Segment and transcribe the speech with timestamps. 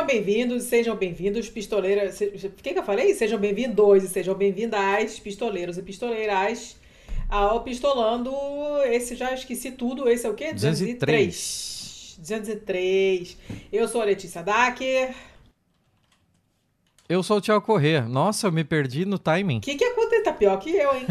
[0.00, 2.18] Sejam bem-vindos, sejam bem-vindos, pistoleiras.
[2.20, 3.12] O que, que eu falei?
[3.12, 6.76] Sejam bem-vindos e sejam bem-vindas, pistoleiros e pistoleiras,
[7.28, 8.32] ao Pistolando.
[8.86, 10.08] Esse já esqueci tudo.
[10.08, 10.54] Esse é o quê?
[10.54, 12.16] 203.
[12.18, 13.36] 203.
[13.70, 15.14] Eu sou a Letícia Dacker.
[17.06, 18.00] Eu sou o Thiago Corrêa.
[18.00, 19.58] Nossa, eu me perdi no timing.
[19.58, 20.24] O que, que aconteceu?
[20.24, 21.06] Tá pior que eu, hein?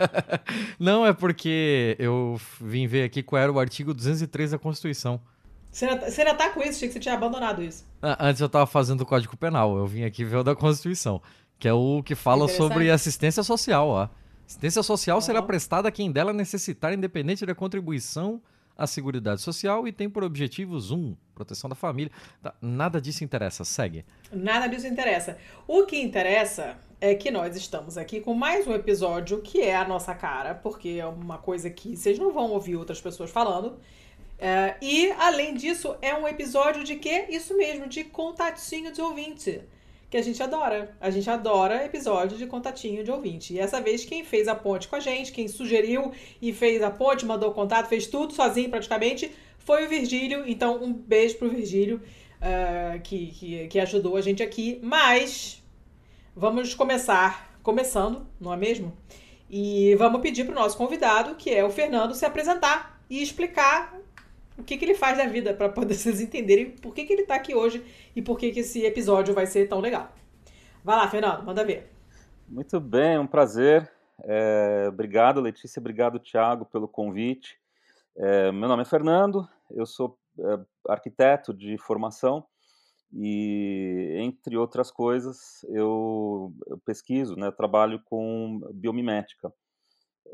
[0.80, 5.20] Não, é porque eu vim ver aqui qual era o artigo 203 da Constituição.
[5.74, 6.78] Você ainda, tá, você ainda tá com isso?
[6.78, 7.84] Que você tinha abandonado isso.
[8.00, 9.76] Ah, antes eu tava fazendo o Código Penal.
[9.76, 11.20] Eu vim aqui ver o da Constituição.
[11.58, 14.08] Que é o que fala sobre assistência social, ó.
[14.46, 15.20] Assistência social uhum.
[15.20, 18.40] será prestada a quem dela necessitar, independente da contribuição
[18.78, 22.12] à Seguridade Social e tem por objetivos um, proteção da família.
[22.40, 24.04] Tá, nada disso interessa, segue.
[24.32, 25.38] Nada disso interessa.
[25.66, 29.88] O que interessa é que nós estamos aqui com mais um episódio que é a
[29.88, 33.76] nossa cara, porque é uma coisa que vocês não vão ouvir outras pessoas falando.
[34.38, 37.26] É, e, além disso, é um episódio de quê?
[37.28, 39.62] Isso mesmo, de contatinho de ouvinte.
[40.10, 40.96] Que a gente adora.
[41.00, 43.54] A gente adora episódio de contatinho de ouvinte.
[43.54, 46.90] E essa vez, quem fez a ponte com a gente, quem sugeriu e fez a
[46.90, 50.44] ponte, mandou contato, fez tudo sozinho praticamente, foi o Virgílio.
[50.46, 52.00] Então, um beijo pro Virgílio,
[52.40, 54.78] uh, que, que, que ajudou a gente aqui.
[54.82, 55.62] Mas,
[56.36, 58.92] vamos começar começando, não é mesmo?
[59.48, 63.98] E vamos pedir pro nosso convidado, que é o Fernando, se apresentar e explicar
[64.56, 67.22] o que, que ele faz da vida para poder vocês entenderem por que, que ele
[67.22, 70.12] está aqui hoje e por que, que esse episódio vai ser tão legal.
[70.82, 71.90] Vai lá, Fernando, manda ver.
[72.48, 73.90] Muito bem, um prazer.
[74.22, 77.58] É, obrigado, Letícia, obrigado, Thiago, pelo convite.
[78.16, 82.46] É, meu nome é Fernando, eu sou é, arquiteto de formação
[83.12, 89.52] e, entre outras coisas, eu, eu pesquiso, né, trabalho com biomimética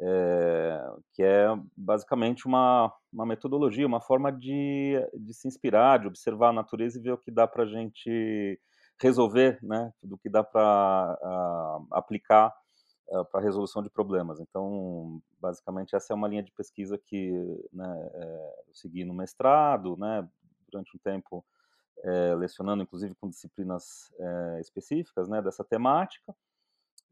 [0.02, 1.46] é, que é
[1.76, 7.02] basicamente uma, uma metodologia, uma forma de, de se inspirar, de observar a natureza e
[7.02, 8.58] ver o que dá para a gente
[9.00, 12.54] resolver, né, do que dá para uh, aplicar
[13.08, 14.40] uh, para resolução de problemas.
[14.40, 17.32] Então, basicamente, essa é uma linha de pesquisa que
[17.72, 20.26] né, é, eu segui no mestrado, né,
[20.70, 21.44] durante um tempo
[22.02, 24.10] é, lecionando, inclusive com disciplinas
[24.60, 26.34] específicas né, dessa temática.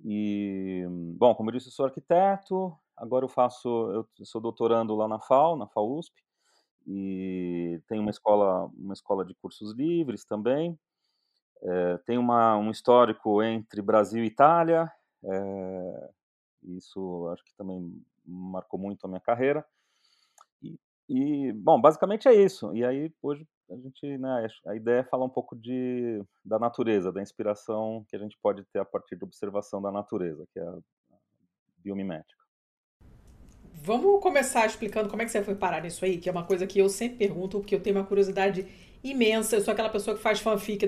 [0.05, 0.87] E,
[1.17, 3.69] bom, como eu disse, eu sou arquiteto, agora eu faço,
[4.19, 6.15] eu sou doutorando lá na FAO, na FAUSP,
[6.87, 10.79] e tenho uma escola, uma escola de cursos livres também.
[11.63, 14.91] É, tem uma, um histórico entre Brasil e Itália,
[15.25, 16.11] é,
[16.65, 19.65] isso acho que também marcou muito a minha carreira.
[20.63, 20.79] E,
[21.09, 22.75] e, bom, basicamente é isso.
[22.77, 27.13] E aí, hoje, a gente, né, a ideia é falar um pouco de, da natureza,
[27.13, 30.63] da inspiração que a gente pode ter a partir da observação da natureza, que é
[30.63, 30.79] a
[31.79, 32.39] biomimética.
[33.81, 36.67] Vamos começar explicando como é que você foi parar nisso aí, que é uma coisa
[36.67, 38.67] que eu sempre pergunto, porque eu tenho uma curiosidade
[39.05, 39.57] imensa.
[39.57, 40.85] Eu sou aquela pessoa que faz fanfic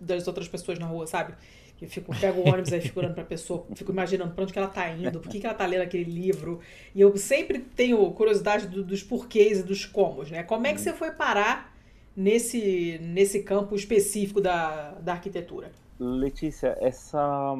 [0.00, 1.34] das outras pessoas na rua, sabe?
[1.76, 4.58] Que fico, pego o ônibus aí fico olhando pra pessoa, fico imaginando pra onde que
[4.58, 6.60] ela tá indo, por que, que ela tá lendo aquele livro.
[6.94, 10.42] E eu sempre tenho curiosidade do, dos porquês e dos comos, né?
[10.42, 11.71] Como é que você foi parar
[12.16, 15.72] nesse, nesse campo específico da, da arquitetura?
[15.98, 17.54] Letícia, essa.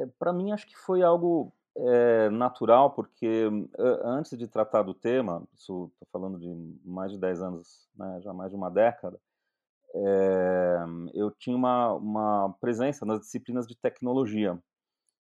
[0.00, 3.48] É, Para mim, acho que foi algo é, natural, porque
[4.04, 6.48] antes de tratar do tema, estou falando de
[6.84, 9.18] mais de 10 anos, né, já mais de uma década,
[9.94, 10.78] é,
[11.14, 14.58] eu tinha uma, uma presença nas disciplinas de tecnologia.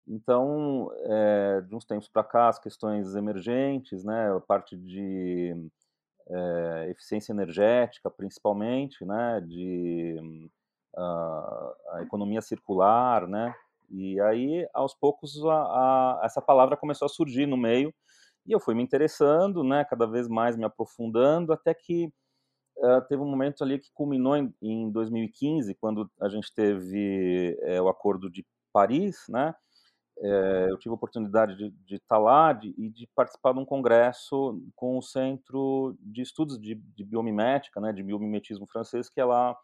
[0.07, 5.55] Então, é, de uns tempos para cá, as questões emergentes, né, a parte de
[6.31, 10.49] é, eficiência energética, principalmente, né, de
[10.97, 13.55] uh, a economia circular, né,
[13.91, 17.93] e aí aos poucos a, a, essa palavra começou a surgir no meio
[18.47, 22.13] e eu fui me interessando, né, cada vez mais me aprofundando, até que
[22.79, 27.83] uh, teve um momento ali que culminou em, em 2015, quando a gente teve é,
[27.83, 29.55] o Acordo de Paris, né,
[30.23, 33.65] é, eu tive a oportunidade de, de estar lá de, e de participar de um
[33.65, 39.25] congresso com o Centro de Estudos de, de Biomimética, né, de biomimetismo francês, que é
[39.25, 39.57] lá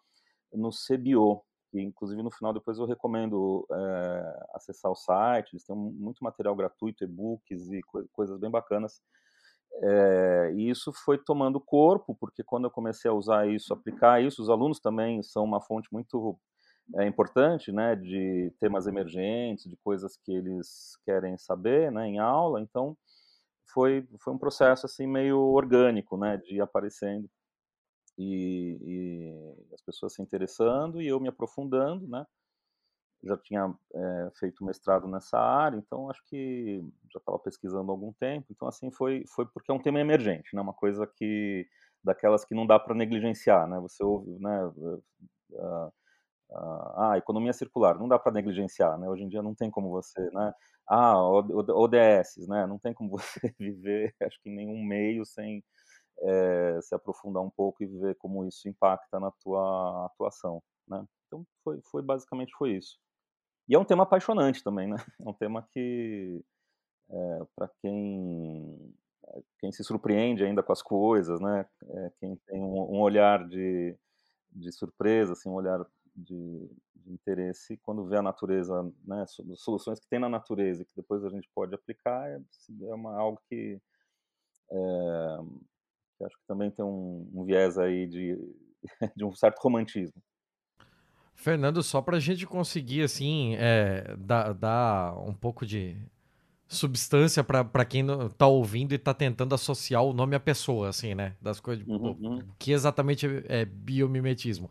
[0.52, 5.76] no CBio, que inclusive no final depois eu recomendo é, acessar o site, eles têm
[5.76, 9.02] muito material gratuito, e-books e co coisas bem bacanas.
[9.82, 14.40] É, e isso foi tomando corpo, porque quando eu comecei a usar isso, aplicar isso,
[14.40, 16.38] os alunos também são uma fonte muito
[16.94, 22.60] é importante, né, de temas emergentes, de coisas que eles querem saber, né, em aula.
[22.60, 22.96] Então,
[23.72, 27.28] foi foi um processo assim meio orgânico, né, de aparecendo
[28.18, 32.26] e, e as pessoas se interessando e eu me aprofundando, né.
[33.24, 36.80] Já tinha é, feito mestrado nessa área, então acho que
[37.12, 38.46] já estava pesquisando há algum tempo.
[38.50, 41.66] Então, assim, foi foi porque é um tema emergente, né, uma coisa que
[42.04, 43.80] daquelas que não dá para negligenciar, né?
[43.80, 44.66] Você ouve, né?
[44.66, 45.92] Uh,
[46.50, 49.08] uh, ah, economia circular, não dá para negligenciar, né?
[49.08, 50.52] Hoje em dia não tem como você, né?
[50.88, 52.66] Ah, ODS, né?
[52.66, 55.62] Não tem como você viver, acho que nenhum meio sem
[56.22, 61.04] é, se aprofundar um pouco e ver como isso impacta na tua atuação, né?
[61.26, 62.99] Então foi, foi basicamente foi isso.
[63.69, 64.96] E é um tema apaixonante também, né?
[65.20, 66.42] É um tema que
[67.10, 68.94] é, para quem
[69.58, 71.66] quem se surpreende ainda com as coisas, né?
[71.82, 73.96] É, quem tem um, um, olhar de,
[74.52, 75.84] de surpresa, assim, um olhar
[76.16, 79.24] de, de, interesse quando vê a natureza, né?
[79.54, 82.40] Soluções que tem na natureza que depois a gente pode aplicar é,
[82.82, 83.80] é uma algo que,
[84.70, 85.36] é,
[86.16, 88.38] que acho que também tem um, um viés aí de,
[89.16, 90.20] de um certo romantismo.
[91.34, 95.96] Fernando, só para a gente conseguir assim é, dar, dar um pouco de
[96.68, 98.04] substância para quem
[98.36, 101.36] tá ouvindo e tá tentando associar o nome à pessoa, assim, né?
[101.40, 101.86] Das coisas.
[101.86, 102.40] Uhum.
[102.40, 104.70] Pô, que exatamente é biomimetismo.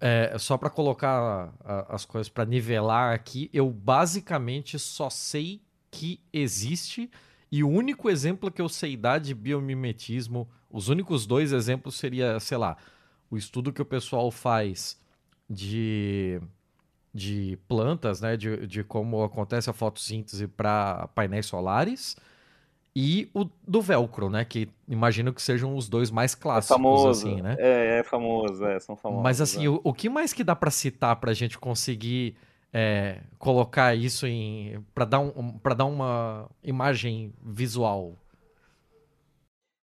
[0.00, 5.60] É, só para colocar a, as coisas para nivelar aqui, eu basicamente só sei
[5.90, 7.10] que existe
[7.52, 12.38] e o único exemplo que eu sei dar de biomimetismo, os únicos dois exemplos seria,
[12.38, 12.76] sei lá,
[13.30, 14.98] o estudo que o pessoal faz
[15.48, 16.40] de
[17.12, 22.16] de plantas, né, de, de como acontece a fotossíntese para painéis solares,
[22.94, 26.82] e o do velcro, né, que imagino que sejam os dois mais é clássicos, é
[26.82, 27.56] famoso, assim, né?
[27.58, 29.22] É, é famoso, é, são famosos.
[29.22, 29.68] Mas assim, é.
[29.68, 32.36] o, o que mais que dá para citar para a gente conseguir
[32.72, 38.14] é, colocar isso em para dar um, para dar uma imagem visual?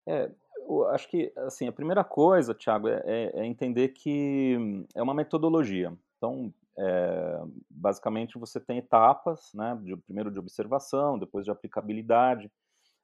[0.07, 0.31] É,
[0.67, 5.15] eu acho que assim a primeira coisa, Thiago, é, é, é entender que é uma
[5.15, 5.93] metodologia.
[6.17, 12.51] Então, é, basicamente, você tem etapas, né, de, primeiro de observação, depois de aplicabilidade,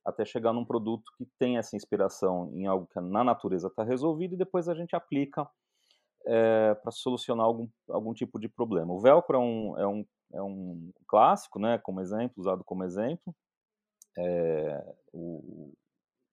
[0.04, 4.34] até chegar num produto que tem essa inspiração em algo que na natureza está resolvido
[4.34, 5.48] e depois a gente aplica
[6.26, 8.92] é, para solucionar algum, algum tipo de problema.
[8.92, 13.34] O velcro é um, é um, é um clássico, né, como exemplo, usado como exemplo.
[14.18, 15.72] É, o,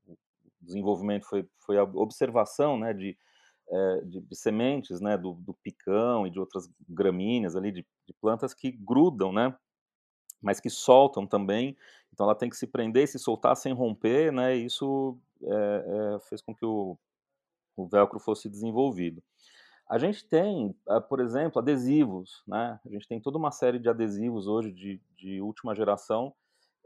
[0.06, 0.18] o,
[0.62, 3.18] desenvolvimento foi, foi a observação né, de
[3.70, 8.14] é, de, de, sementes, né, do, do, picão e de outras gramíneas ali, de, de,
[8.22, 9.54] plantas que grudam, né,
[10.42, 11.76] mas que soltam também.
[12.18, 16.16] Então ela tem que se prender e se soltar sem romper, né, e isso é,
[16.16, 16.98] é, fez com que o,
[17.76, 19.22] o velcro fosse desenvolvido.
[19.88, 20.76] A gente tem,
[21.08, 22.80] por exemplo, adesivos, né?
[22.84, 26.34] A gente tem toda uma série de adesivos hoje de, de última geração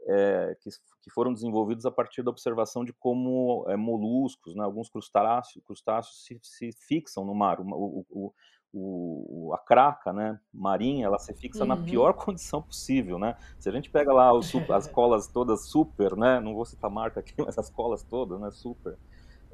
[0.06, 0.68] é, que,
[1.00, 6.26] que, foram desenvolvidos a partir da observação de como é, moluscos, né, alguns crustáceos, crustáceos
[6.26, 7.58] se, se, fixam no mar.
[7.58, 8.34] O, o,
[8.72, 11.68] o, a craca né, marinha, ela se fixa uhum.
[11.68, 13.18] na pior condição possível.
[13.18, 13.36] Né?
[13.58, 14.32] Se a gente pega lá
[14.74, 18.40] as colas todas super, né, não vou citar a marca aqui, mas as colas todas,
[18.40, 18.96] né, super,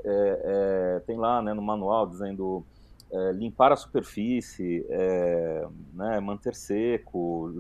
[0.05, 2.65] é, é, tem lá né, no manual dizendo
[3.11, 7.51] é, limpar a superfície, é, né, manter seco,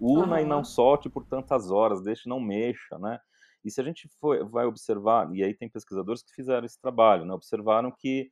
[0.00, 0.38] una uhum.
[0.38, 3.18] e não solte por tantas horas, deixe não mexa, né?
[3.64, 7.24] E se a gente for, vai observar, e aí tem pesquisadores que fizeram esse trabalho,
[7.24, 8.30] né, observaram que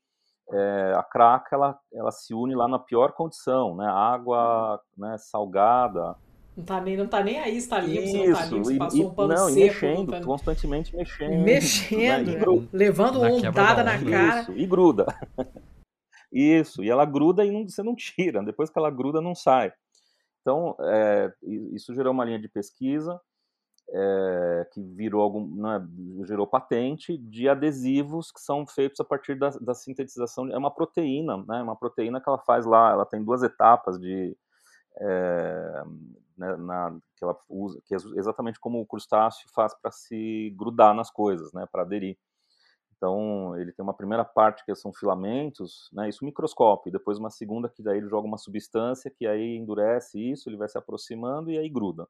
[0.53, 6.17] é, a craca ela, ela se une lá na pior condição, né, água né, salgada,
[6.57, 9.01] não tá nem, não tá nem aí, está limpo, Isso, não tá limpo, se passou
[9.01, 9.61] e, um pano não, seco.
[9.61, 10.21] mexendo, tá...
[10.23, 11.43] constantemente mexendo.
[11.43, 12.69] Mexendo, né?
[12.73, 14.43] levando uma ondada na cara.
[14.43, 15.07] Isso, e gruda.
[16.31, 19.73] Isso, e ela gruda e não, você não tira, depois que ela gruda, não sai.
[20.41, 21.33] Então, é,
[21.73, 23.21] isso gerou uma linha de pesquisa
[23.91, 25.87] é, que virou algum, né,
[26.25, 30.49] gerou patente de adesivos que são feitos a partir da, da sintetização.
[30.49, 34.37] É uma proteína, né, uma proteína que ela faz lá, ela tem duas etapas de.
[34.97, 35.83] É,
[36.37, 40.95] né, na, que ela usa, que é exatamente como o crustáceo faz para se grudar
[40.95, 42.19] nas coisas, né, para aderir.
[42.97, 47.31] Então, ele tem uma primeira parte que são filamentos, né, isso microscópio, e depois uma
[47.31, 51.51] segunda que daí ele joga uma substância que aí endurece isso, ele vai se aproximando
[51.51, 52.09] e aí gruda.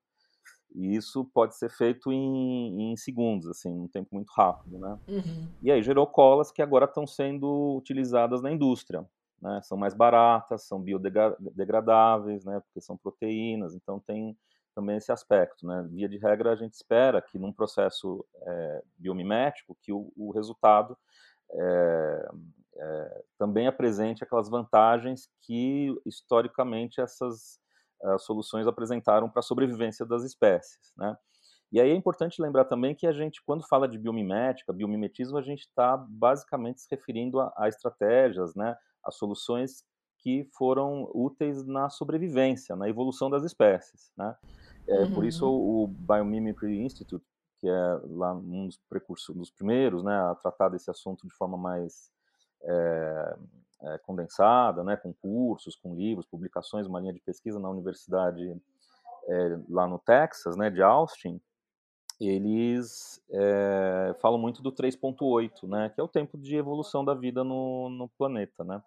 [0.73, 4.99] E isso pode ser feito em, em segundos, assim, um tempo muito rápido, né?
[5.09, 5.49] Uhum.
[5.62, 9.04] E aí gerou colas que agora estão sendo utilizadas na indústria,
[9.40, 9.61] né?
[9.62, 12.61] São mais baratas, são biodegradáveis, né?
[12.61, 14.37] Porque são proteínas, então tem
[14.75, 15.66] também esse aspecto.
[15.66, 15.87] Né?
[15.88, 20.97] Via de regra, a gente espera que num processo é, biomimético que o, o resultado
[21.52, 22.28] é,
[22.76, 27.61] é, também apresente aquelas vantagens que historicamente essas
[28.19, 30.93] soluções apresentaram para a sobrevivência das espécies.
[30.97, 31.17] Né?
[31.73, 35.43] E aí é importante lembrar também que a gente, quando fala de biomimética, biomimetismo, a
[35.43, 39.85] gente está basicamente se referindo a, a estratégias, né, a soluções
[40.19, 44.13] que foram úteis na sobrevivência, na evolução das espécies.
[44.17, 44.37] Né?
[44.87, 45.15] É, uhum.
[45.15, 47.25] Por isso o Biomimicry Institute,
[47.59, 51.59] que é lá um dos precursores, dos primeiros né, a tratar desse assunto de forma
[51.59, 52.11] mais
[52.63, 53.37] é,
[53.87, 58.57] é, condensada, né, com cursos, com livros, publicações, uma linha de pesquisa na universidade
[59.29, 61.41] é, lá no Texas, né, de Austin,
[62.21, 67.43] eles é, falam muito do 3.8, né, que é o tempo de evolução da vida
[67.43, 68.83] no, no planeta, né,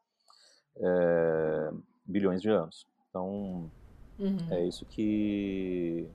[0.77, 1.72] é,
[2.06, 2.88] bilhões de anos.
[3.10, 3.70] Então,
[4.18, 4.38] uhum.
[4.51, 6.10] é isso que,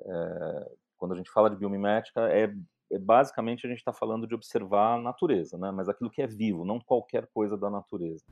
[0.00, 2.54] é, quando a gente fala de biomimética, é, é
[2.98, 6.64] basicamente a gente está falando de observar a natureza, né, mas aquilo que é vivo,
[6.64, 8.24] não qualquer coisa da natureza.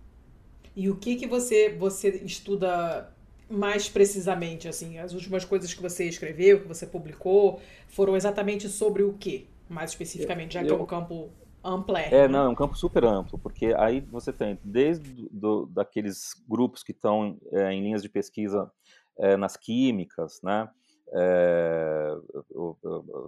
[0.74, 3.12] E o que que você, você estuda
[3.50, 9.02] mais precisamente, assim, as últimas coisas que você escreveu, que você publicou, foram exatamente sobre
[9.02, 9.46] o quê?
[9.68, 11.30] Mais especificamente, já que é um campo
[11.62, 11.96] amplo.
[11.96, 12.28] É, né?
[12.28, 16.92] não, é um campo super amplo, porque aí você tem desde do, daqueles grupos que
[16.92, 18.70] estão é, em linhas de pesquisa
[19.18, 20.68] é, nas químicas, né,
[21.14, 22.16] é,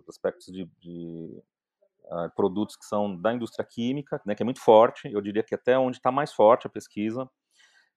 [0.09, 1.43] aspectos de, de
[2.05, 5.55] uh, produtos que são da indústria química, né, que é muito forte, eu diria que
[5.55, 7.29] até onde está mais forte a pesquisa,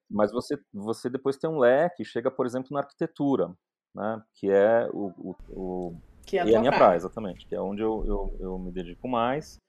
[0.10, 3.54] mas você, você depois tem um leque, chega, por exemplo, na arquitetura,
[3.94, 4.22] né?
[4.36, 6.86] Que é o, o, o que é a, e a minha praia.
[6.86, 9.60] praia, exatamente, que é onde eu, eu, eu me dedico mais,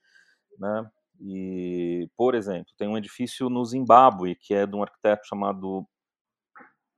[0.57, 0.89] né?
[1.21, 5.85] E, por exemplo, tem um edifício no Zimbábue, que é de um arquiteto chamado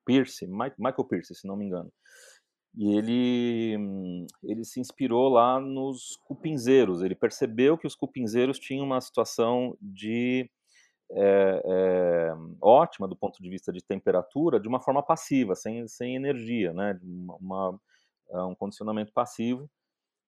[0.06, 1.92] Pierce, Michael Pierce, se não me engano.
[2.76, 7.02] E ele, ele se inspirou lá nos cupinzeiros.
[7.02, 10.50] Ele percebeu que os cupinzeiros tinham uma situação de
[11.12, 16.16] é, é, ótima do ponto de vista de temperatura de uma forma passiva, sem, sem
[16.16, 16.98] energia, né?
[17.04, 17.82] Uma, uma,
[18.32, 19.70] é, um condicionamento passivo.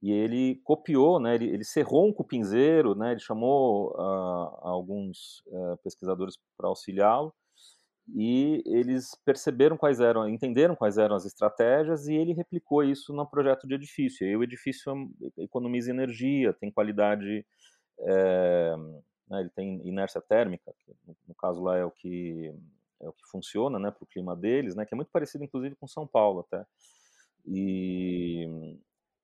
[0.01, 1.35] E ele copiou, né?
[1.35, 3.11] Ele, ele cerrou um cupinzeiro, né?
[3.11, 7.33] Ele chamou uh, alguns uh, pesquisadores para auxiliá-lo
[8.07, 13.25] e eles perceberam quais eram, entenderam quais eram as estratégias e ele replicou isso no
[13.25, 14.25] projeto de edifício.
[14.25, 14.93] E aí o edifício
[15.37, 17.45] economiza energia, tem qualidade
[17.99, 18.75] é,
[19.29, 20.93] né, ele tem inércia térmica, que
[21.27, 22.53] no caso lá é o que
[23.01, 25.75] é o que funciona, né, para o clima deles, né, que é muito parecido inclusive
[25.75, 26.65] com São Paulo até.
[27.47, 28.77] E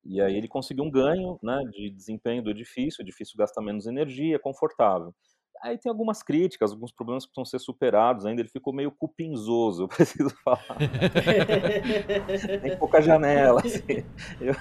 [0.06, 3.86] e aí ele conseguiu um ganho, né, de desempenho do edifício, o edifício gasta menos
[3.86, 5.14] energia, é confortável.
[5.62, 8.42] Aí tem algumas críticas, alguns problemas que precisam ser superados ainda.
[8.42, 10.78] Ele ficou meio cupinzoso, eu preciso falar.
[12.62, 13.60] tem pouca janela.
[13.60, 14.04] Assim.
[14.40, 14.54] Eu,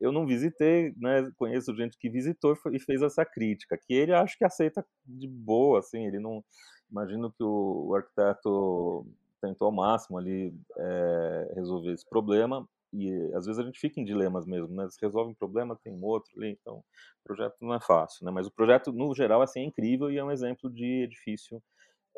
[0.00, 1.30] eu não visitei, né?
[1.36, 5.80] Conheço gente que visitou e fez essa crítica, que ele acho que aceita de boa,
[5.80, 6.06] assim.
[6.06, 6.44] Ele não.
[6.88, 9.04] Imagino que o, o arquiteto
[9.40, 14.04] tentou ao máximo ali é, resolver esse problema, e às vezes a gente fica em
[14.04, 14.88] dilemas mesmo, né?
[14.88, 16.84] Se resolve um problema, tem outro ali, então o
[17.24, 18.30] projeto não é fácil, né?
[18.30, 21.62] Mas o projeto, no geral, assim, é incrível e é um exemplo de edifício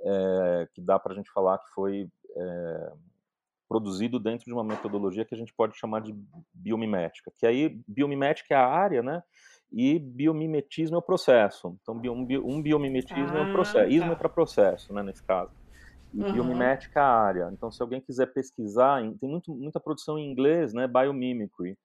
[0.01, 2.93] é, que dá para a gente falar que foi é,
[3.69, 6.15] produzido dentro de uma metodologia que a gente pode chamar de
[6.53, 9.23] biomimética, que aí biomimética é a área, né?
[9.71, 11.77] E biomimetismo é o processo.
[11.83, 13.85] Então, um, biomimetismo ah, é o processo.
[13.85, 13.95] Tá.
[13.95, 15.53] Ismo é para processo, né, nesse caso
[16.15, 16.33] uhum.
[16.33, 17.51] biomimética área.
[17.53, 20.87] Então, se alguém quiser pesquisar, tem muito, muita produção em inglês, né?
[20.87, 21.77] Biomimicry.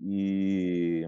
[0.00, 1.04] E.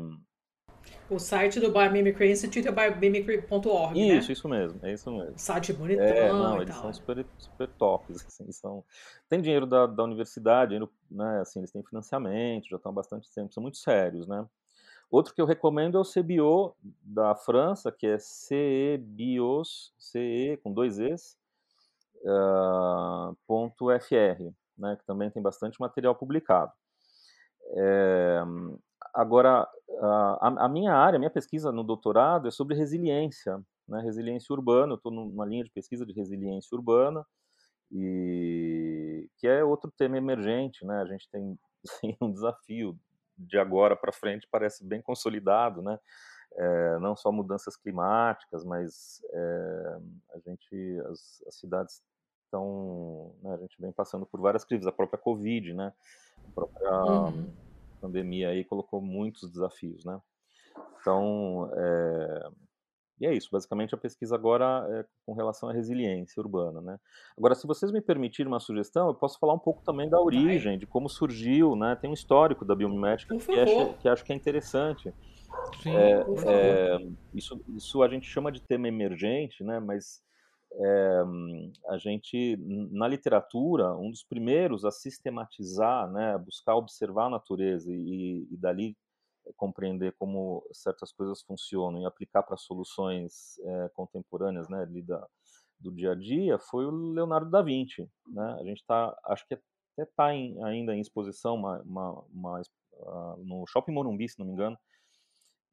[1.11, 4.19] O site do Biomimicry Institute é biomimicry.org, né?
[4.19, 5.39] Isso, isso mesmo, é isso mesmo.
[5.39, 8.85] Site bonitão é, não, eles são super, super tops, assim, são...
[9.29, 10.79] Tem dinheiro da, da universidade,
[11.11, 14.47] né, assim, eles têm financiamento, já estão há bastante tempo, são muito sérios, né?
[15.11, 20.99] Outro que eu recomendo é o CBO da França, que é CEBIOS, CE com dois
[20.99, 21.37] Es,
[22.25, 23.37] uh,
[24.01, 26.73] .fr, né, que também tem bastante material publicado.
[27.77, 28.43] É,
[29.15, 29.69] agora,
[30.01, 34.93] a, a, minha área, a minha pesquisa no doutorado é sobre resiliência, né, resiliência urbana.
[34.93, 37.25] Eu estou numa linha de pesquisa de resiliência urbana
[37.91, 41.01] e que é outro tema emergente, né?
[41.01, 42.99] A gente tem assim, um desafio
[43.37, 45.99] de agora para frente parece bem consolidado, né?
[46.57, 49.99] É, não só mudanças climáticas, mas é,
[50.35, 52.03] a gente, as, as cidades
[52.49, 55.93] estão, né, a gente vem passando por várias crises, a própria Covid, né,
[56.49, 57.53] a própria uhum.
[58.01, 60.21] pandemia aí colocou muitos desafios, né.
[61.01, 62.49] Então, é,
[63.21, 66.99] e é isso, basicamente a pesquisa agora é com relação à resiliência urbana, né.
[67.37, 70.79] Agora, se vocês me permitirem uma sugestão, eu posso falar um pouco também da origem,
[70.79, 74.37] de como surgiu, né, tem um histórico da biomimética que acho, que acho que é
[74.37, 75.15] interessante.
[75.83, 80.23] Sim, é, é, isso, isso a gente chama de tema emergente, né, mas
[80.73, 81.23] é,
[81.89, 82.57] a gente,
[82.91, 88.97] na literatura, um dos primeiros a sistematizar, né, buscar observar a natureza e, e dali
[89.57, 95.27] compreender como certas coisas funcionam e aplicar para soluções é, contemporâneas, né, da,
[95.81, 98.57] do dia a dia, foi o Leonardo da Vinci, né?
[98.61, 103.65] A gente está, acho que até está ainda em exposição uma, uma, uma uh, no
[103.67, 104.77] Shopping Morumbi, se não me engano,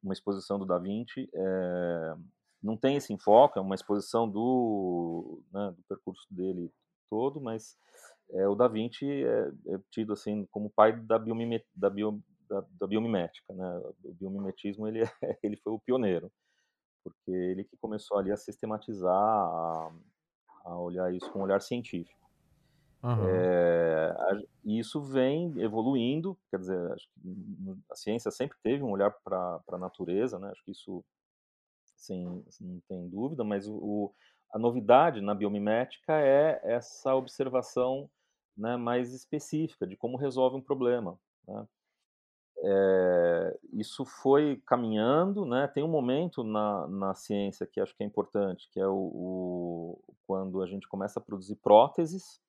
[0.02, 1.28] uma exposição do Da Vinci.
[1.32, 2.14] É,
[2.62, 6.72] não tem esse enfoque, é uma exposição do, né, do percurso dele
[7.08, 7.76] todo, mas
[8.30, 12.86] é, o Da Vinci é, é, tido assim como pai da, da, bio, da, da
[12.86, 13.82] biomimética, né?
[14.04, 15.00] O biomimetismo ele,
[15.42, 16.30] ele foi o pioneiro,
[17.04, 19.92] porque ele que começou ali a sistematizar, a,
[20.64, 22.25] a olhar isso com um olhar científico.
[23.02, 23.28] Uhum.
[23.28, 27.20] É, a, isso vem evoluindo, quer dizer, acho que
[27.90, 30.50] a ciência sempre teve um olhar para a natureza, né?
[30.50, 31.04] Acho que isso
[31.96, 34.12] sem, não tem dúvida, mas o,
[34.52, 38.08] a novidade na biomimética é essa observação
[38.56, 41.18] né, mais específica de como resolve um problema.
[41.46, 41.66] Né?
[42.58, 45.68] É, isso foi caminhando, né?
[45.68, 50.14] Tem um momento na, na ciência que acho que é importante, que é o, o
[50.26, 52.40] quando a gente começa a produzir próteses,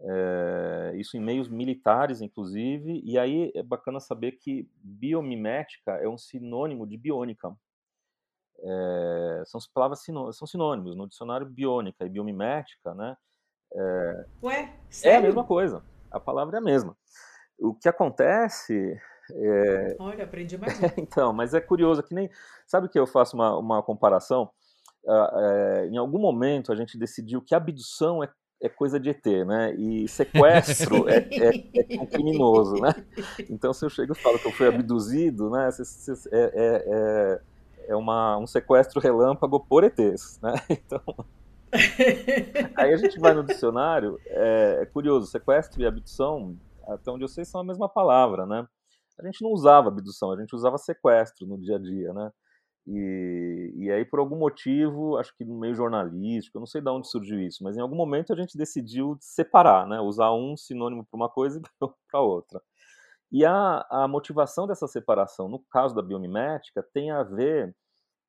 [0.00, 6.18] é, isso em meios militares, inclusive, e aí é bacana saber que biomimética é um
[6.18, 7.54] sinônimo de biônica.
[8.58, 13.16] É, são palavras são sinônimos no dicionário biônica e biomimética, né?
[13.74, 15.16] É, Ué, sério?
[15.16, 15.82] é a mesma coisa.
[16.10, 16.96] A palavra é a mesma.
[17.58, 18.98] O que acontece
[19.32, 19.96] é...
[19.98, 20.78] Olha, aprendi mais.
[20.96, 22.30] então, mas é curioso que nem
[22.66, 24.50] sabe que eu faço uma, uma comparação.
[25.04, 28.28] Uh, em algum momento a gente decidiu que abdução é
[28.62, 29.74] é coisa de ET, né?
[29.74, 32.94] E sequestro é, é, é, criminoso, né?
[33.50, 35.68] Então, se eu chego e falo que eu fui abduzido, né?
[36.32, 37.40] É, é, é,
[37.88, 40.54] é uma, um sequestro relâmpago por ETs, né?
[40.70, 41.02] Então,
[42.76, 47.28] aí a gente vai no dicionário, é, é, curioso, sequestro e abdução, até onde eu
[47.28, 48.66] sei, são a mesma palavra, né?
[49.18, 52.30] A gente não usava abdução, a gente usava sequestro no dia a dia, né?
[52.86, 56.88] E, e aí, por algum motivo, acho que no meio jornalístico, eu não sei de
[56.88, 60.00] onde surgiu isso, mas em algum momento a gente decidiu separar, né?
[60.00, 61.62] Usar um sinônimo para uma coisa e
[62.10, 62.62] para outra.
[63.32, 67.74] E a, a motivação dessa separação, no caso da biomimética, tem a ver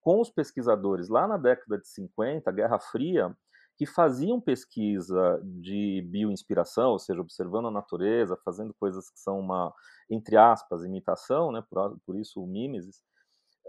[0.02, 3.36] com os pesquisadores lá na década de 50, Guerra Fria,
[3.78, 9.72] que faziam pesquisa de bioinspiração, ou seja, observando a natureza, fazendo coisas que são uma,
[10.10, 11.64] entre aspas, imitação, né?
[11.70, 13.04] por, por isso o mimesis,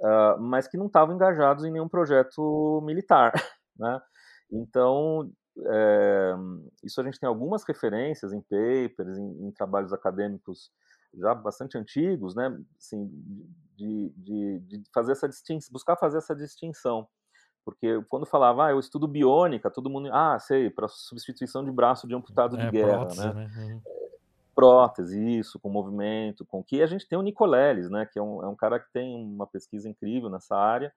[0.02, 3.32] uh, mas que não estavam engajados em nenhum projeto militar.
[3.78, 4.00] Né?
[4.50, 5.30] Então,
[5.64, 6.34] é,
[6.82, 10.72] isso a gente tem algumas referências em papers, em, em, trabalhos acadêmicos
[11.14, 12.58] já bastante antigos, né?
[12.76, 13.08] Assim,
[13.76, 17.08] de, de, de fazer essa distinção, buscar fazer essa distinção.
[17.64, 22.08] Porque quando falava, ah, eu estudo biônica, todo mundo, ah, sei, para substituição de braço
[22.08, 23.50] de amputado de é, guerra, prótese, né?
[23.54, 23.82] né?
[24.58, 28.42] Prótese, isso, com movimento, com que a gente tem o Nicoleles, né, que é um,
[28.42, 30.92] é um cara que tem uma pesquisa incrível nessa área,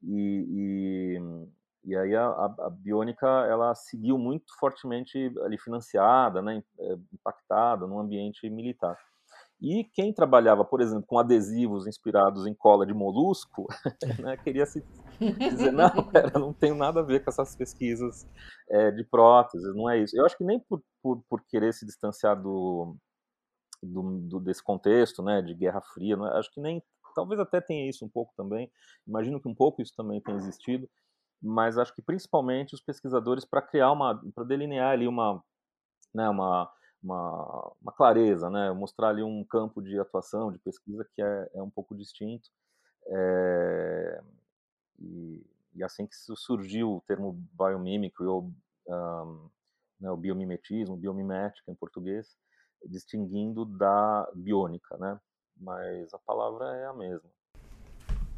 [0.00, 1.18] e,
[1.84, 2.72] e, e aí a, a,
[3.48, 8.96] ela seguiu muito fortemente ali financiada, né, é, impactada no ambiente militar.
[9.60, 13.66] E quem trabalhava, por exemplo, com adesivos inspirados em cola de molusco,
[14.18, 14.82] né, queria se
[15.20, 18.26] dizer, não, pera, não tenho nada a ver com essas pesquisas
[18.70, 20.16] é, de próteses, não é isso.
[20.16, 22.96] Eu acho que nem por, por, por querer se distanciar do,
[23.82, 26.82] do, do, desse contexto, né, de Guerra Fria, é, acho que nem,
[27.14, 28.70] talvez até tenha isso um pouco também,
[29.06, 30.88] imagino que um pouco isso também tem existido,
[31.42, 35.42] mas acho que principalmente os pesquisadores para criar uma, para delinear ali uma,
[36.14, 36.70] né, uma
[37.02, 38.70] uma, uma, clareza, né?
[38.72, 42.48] mostrar ali um campo de atuação, de pesquisa que é, é um pouco distinto.
[43.06, 44.22] É,
[44.98, 48.52] e, e, assim que surgiu o termo biomimicry, ou
[48.86, 49.48] um,
[50.00, 52.36] né, o biomimetismo, biomimética em português,
[52.86, 55.18] distinguindo da biônica, né?
[55.60, 57.28] mas a palavra é a mesma.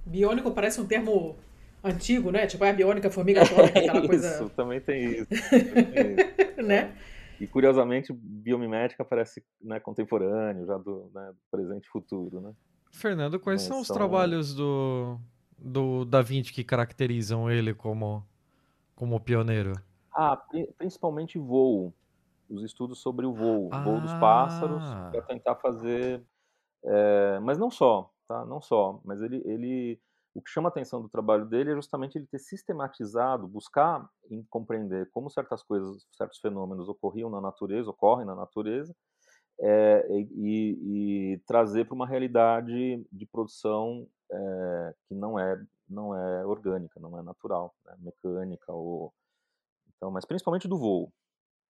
[0.05, 1.37] Biônico parece um termo
[1.83, 2.47] antigo, né?
[2.47, 4.51] Tipo, é a biônica, formiga atômica, aquela isso, coisa...
[4.51, 5.27] também tem isso.
[5.51, 6.63] Também tem isso.
[6.67, 6.97] né?
[7.43, 12.55] E curiosamente, biomimética parece né, contemporâneo, já do, né, presente e futuro, né?
[12.93, 13.97] Fernando, quais são os são...
[13.97, 15.19] trabalhos do,
[15.59, 18.25] do Da Vinci que caracterizam ele como,
[18.95, 19.73] como pioneiro?
[20.15, 20.41] Ah,
[20.79, 21.93] principalmente voo.
[22.49, 23.83] Os estudos sobre o voo, ah.
[23.83, 26.23] voo dos pássaros, para tentar fazer.
[26.85, 28.47] É, mas não só, tá?
[28.47, 29.01] Não só.
[29.05, 30.01] Mas ele, ele
[30.35, 34.09] o que chama a atenção do trabalho dele é justamente ele ter sistematizado, buscar
[34.49, 38.95] compreender como certas coisas, certos fenômenos ocorriam na natureza, ocorrem na natureza,
[39.61, 46.47] é, e, e, trazer para uma realidade de produção é, que não é não é
[46.47, 49.13] orgânica, não é natural, né, mecânica ou
[49.97, 51.13] então, mas principalmente do voo,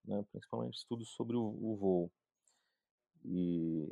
[0.05, 2.12] né, principalmente estudos sobre o, o voo.
[3.25, 3.88] E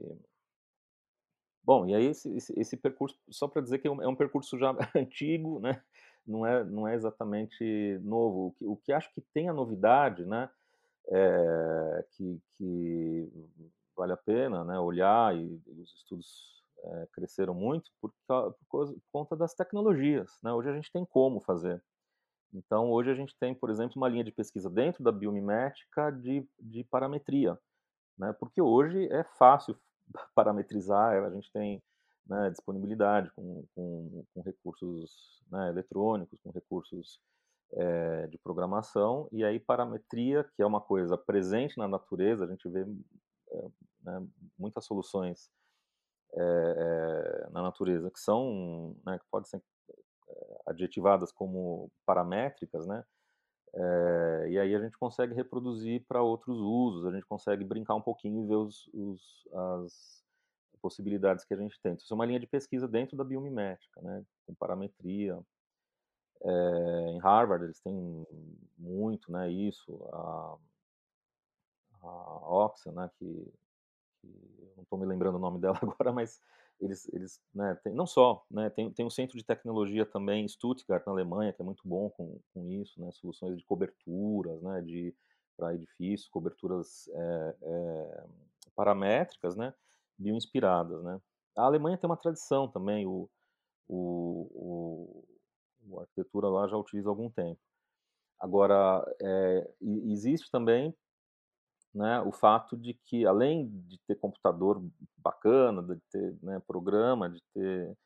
[1.62, 4.16] Bom, e aí esse, esse, esse percurso, só para dizer que é um, é um,
[4.16, 5.82] percurso já antigo, né?
[6.26, 8.46] não, é, não é exatamente novo.
[8.46, 10.50] O que, o que acho que tem a novidade, né?
[11.08, 13.28] É, que, que
[13.96, 14.78] vale a pena né?
[14.78, 20.38] olhar, e, e os estudos é, cresceram muito por, por, por, conta das tecnologias.
[20.42, 20.52] Né?
[20.52, 21.82] Hoje a gente tem como fazer.
[22.52, 26.46] Então, hoje a gente tem, por exemplo, uma linha de pesquisa dentro da biomimética de,
[26.58, 27.58] de parametria,
[28.18, 28.32] né?
[28.32, 29.76] porque hoje é fácil
[30.34, 31.82] parametrizar, a gente tem
[32.26, 37.20] né, disponibilidade com, com, com recursos né, eletrônicos, com recursos
[37.72, 42.68] é, de programação, e aí parametria, que é uma coisa presente na natureza, a gente
[42.68, 43.68] vê é,
[44.02, 44.26] né,
[44.58, 45.50] muitas soluções
[46.32, 49.62] é, na natureza que são, né, que podem ser
[50.66, 53.04] adjetivadas como paramétricas, né?
[53.72, 58.02] É, e aí a gente consegue reproduzir para outros usos, a gente consegue brincar um
[58.02, 60.24] pouquinho e ver os, os, as
[60.82, 61.92] possibilidades que a gente tem.
[61.92, 64.24] Então, isso é uma linha de pesquisa dentro da biomimética, né?
[64.46, 65.38] com parametria.
[66.42, 68.26] É, em Harvard eles têm
[68.78, 70.56] muito né, isso, a,
[72.02, 73.52] a Oxa, né, que,
[74.20, 76.40] que não estou me lembrando o nome dela agora, mas
[76.80, 80.48] eles, eles né, tem, não só, né, tem, tem um centro de tecnologia também em
[80.48, 84.80] Stuttgart, na Alemanha, que é muito bom com, com isso, né, soluções de coberturas, né,
[84.82, 85.14] de
[85.56, 88.24] para edifícios, coberturas é, é,
[88.74, 89.74] paramétricas, né,
[90.18, 91.20] bioinspiradas, né.
[91.56, 93.28] A Alemanha tem uma tradição também, o,
[93.86, 95.24] o,
[95.86, 97.60] o, a arquitetura lá já utiliza há algum tempo.
[98.38, 100.96] Agora, é, existe também
[101.94, 104.82] né, o fato de que, além de ter computador
[105.16, 107.96] bacana, de ter né, programa, de ter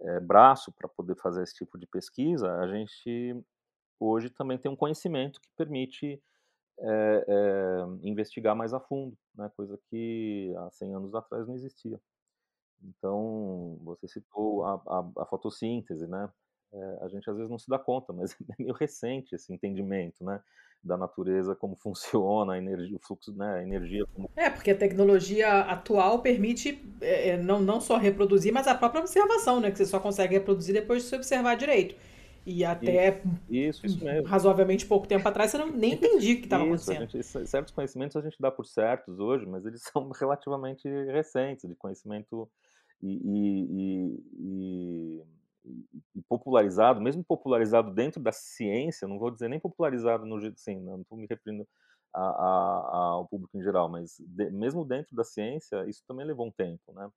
[0.00, 3.42] é, braço para poder fazer esse tipo de pesquisa, a gente
[3.98, 6.22] hoje também tem um conhecimento que permite
[6.78, 12.00] é, é, investigar mais a fundo, né, coisa que há 100 anos atrás não existia.
[12.82, 16.30] Então, você citou a, a, a fotossíntese, né?
[17.02, 20.42] A gente às vezes não se dá conta, mas é meio recente esse entendimento, né?
[20.82, 23.58] Da natureza, como funciona, a energia, o fluxo, né?
[23.58, 24.30] A energia como...
[24.36, 29.60] É, porque a tecnologia atual permite é, não, não só reproduzir, mas a própria observação,
[29.60, 29.70] né?
[29.70, 31.94] Que você só consegue reproduzir depois de se observar direito.
[32.44, 34.26] E até isso, isso mesmo.
[34.26, 37.08] razoavelmente pouco tempo atrás você não, nem entendia o que estava acontecendo.
[37.10, 41.76] Gente, certos conhecimentos a gente dá por certos hoje, mas eles são relativamente recentes, de
[41.76, 42.48] conhecimento
[43.02, 45.22] e, e, e, e,
[46.28, 51.00] popularizado, mesmo popularizado dentro da ciência, não vou dizer nem popularizado no jeito assim, não
[51.00, 51.66] estou me referindo
[52.14, 56.46] a, a, ao público em geral, mas de, mesmo dentro da ciência, isso também levou
[56.46, 57.10] um tempo, né?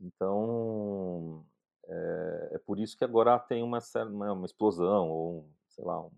[0.00, 1.44] Então,
[1.86, 3.78] é, é por isso que agora tem uma,
[4.10, 6.10] uma, uma explosão, ou, sei lá, um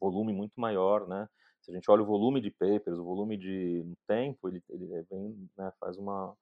[0.00, 1.28] volume muito maior, né?
[1.60, 5.02] Se a gente olha o volume de papers, o volume de no tempo, ele, ele
[5.08, 6.36] vem, né, faz uma,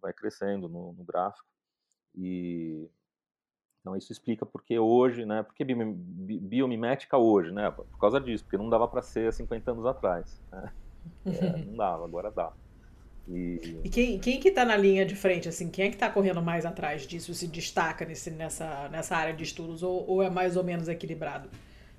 [0.00, 1.46] vai crescendo no, no gráfico.
[2.14, 2.88] E
[3.80, 5.42] então isso explica porque hoje, né?
[5.42, 7.70] Porque biomimética hoje, né?
[7.70, 10.40] Por causa disso, porque não dava para ser há 50 anos atrás.
[10.52, 10.72] Né?
[11.26, 12.52] É, não dava, agora dá.
[13.26, 15.70] E, e quem, quem que está na linha de frente, assim?
[15.70, 19.44] Quem é que está correndo mais atrás disso, se destaca nesse, nessa, nessa área de
[19.44, 21.48] estudos, ou, ou é mais ou menos equilibrado?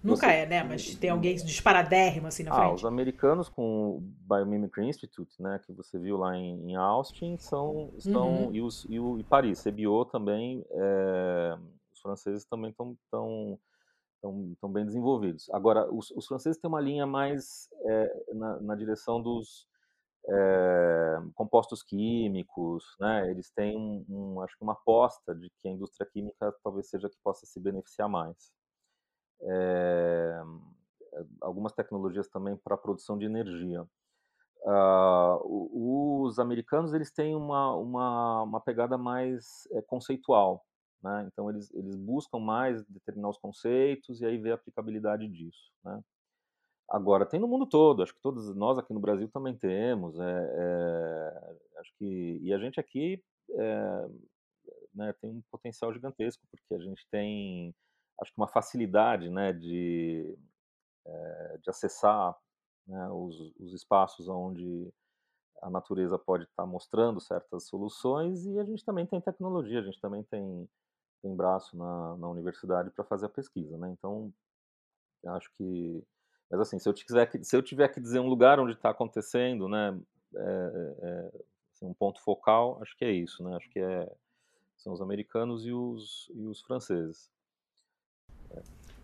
[0.03, 0.63] Nunca Você, é, né?
[0.63, 2.75] Mas tem alguém disparadérrimo assim na ah, frente.
[2.75, 7.93] Os americanos com o Biomimicry Institute, né, que você viu lá em, em Austin, são,
[7.95, 8.55] estão uhum.
[8.55, 11.57] e, os, e, o, e Paris, CBO também, é,
[11.93, 13.59] os franceses também estão tão,
[14.21, 15.47] tão, tão bem desenvolvidos.
[15.51, 19.67] Agora, os, os franceses têm uma linha mais é, na, na, direção dos
[20.27, 23.29] é, compostos químicos, né?
[23.29, 27.05] Eles têm um, um, acho que uma aposta de que a indústria química talvez seja
[27.05, 28.51] a que possa se beneficiar mais
[29.43, 30.41] é,
[31.41, 33.86] algumas tecnologias também para a produção de energia.
[34.63, 40.63] Uh, os americanos eles têm uma, uma, uma pegada mais é, conceitual,
[41.04, 41.27] né?
[41.27, 45.71] então eles, eles buscam mais determinar os conceitos e aí ver a aplicabilidade disso.
[45.84, 45.99] Né?
[46.88, 50.54] Agora, tem no mundo todo, acho que todos nós aqui no Brasil também temos, é,
[50.54, 54.08] é, acho que, e a gente aqui é,
[54.93, 57.73] né, tem um potencial gigantesco, porque a gente tem
[58.21, 60.38] acho que uma facilidade né, de,
[61.05, 62.38] é, de acessar
[62.88, 64.93] né, os, os, espaços onde
[65.62, 69.99] a natureza pode estar mostrando certas soluções e a gente também tem tecnologia, a gente
[69.99, 70.69] também tem,
[71.21, 73.89] tem braço na, na universidade para fazer a pesquisa, né?
[73.91, 74.31] Então,
[75.27, 76.03] acho que,
[76.49, 78.89] mas assim, se eu tiver que, se eu tiver que dizer um lugar onde está
[78.89, 79.99] acontecendo, né,
[80.36, 81.41] é, é,
[81.73, 83.55] assim, um ponto focal, acho que é isso, né?
[83.55, 84.12] Acho que é,
[84.77, 87.31] são os americanos e os, e os franceses.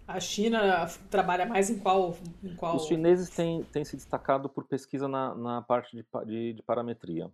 [0.08, 2.16] A China trabalha mais em qual?
[2.42, 2.78] Em qual...
[2.78, 7.30] Os chineses têm, têm se destacado por pesquisa na, na parte de, de, de parametria.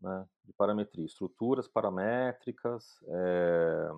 [0.00, 0.26] Né?
[0.44, 2.98] De parametria, estruturas paramétricas.
[3.08, 3.88] É,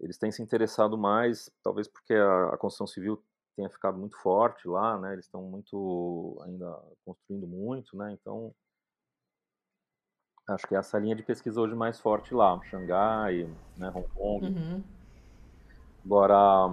[0.00, 3.22] eles têm se interessado mais, talvez porque a, a, construção civil
[3.54, 5.12] tenha ficado muito forte lá, né?
[5.12, 8.12] Eles estão muito ainda construindo muito, né?
[8.12, 8.54] Então
[10.48, 13.44] Acho que é essa linha de pesquisa hoje mais forte lá, Xangai,
[13.76, 14.46] né, Hong Kong.
[14.46, 14.82] Uhum.
[16.08, 16.70] Agora,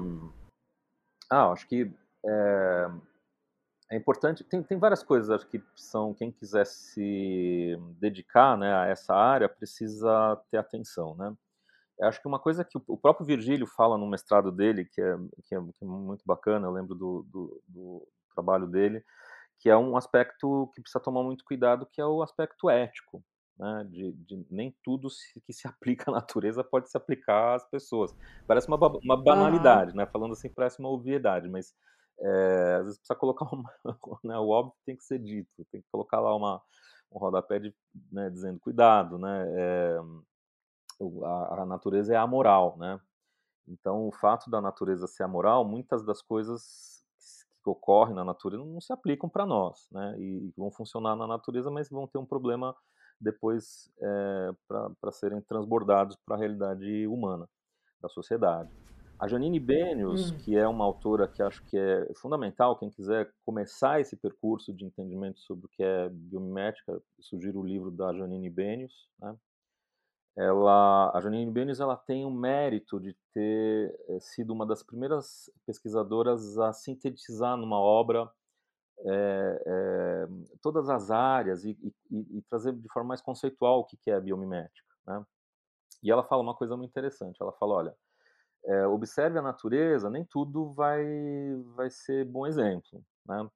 [1.30, 1.92] ah, acho que
[2.26, 2.88] é,
[3.92, 8.86] é importante, tem, tem várias coisas acho que são, quem quiser se dedicar né, a
[8.86, 11.36] essa área precisa ter atenção, né?
[12.00, 15.18] Eu acho que uma coisa que o próprio Virgílio fala no mestrado dele, que é,
[15.44, 19.04] que é, que é muito bacana, eu lembro do, do, do, trabalho dele,
[19.60, 23.22] que é um aspecto que precisa tomar muito cuidado, que é o aspecto ético.
[23.58, 27.66] Né, de, de, nem tudo se, que se aplica à natureza pode se aplicar às
[27.70, 28.14] pessoas.
[28.46, 30.06] Parece uma, uma banalidade, né?
[30.06, 31.74] Falando assim, parece uma obviedade, mas
[32.20, 33.72] é, às vezes precisa colocar uma,
[34.24, 36.62] né, o óbvio tem que ser dito, tem que colocar lá uma,
[37.12, 37.74] um rodapé de,
[38.12, 39.46] né, dizendo cuidado, né?
[39.54, 40.00] É,
[41.24, 43.00] a, a, natureza é amoral, né?
[43.68, 47.04] Então, o fato da natureza ser amoral, muitas das coisas
[47.64, 50.16] que ocorrem na natureza não se aplicam para nós, né?
[50.20, 52.76] E vão funcionar na natureza, mas vão ter um problema
[53.20, 57.48] depois é, para serem transbordados para a realidade humana
[58.02, 58.70] da sociedade.
[59.18, 60.38] A Janine Benius, hum.
[60.40, 64.84] que é uma autora que acho que é fundamental, quem quiser começar esse percurso de
[64.84, 69.36] entendimento sobre o que é biomimética, sugiro o livro da Janine Benius, né?
[70.38, 75.50] ela, a Janine Benes ela tem o mérito de ter eh, sido uma das primeiras
[75.66, 78.30] pesquisadoras a sintetizar numa obra
[79.00, 80.28] é, é,
[80.62, 81.78] todas as áreas e,
[82.10, 84.88] e, e, trazer de forma mais conceitual o que é a biomimética.
[85.06, 85.26] Né?
[86.04, 87.42] E ela fala uma coisa muito interessante.
[87.42, 87.98] Ela fala, olha,
[88.66, 91.04] é, observe a natureza, nem tudo vai,
[91.76, 93.48] vai ser bom exemplo, né?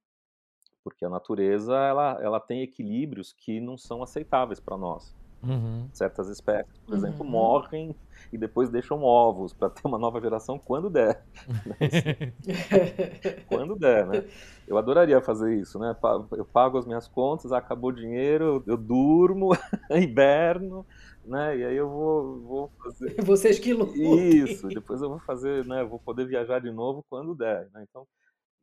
[0.84, 5.16] Porque a natureza ela, ela tem equilíbrios que não são aceitáveis para nós.
[5.42, 5.88] Uhum.
[5.94, 6.98] Certas espécies, por uhum.
[6.98, 7.96] exemplo, morrem
[8.32, 11.24] e depois deixam ovos para ter uma nova geração quando der.
[13.48, 14.26] quando der, né?
[14.68, 15.96] Eu adoraria fazer isso, né?
[16.32, 19.52] Eu pago as minhas contas, acabou o dinheiro, eu durmo,
[19.90, 20.86] hiberno,
[21.24, 21.58] né?
[21.58, 23.16] E aí eu vou, vou fazer.
[23.24, 24.44] Vocês que lutem.
[24.44, 25.84] Isso, depois eu vou fazer, né?
[25.84, 27.86] vou poder viajar de novo quando der, né?
[27.90, 28.06] Então,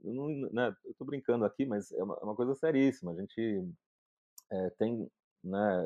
[0.04, 0.76] eu não, né?
[0.84, 3.12] Eu tô brincando aqui, mas é uma, é uma coisa seríssima.
[3.12, 3.66] A gente
[4.52, 5.08] é, tem
[5.46, 5.84] né,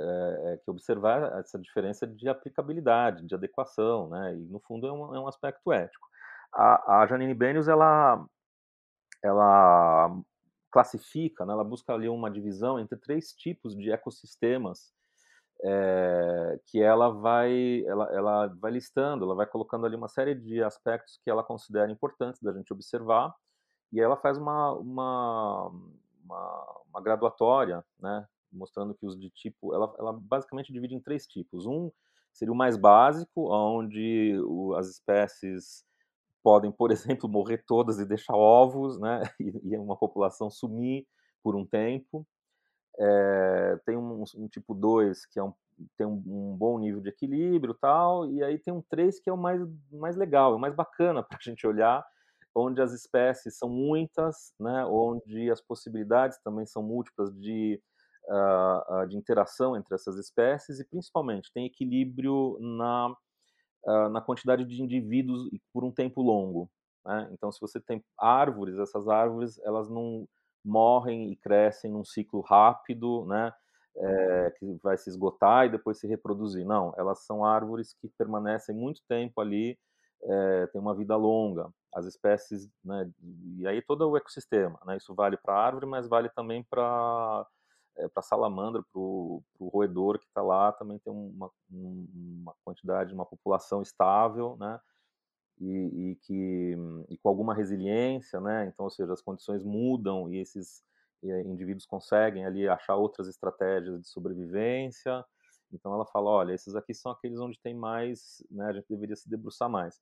[0.52, 5.14] é, que observar essa diferença de aplicabilidade, de adequação, né, e no fundo é um,
[5.14, 6.08] é um aspecto ético.
[6.52, 8.24] A, a Janine Benius, ela,
[9.22, 10.16] ela
[10.70, 14.92] classifica, né, ela busca ali uma divisão entre três tipos de ecossistemas
[15.62, 20.62] é, que ela vai, ela, ela vai listando, ela vai colocando ali uma série de
[20.62, 23.34] aspectos que ela considera importantes da gente observar,
[23.92, 25.70] e ela faz uma, uma,
[26.24, 31.26] uma, uma graduatória, né, mostrando que os de tipo, ela, ela basicamente divide em três
[31.26, 31.66] tipos.
[31.66, 31.90] Um
[32.32, 35.84] seria o mais básico, onde o, as espécies
[36.42, 41.06] podem, por exemplo, morrer todas e deixar ovos, né, e, e uma população sumir
[41.42, 42.26] por um tempo.
[42.98, 45.54] É, tem um, um, tipo 2 que é um,
[45.96, 49.32] tem um, um, bom nível de equilíbrio tal, e aí tem um 3 que é
[49.32, 49.60] o mais,
[49.90, 52.04] mais legal, é o mais bacana para a gente olhar,
[52.54, 57.80] onde as espécies são muitas, né, onde as possibilidades também são múltiplas de
[58.30, 63.08] uh, de interação entre essas espécies e, principalmente, tem equilíbrio na,
[63.84, 66.70] uh, na quantidade de indivíduos por um tempo longo.
[67.04, 67.28] Né?
[67.32, 70.28] Então, se você tem árvores, essas árvores elas não
[70.64, 73.52] morrem e crescem num ciclo rápido, né?
[73.96, 76.64] É, que vai se esgotar e depois se reproduzir.
[76.64, 79.76] Não, elas são árvores que permanecem muito tempo ali,
[80.22, 81.68] é, tem uma vida longa.
[81.92, 83.10] As espécies, né,
[83.58, 87.44] e aí todo o ecossistema, né, isso vale para a árvore, mas vale também para
[88.00, 93.26] é, para salamandra, para o roedor que está lá, também tem uma, uma quantidade, uma
[93.26, 94.80] população estável, né?
[95.58, 95.66] E,
[96.10, 96.76] e, que
[97.10, 98.66] e com alguma resiliência, né?
[98.66, 100.82] Então, ou seja, as condições mudam e esses
[101.22, 105.22] indivíduos conseguem ali achar outras estratégias de sobrevivência.
[105.70, 108.66] Então, ela fala, olha, esses aqui são aqueles onde tem mais, né?
[108.66, 110.00] A gente deveria se debruçar mais.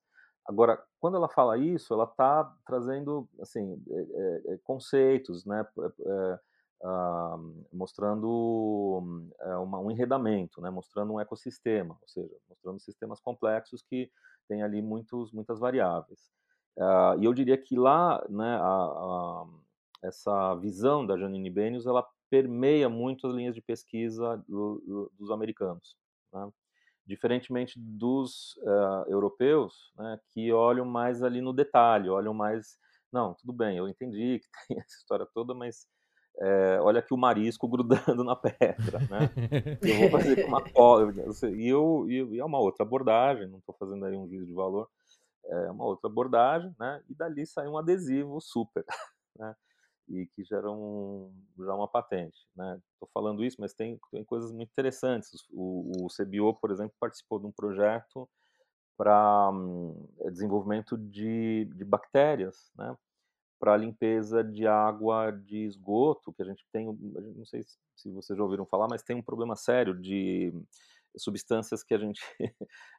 [0.49, 5.65] Agora, quando ela fala isso, ela está trazendo assim é, é, conceitos, né?
[6.05, 6.39] É,
[6.81, 8.27] uh, mostrando
[9.39, 14.11] uh, uma, um enredamento, né, mostrando um ecossistema, ou seja, mostrando sistemas complexos que
[14.47, 16.31] têm ali muitos, muitas variáveis.
[16.77, 19.45] Uh, e eu diria que lá, né, a, a,
[20.03, 25.31] essa visão da Janine Benius, ela permeia muito as linhas de pesquisa do, do, dos
[25.31, 25.97] americanos,
[26.31, 26.49] né?
[27.05, 32.77] diferentemente dos uh, europeus, né, que olham mais ali no detalhe, olham mais,
[33.11, 35.87] não, tudo bem, eu entendi que tem essa história toda, mas
[36.41, 39.29] é, olha aqui o marisco grudando na pedra, né?
[39.81, 41.11] Eu vou fazer com uma cola.
[41.55, 44.89] E, eu, e é uma outra abordagem, não estou fazendo aí um juízo de valor,
[45.45, 47.03] é uma outra abordagem, né?
[47.09, 48.85] E dali sai um adesivo super,
[49.37, 49.55] né?
[50.09, 52.47] e que geram já uma patente.
[52.55, 52.81] Né?
[52.93, 55.29] Estou falando isso, mas tem, tem coisas muito interessantes.
[55.51, 58.27] O, o CBO, por exemplo, participou de um projeto
[58.97, 62.97] para um, desenvolvimento de, de bactérias, né?
[63.59, 67.63] Para limpeza de água de esgoto, que a gente tem, não sei
[67.95, 70.53] se vocês já ouviram falar, mas tem um problema sério de
[71.17, 72.21] substâncias que a gente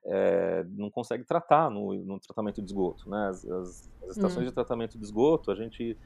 [0.04, 3.08] é, não consegue tratar no, no, tratamento de esgoto.
[3.08, 3.28] Né?
[3.28, 4.48] As, as, as estações hum.
[4.48, 5.96] de tratamento de esgoto, a gente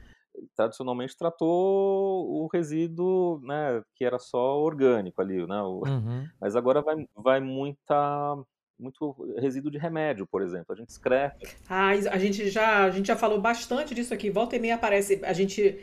[0.55, 6.27] tradicionalmente tratou o resíduo, né, que era só orgânico ali, né, o, uhum.
[6.41, 8.37] mas agora vai, vai muita
[8.79, 10.73] muito resíduo de remédio, por exemplo.
[10.73, 11.37] A gente excreta.
[11.69, 14.29] Ah, a gente já, a gente já falou bastante disso aqui.
[14.29, 15.79] Volta e meia aparece, a gente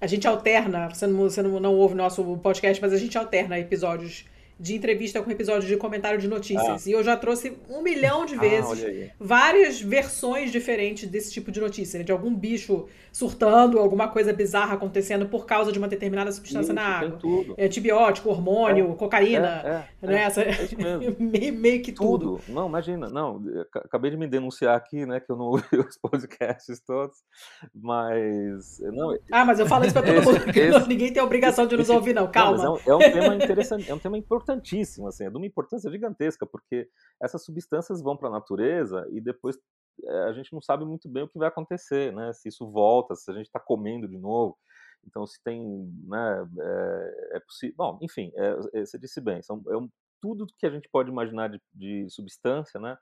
[0.00, 3.58] a gente alterna, você não, você não, não ouve nosso podcast, mas a gente alterna
[3.58, 4.26] episódios
[4.58, 6.86] de entrevista com episódio de comentário de notícias.
[6.86, 6.90] Ah.
[6.90, 11.52] E eu já trouxe um milhão de ah, vezes ah, várias versões diferentes desse tipo
[11.52, 12.04] de notícia, né?
[12.04, 16.72] de algum bicho surtando, alguma coisa bizarra acontecendo por causa de uma determinada substância Isso,
[16.72, 17.18] na água.
[17.56, 20.22] É, antibiótico, hormônio, é, cocaína, é, é, né?
[20.22, 20.52] Essa, é
[21.18, 22.38] meio, meio, que tudo.
[22.38, 22.52] tudo.
[22.52, 23.42] Não, imagina, não,
[23.74, 27.16] acabei de me denunciar aqui, né, que eu não ouvi os podcasts todos,
[27.74, 29.16] mas não.
[29.32, 31.88] Ah, mas eu falo isso para todo mundo, esse, ninguém tem a obrigação de nos
[31.88, 32.28] ouvir, não.
[32.30, 32.62] Calma.
[32.62, 35.36] Não, é, um, é um tema interessante, é um tema importante importantíssimo, assim, é de
[35.36, 36.88] uma importância gigantesca, porque
[37.22, 39.58] essas substâncias vão para a natureza e depois
[40.04, 42.32] é, a gente não sabe muito bem o que vai acontecer, né?
[42.32, 44.56] Se isso volta, se a gente está comendo de novo.
[45.04, 45.62] Então, se tem,
[46.06, 47.74] né, é, é possível.
[47.76, 49.88] Bom, enfim, é, você disse bem, são, é um,
[50.20, 52.96] tudo que a gente pode imaginar de, de substância, né?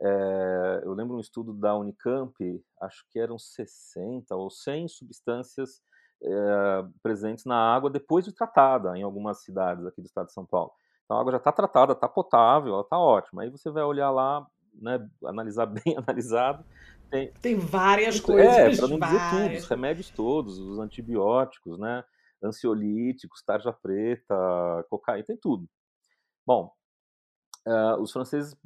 [0.00, 2.34] É, eu lembro um estudo da Unicamp,
[2.82, 5.80] acho que eram 60 ou 100 substâncias
[6.22, 10.46] é, presentes na água depois de tratada em algumas cidades aqui do estado de São
[10.46, 10.72] Paulo.
[11.04, 13.42] Então a água já está tratada, está potável, ela está ótima.
[13.42, 16.64] Aí você vai olhar lá, né, analisar bem analisado.
[17.10, 18.54] Tem, tem várias coisas.
[18.54, 22.04] É, para não dizer tudo, os remédios todos, os antibióticos, né,
[22.42, 24.34] ansiolíticos, tarja preta,
[24.90, 25.68] cocaína, tem tudo.
[26.44, 26.72] Bom,
[27.66, 28.56] uh, os franceses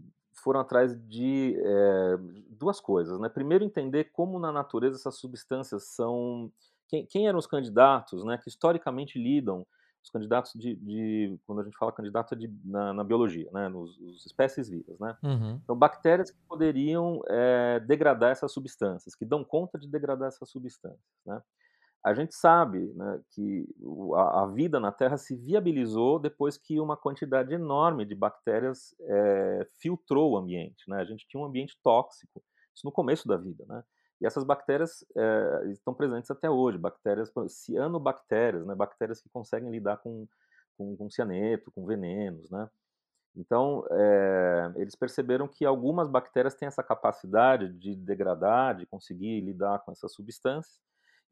[0.43, 2.17] foram atrás de é,
[2.49, 3.19] duas coisas.
[3.21, 3.29] Né?
[3.29, 6.51] Primeiro, entender como na natureza essas substâncias são
[6.91, 9.65] quem, quem eram os candidatos, né, que historicamente lidam
[10.03, 13.69] os candidatos de, de, quando a gente fala candidato é de, na, na biologia, né,
[13.69, 15.17] nos, nos, espécies vivas, né?
[15.23, 15.61] Uhum.
[15.63, 21.01] Então bactérias que poderiam é, degradar essas substâncias, que dão conta de degradar essas substâncias,
[21.25, 21.41] né?
[22.03, 23.69] A gente sabe né, que
[24.15, 29.67] a, a, vida na Terra se viabilizou depois que uma quantidade enorme de bactérias é,
[29.83, 30.99] filtrou o ambiente, né?
[30.99, 32.43] A gente tinha um ambiente tóxico,
[32.75, 33.85] isso no começo da vida, né?
[34.21, 39.99] E essas bactérias é, estão presentes até hoje, bactérias, cianobactérias, né, bactérias que conseguem lidar
[39.99, 40.27] com,
[40.77, 42.69] com, com cianeto, com venenos, né.
[43.37, 49.81] Então, é, eles perceberam que algumas bactérias têm essa capacidade de degradar, de conseguir lidar
[49.81, 50.81] com essas substâncias,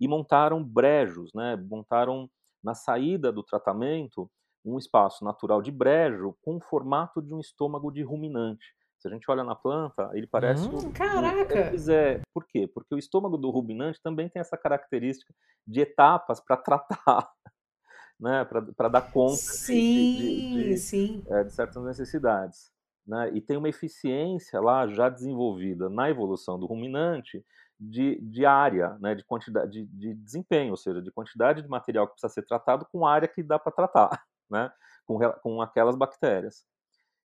[0.00, 2.30] e montaram brejos, né, montaram
[2.62, 4.30] na saída do tratamento
[4.64, 8.74] um espaço natural de brejo com o formato de um estômago de ruminante.
[8.98, 10.68] Se a gente olha na planta, ele parece.
[10.68, 11.72] Hum, caraca!
[11.72, 12.66] Um, é, por quê?
[12.66, 15.32] Porque o estômago do ruminante também tem essa característica
[15.66, 17.30] de etapas para tratar,
[18.18, 18.44] né?
[18.76, 21.22] para dar conta sim, de, de, de, sim.
[21.28, 22.72] É, de certas necessidades.
[23.06, 23.30] Né?
[23.34, 27.44] E tem uma eficiência lá já desenvolvida na evolução do ruminante
[27.78, 29.14] de, de área, né?
[29.14, 32.84] de quantidade, de, de desempenho, ou seja, de quantidade de material que precisa ser tratado
[32.90, 34.10] com área que dá para tratar,
[34.50, 34.72] né?
[35.06, 36.66] com, com aquelas bactérias.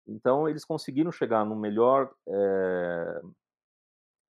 [0.07, 3.21] Então, eles conseguiram chegar no melhor, é,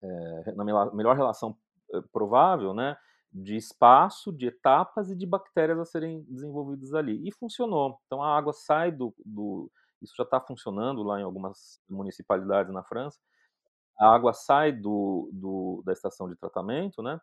[0.03, 1.57] é, na melhor relação
[1.93, 2.97] eh, provável, né,
[3.31, 7.27] de espaço, de etapas e de bactérias a serem desenvolvidas ali.
[7.27, 7.99] E funcionou.
[8.05, 9.13] Então, a água sai do.
[9.25, 13.19] do isso já está funcionando lá em algumas municipalidades na França.
[13.99, 17.21] A água sai do, do, da estação de tratamento, né?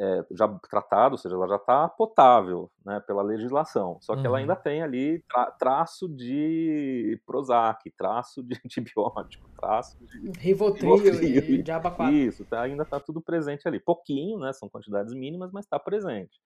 [0.00, 3.98] É, já tratado, ou seja, ela já está potável né, pela legislação.
[4.00, 4.26] Só que uhum.
[4.26, 11.62] ela ainda tem ali tra traço de Prozac, traço de antibiótico, traço de Rivotril, Rivotril
[11.62, 13.78] de aba Isso, tá, ainda está tudo presente ali.
[13.78, 16.40] Pouquinho, né, são quantidades mínimas, mas está presente.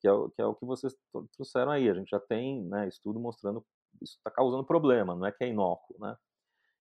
[0.00, 0.96] Que é, o, que é o que vocês
[1.36, 1.90] trouxeram aí.
[1.90, 3.60] A gente já tem né, estudo mostrando
[3.98, 6.16] que isso está causando problema, não é que é inócuo, né?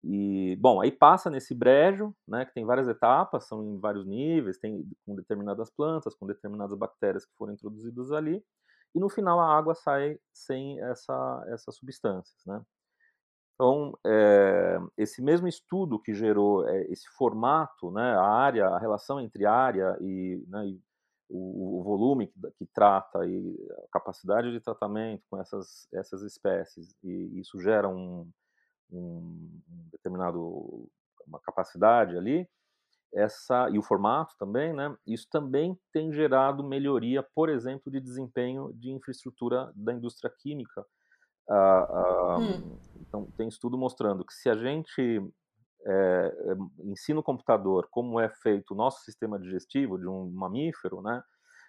[0.03, 4.57] E, bom, aí passa nesse brejo, né, que tem várias etapas, são em vários níveis,
[4.57, 8.43] tem com determinadas plantas, com determinadas bactérias que foram introduzidas ali,
[8.95, 12.61] e no final a água sai sem essa, essas substâncias, né.
[13.55, 19.19] Então, é, esse mesmo estudo que gerou é, esse formato, né, a área, a relação
[19.19, 20.81] entre área e, né, e
[21.29, 26.95] o, o, volume que, que, trata e a capacidade de tratamento com essas, essas espécies,
[27.03, 28.31] e isso gera um,
[28.91, 29.61] um
[29.91, 30.89] determinado
[31.27, 32.49] uma capacidade ali,
[33.13, 34.95] essa e o formato também, né?
[35.05, 40.85] Isso também tem gerado melhoria, por exemplo, de desempenho de infraestrutura da indústria química.
[41.49, 42.77] Ah, ah, hum.
[43.01, 45.21] Então tem estudo mostrando que se a gente
[45.85, 46.33] é,
[46.83, 51.23] ensina o computador como é feito o nosso sistema digestivo de um mamífero, né?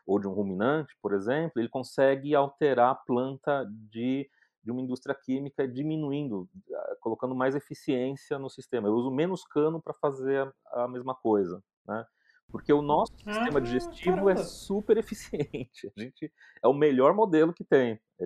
[0.06, 4.28] Ou de um ruminante, por exemplo, ele consegue alterar a planta de
[4.62, 8.88] de uma indústria química diminuindo, ah, colocando mais eficiência no sistema.
[8.88, 12.04] Eu uso menos cano para fazer a, mesma coisa, né?
[12.50, 14.40] Porque o nosso ah, sistema digestivo é caramba.
[14.40, 15.92] é super eficiente.
[15.96, 16.32] A gente
[16.62, 17.98] é o melhor modelo que tem.
[18.20, 18.24] É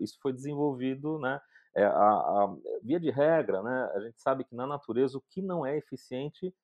[0.00, 1.40] isso foi desenvolvido, né?
[1.76, 3.90] É, a, a, via de regra, né?
[3.94, 6.54] A gente sabe que na natureza o que não é eficiente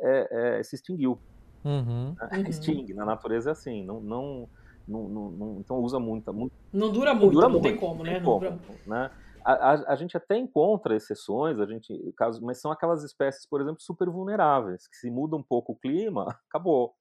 [0.00, 1.18] é, é se extinguiu.
[1.64, 2.14] Uhum.
[2.14, 2.28] Né?
[2.38, 2.46] Uhum.
[2.46, 2.94] Extingue.
[2.94, 3.84] Na natureza é assim.
[3.84, 4.48] Não, não
[4.86, 6.54] não, não, não, então usa muito, muito.
[6.72, 8.14] Não dura muito, não, dura não muito, tem como, né?
[8.14, 8.58] Tem como, dura...
[8.86, 9.10] né?
[9.44, 13.60] A, a, a, gente até encontra exceções, a gente, caso, mas são aquelas espécies, por
[13.60, 16.94] exemplo, super vulneráveis, que se muda um pouco o clima, acabou.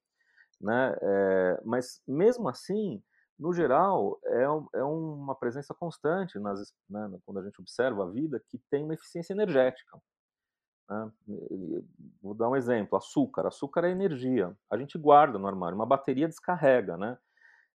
[0.60, 0.96] Né?
[1.02, 3.02] É, mas mesmo assim,
[3.40, 4.44] no geral, é,
[4.80, 8.94] é uma presença constante nas, né, quando a gente observa a vida que tem uma
[8.94, 9.98] eficiência energética.
[10.90, 11.12] Né?
[12.22, 13.48] Vou dar um exemplo: açúcar.
[13.48, 14.56] Açúcar é energia.
[14.70, 17.18] A gente guarda no armário, uma bateria descarrega, né?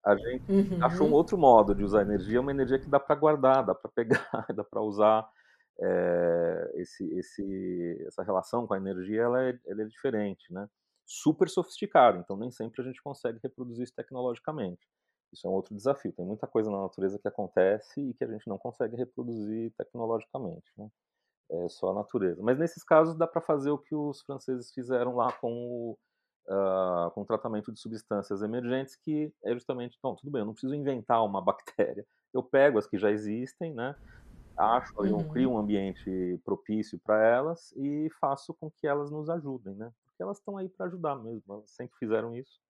[0.05, 0.85] A gente uhum.
[0.85, 3.89] achou um outro modo de usar energia, uma energia que dá para guardar, dá para
[3.91, 5.27] pegar, dá para usar.
[5.77, 10.69] É, esse, esse, essa relação com a energia ela é, ela é diferente, né?
[11.05, 14.87] Super sofisticada, então nem sempre a gente consegue reproduzir isso tecnologicamente.
[15.33, 16.13] Isso é um outro desafio.
[16.13, 20.71] Tem muita coisa na natureza que acontece e que a gente não consegue reproduzir tecnologicamente,
[20.77, 20.87] né?
[21.51, 22.41] É só a natureza.
[22.41, 25.97] Mas nesses casos dá para fazer o que os franceses fizeram lá com o,
[26.47, 30.73] uh, com tratamento de substâncias emergentes, que é justamente, então, tudo bem, eu não preciso
[30.73, 33.95] inventar uma bactéria, eu pego as que já existem, né,
[34.57, 35.27] acho uhum.
[35.29, 40.23] crio um ambiente propício para elas e faço com que elas nos ajudem, né, porque
[40.23, 42.63] elas estão aí para ajudar mesmo, elas sempre fizeram isso.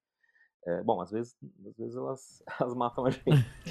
[0.68, 3.24] É, bom, às vezes, às vezes elas, elas matam a gente.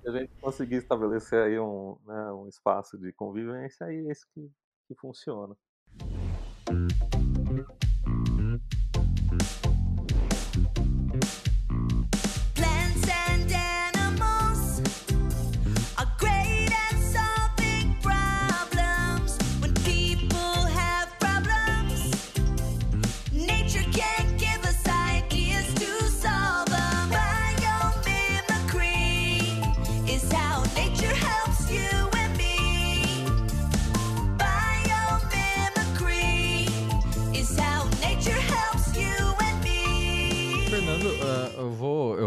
[0.00, 4.24] Se a gente conseguir estabelecer aí um, né, um espaço de convivência, aí é isso
[4.32, 4.48] que,
[4.86, 5.56] que funciona.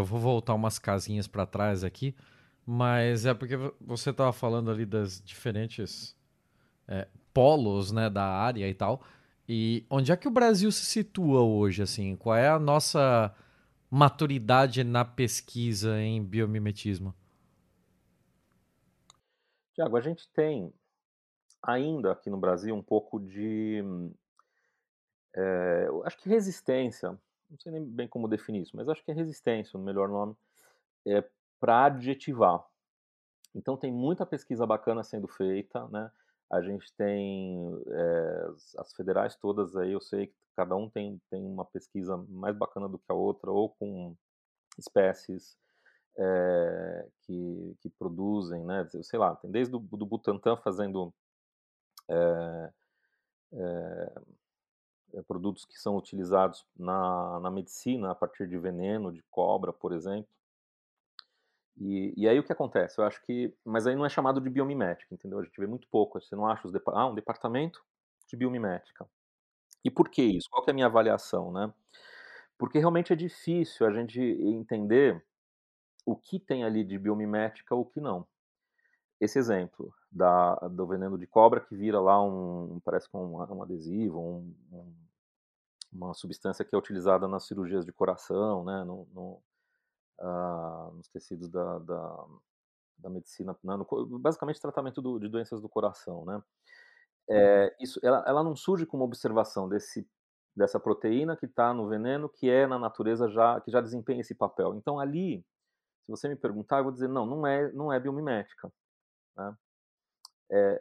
[0.06, 2.14] Vou voltar umas casinhas para trás aqui,
[2.64, 6.16] mas é porque você estava falando ali das diferentes
[6.88, 9.02] é, polos né, da área e tal.
[9.48, 11.82] E onde é que o Brasil se situa hoje?
[11.82, 13.34] Assim, qual é a nossa
[13.90, 17.14] maturidade na pesquisa em biomimetismo?
[19.74, 20.72] Tiago, a gente tem
[21.62, 23.82] ainda aqui no Brasil um pouco de.
[25.34, 27.16] É, acho que resistência
[27.50, 30.36] não sei nem bem como definir isso, mas acho que é resistência, o melhor nome,
[31.06, 31.24] é
[31.60, 32.64] para adjetivar.
[33.54, 36.10] Então tem muita pesquisa bacana sendo feita, né?
[36.50, 41.44] A gente tem é, as federais todas aí, eu sei que cada um tem, tem
[41.44, 44.16] uma pesquisa mais bacana do que a outra, ou com
[44.78, 45.56] espécies
[46.18, 48.88] é, que, que produzem, né?
[49.02, 51.12] Sei lá, tem desde o do Butantan fazendo
[52.08, 52.72] é,
[55.26, 60.28] produtos que são utilizados na, na medicina a partir de veneno, de cobra, por exemplo.
[61.78, 62.98] E, e, aí o que acontece?
[62.98, 63.54] Eu acho que.
[63.64, 65.38] Mas aí não é chamado de biomimética, entendeu?
[65.38, 66.20] A gente vê muito pouco.
[66.20, 66.72] Você não acha os.
[66.88, 67.84] Ah, um departamento
[68.26, 69.06] de biomimética.
[69.84, 70.48] E por que isso?
[70.50, 71.72] Qual que é a minha avaliação, né?
[72.58, 75.22] Porque realmente é difícil a gente entender
[76.06, 78.26] o que tem ali de biomimética ou o que não.
[79.20, 82.80] Esse exemplo da, do veneno de cobra que vira lá um.
[82.84, 84.94] parece com um, um adesivo, um, um
[85.96, 89.42] uma substância que é utilizada nas cirurgias de coração, né, no, no,
[90.20, 92.24] uh, nos tecidos da, da,
[92.98, 96.42] da medicina, né, no, basicamente tratamento do, de doenças do coração, né.
[97.28, 100.08] É, isso, ela, ela não surge como observação desse
[100.54, 104.34] dessa proteína que está no veneno, que é na natureza já que já desempenha esse
[104.34, 104.74] papel.
[104.74, 105.44] Então ali,
[106.04, 108.72] se você me perguntar, eu vou dizer não, não é não é biomimética,
[109.36, 109.56] né?
[110.50, 110.80] é,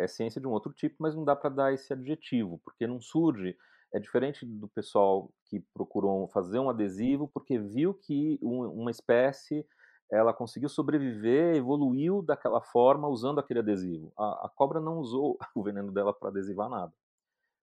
[0.00, 2.86] é, é ciência de um outro tipo, mas não dá para dar esse adjetivo, porque
[2.86, 3.56] não surge
[3.94, 9.66] é diferente do pessoal que procurou fazer um adesivo porque viu que um, uma espécie
[10.10, 14.12] ela conseguiu sobreviver, evoluiu daquela forma usando aquele adesivo.
[14.18, 16.92] A, a cobra não usou o veneno dela para adesivar nada.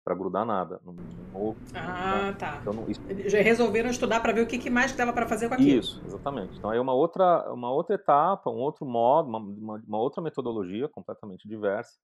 [0.09, 0.81] Para grudar nada.
[0.87, 2.59] Não, não, ah, tá.
[2.63, 3.01] Então, isso...
[3.29, 5.81] Já resolveram estudar para ver o que, que mais dava para fazer com aquilo.
[5.81, 6.57] Isso, exatamente.
[6.57, 10.89] Então é uma outra, uma outra etapa, um outro modo, uma, uma, uma outra metodologia
[10.89, 11.99] completamente diversa,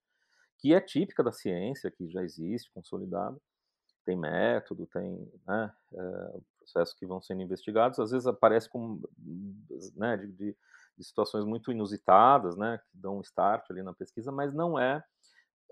[0.58, 3.38] que é típica da ciência, que já existe, consolidada.
[4.04, 7.98] Tem método, tem né, é, processos que vão sendo investigados.
[7.98, 9.00] Às vezes aparece com
[9.96, 10.56] né, de, de,
[10.98, 15.02] de situações muito inusitadas, né, que dão um start ali na pesquisa, mas não é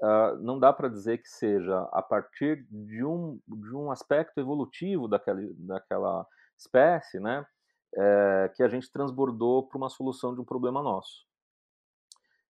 [0.03, 5.07] Uh, não dá para dizer que seja a partir de um, de um aspecto evolutivo
[5.07, 6.27] daquela, daquela
[6.59, 7.47] espécie, né,
[7.95, 11.25] é, que a gente transbordou para uma solução de um problema nosso.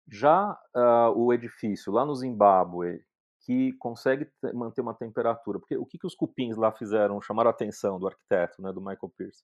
[0.07, 3.05] Já uh, o edifício lá no Zimbábue,
[3.41, 7.53] que consegue manter uma temperatura, porque o que, que os cupins lá fizeram, chamaram a
[7.53, 9.43] atenção do arquiteto, né, do Michael Pierce,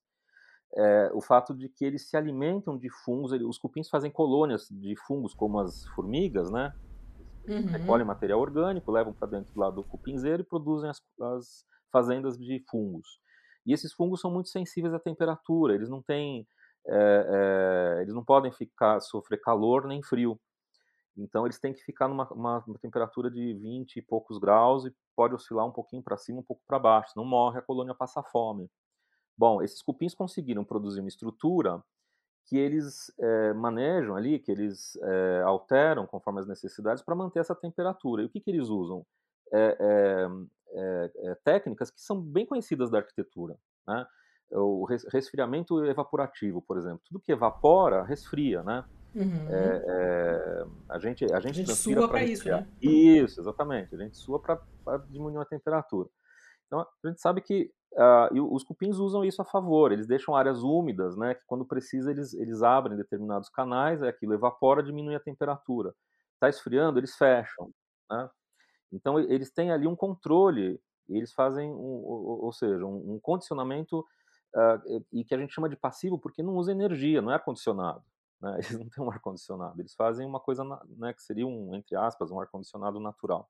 [0.77, 4.95] é, o fato de que eles se alimentam de fungos, os cupins fazem colônias de
[5.07, 6.75] fungos como as formigas, né,
[7.49, 7.67] uhum.
[7.67, 11.01] recolhem material orgânico, levam para dentro lá do cupinzeiro e produzem as,
[11.35, 13.07] as, fazendas de fungos.
[13.65, 16.47] E esses fungos são muito sensíveis à temperatura, eles não têm,
[16.87, 20.39] é, é, eles não podem ficar sofrer calor nem frio.
[21.17, 24.95] Então eles têm que ficar numa uma, uma temperatura de 20 e poucos graus e
[25.17, 27.13] pode oscilar um pouquinho para cima, um pouco para baixo.
[27.17, 28.71] Não morre, a colônia passa fome.
[29.37, 31.83] Bom, esses cupins conseguiram produzir uma estrutura
[32.47, 37.55] que eles é, manejam ali, que eles é, alteram conforme as necessidades para manter essa
[37.55, 38.23] temperatura.
[38.23, 39.05] E o que, que eles usam?
[39.53, 40.29] É,
[41.45, 43.57] técnicas que são bem conhecidas da arquitetura.
[43.87, 44.07] Né?
[44.51, 47.01] O resfriamento evaporativo, por exemplo.
[47.05, 48.85] Tudo que evapora, resfria, né?
[49.15, 49.49] Uhum.
[50.91, 52.67] a gente a gente, a gente sua para isso, né?
[52.83, 53.95] Isso, exatamente.
[53.95, 54.61] A gente sua para
[55.09, 56.09] diminuir a temperatura.
[56.67, 60.37] Então a gente sabe que Uh, e os cupins usam isso a favor, eles deixam
[60.37, 65.15] áreas úmidas, né, que quando precisa eles, eles abrem determinados canais, é aquilo evapora, diminui
[65.15, 65.95] a temperatura.
[66.35, 67.71] Está esfriando, eles fecham.
[68.11, 68.29] Né?
[68.93, 70.79] Então eles têm ali um controle,
[71.09, 75.77] eles fazem, um, ou seja, um, um condicionamento uh, e que a gente chama de
[75.77, 78.03] passivo porque não usa energia, não é ar-condicionado.
[78.39, 78.55] Né?
[78.59, 80.63] Eles não têm um ar-condicionado, eles fazem uma coisa
[80.99, 83.49] né, que seria um, entre aspas, um ar-condicionado natural.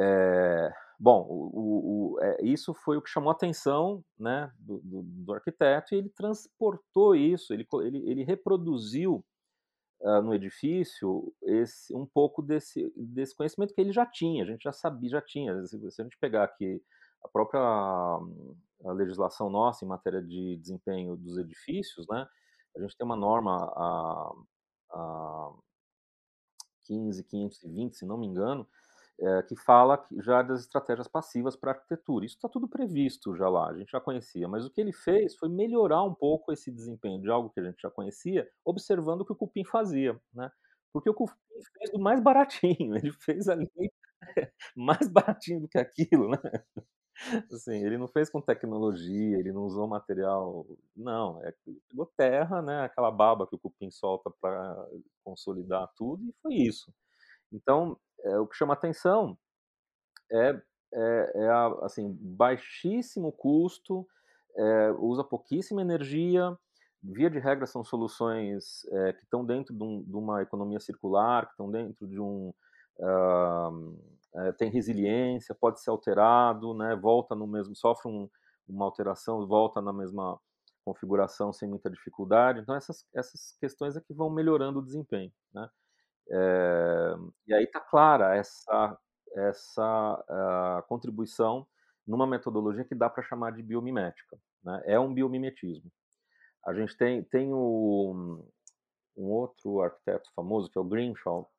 [0.00, 5.02] É, bom, o, o, é, isso foi o que chamou a atenção né, do, do,
[5.02, 9.24] do, arquiteto e ele transportou isso, ele, ele, ele reproduziu
[10.00, 14.62] uh, no edifício esse, um pouco desse, desse conhecimento que ele já tinha, a gente
[14.62, 15.66] já sabia, já tinha.
[15.66, 16.80] Se, se a gente pegar aqui
[17.24, 22.24] a própria a legislação nossa em matéria de desempenho dos edifícios, né,
[22.76, 24.32] a gente tem uma norma a,
[24.92, 25.52] a
[26.86, 28.66] 15520, se não me engano,
[29.20, 32.24] é, que fala já das estratégias passivas para arquitetura.
[32.24, 35.36] Isso está tudo previsto já lá, a gente já conhecia, mas o que ele fez
[35.36, 39.24] foi melhorar um pouco esse desempenho de algo que a gente já conhecia, observando o
[39.24, 40.50] que o Cupim fazia, né?
[40.92, 41.34] Porque o Cupim
[41.78, 43.70] fez do mais baratinho, ele fez ali
[44.76, 46.38] mais baratinho do que aquilo, né?
[47.52, 50.64] Assim, ele não fez com tecnologia, ele não usou material,
[50.94, 51.52] não, é
[51.88, 52.82] pegou terra, né?
[52.82, 54.76] Aquela baba que o Cupim solta para
[55.24, 56.92] consolidar tudo e foi isso.
[57.52, 59.38] Então, é, o que chama atenção
[60.30, 60.60] é,
[60.92, 64.06] é, é a, assim, baixíssimo custo,
[64.56, 66.56] é, usa pouquíssima energia,
[67.02, 71.46] via de regra são soluções é, que estão dentro de, um, de, uma economia circular,
[71.46, 72.52] que estão dentro de um...
[73.00, 73.96] Uh,
[74.56, 78.28] tem resiliência, pode ser alterado, né, volta no mesmo, sofre um,
[78.68, 80.38] uma alteração, volta na mesma
[80.84, 82.60] configuração sem muita dificuldade.
[82.60, 85.68] Então essas, essas questões é que vão melhorando o desempenho, né?
[86.30, 87.14] É,
[87.46, 88.98] e aí está clara essa,
[89.34, 91.66] essa uh, contribuição
[92.06, 94.38] numa metodologia que dá para chamar de biomimética.
[94.62, 94.82] Né?
[94.86, 95.90] É um biomimetismo.
[96.66, 98.42] A gente tem, tem o,
[99.16, 101.50] um outro arquiteto famoso, que é o Grimshaw.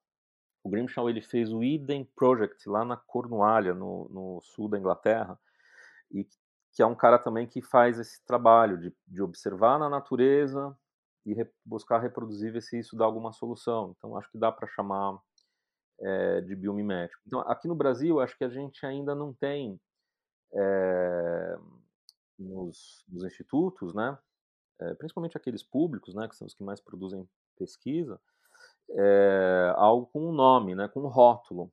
[0.63, 5.39] O Grimshaw ele fez o Eden Project lá na Cornualha, no, no sul da Inglaterra,
[6.11, 6.27] e
[6.73, 10.75] que é um cara também que faz esse trabalho de, de observar na natureza
[11.29, 13.93] e re, buscar reproduzir ver se isso dá alguma solução.
[13.97, 15.19] Então, acho que dá para chamar
[15.99, 17.21] é, de biomimético.
[17.27, 19.79] Então, aqui no Brasil, acho que a gente ainda não tem
[20.53, 21.57] é,
[22.37, 24.17] nos, nos, institutos, né,
[24.81, 28.19] é, principalmente aqueles públicos, né, que são os que mais produzem pesquisa,
[29.75, 31.71] algo com um nome, né, com um rótulo.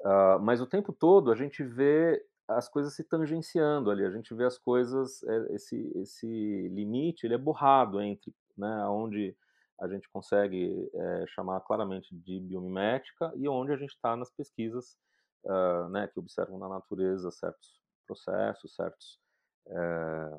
[0.00, 4.34] Uh, mas o tempo todo a gente vê as coisas se tangenciando ali, a gente
[4.34, 9.36] vê as coisas, é, esse, esse limite, ele é borrado entre, né, onde
[9.80, 14.96] a gente consegue é, chamar claramente de biomimética e onde a gente está nas pesquisas,
[15.44, 19.20] uh, né, que observam na natureza certos processos, certos,
[19.66, 20.38] é,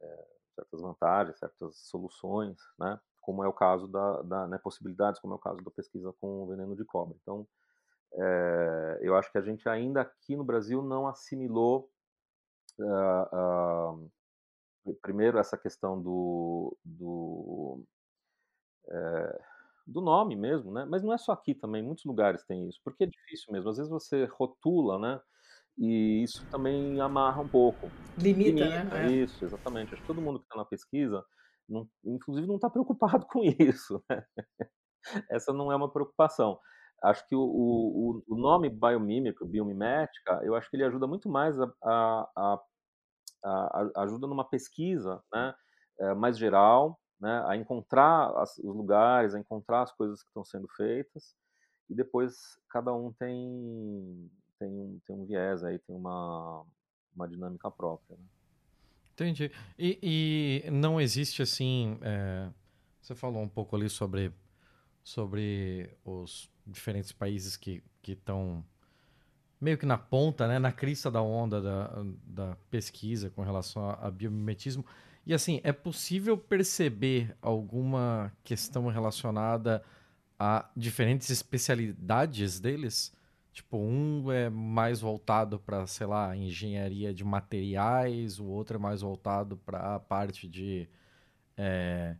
[0.00, 5.34] é, certas vantagens, certas soluções, né, como é o caso da, da né, possibilidades, como
[5.34, 7.16] é o caso da pesquisa com veneno de cobra.
[7.22, 7.46] Então,
[8.16, 11.90] é, eu acho que a gente ainda aqui no Brasil não assimilou
[12.78, 13.96] uh,
[14.86, 17.84] uh, primeiro essa questão do, do,
[18.88, 19.42] é,
[19.86, 20.84] do nome mesmo, né?
[20.84, 23.70] Mas não é só aqui também, muitos lugares tem isso, porque é difícil mesmo.
[23.70, 25.20] Às vezes você rotula, né?
[25.78, 27.90] E isso também amarra um pouco.
[28.16, 29.12] Limita, Limita né?
[29.12, 29.92] Isso, exatamente.
[29.92, 31.22] Acho que todo mundo que está na pesquisa,
[31.68, 34.02] não, inclusive, não está preocupado com isso.
[34.08, 34.24] Né?
[35.30, 36.58] Essa não é uma preocupação.
[37.08, 41.58] Acho que o, o, o nome biomímico, biomimética, eu acho que ele ajuda muito mais
[41.60, 42.60] a, a, a
[43.46, 45.54] a, ajuda numa pesquisa né,
[46.00, 50.44] é, mais geral, né, a encontrar as, os lugares, a encontrar as coisas que estão
[50.44, 51.34] sendo feitas,
[51.88, 52.34] e depois
[52.68, 56.64] cada um tem, tem, um, tem um viés aí, tem uma,
[57.14, 58.16] uma dinâmica própria.
[58.16, 58.24] Né?
[59.12, 59.50] Entendi.
[59.78, 59.98] E,
[60.66, 61.98] e, não existe assim.
[62.02, 62.50] É,
[63.00, 64.30] você falou um pouco ali sobre,
[65.02, 68.64] sobre os diferentes países que estão
[69.60, 73.94] meio que na ponta, né, na crista da onda da, da pesquisa com relação a,
[74.06, 74.84] a biomimetismo.
[75.24, 79.82] E assim, é possível perceber alguma questão relacionada
[80.38, 83.12] a diferentes especialidades deles?
[83.52, 89.00] Tipo, um é mais voltado para, sei lá, engenharia de materiais, o outro é mais
[89.00, 90.86] voltado para a parte de
[91.56, 92.16] é,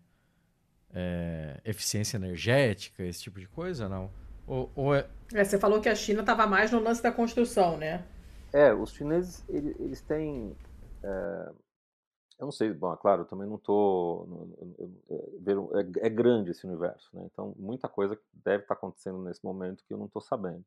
[0.94, 4.10] é, eficiência energética, esse tipo de coisa, não?
[4.46, 5.08] Ou, ou é...
[5.34, 5.44] é...
[5.44, 8.04] Você falou que a China estava mais no lance da construção, né?
[8.52, 10.56] É, os chineses, eles, eles têm...
[11.02, 11.52] É...
[12.38, 14.54] Eu não sei, bom, é claro, eu também não estou...
[15.74, 17.26] É, é, grande esse universo, né?
[17.32, 20.64] Então, muita coisa deve estar tá acontecendo nesse momento que eu não estou sabendo.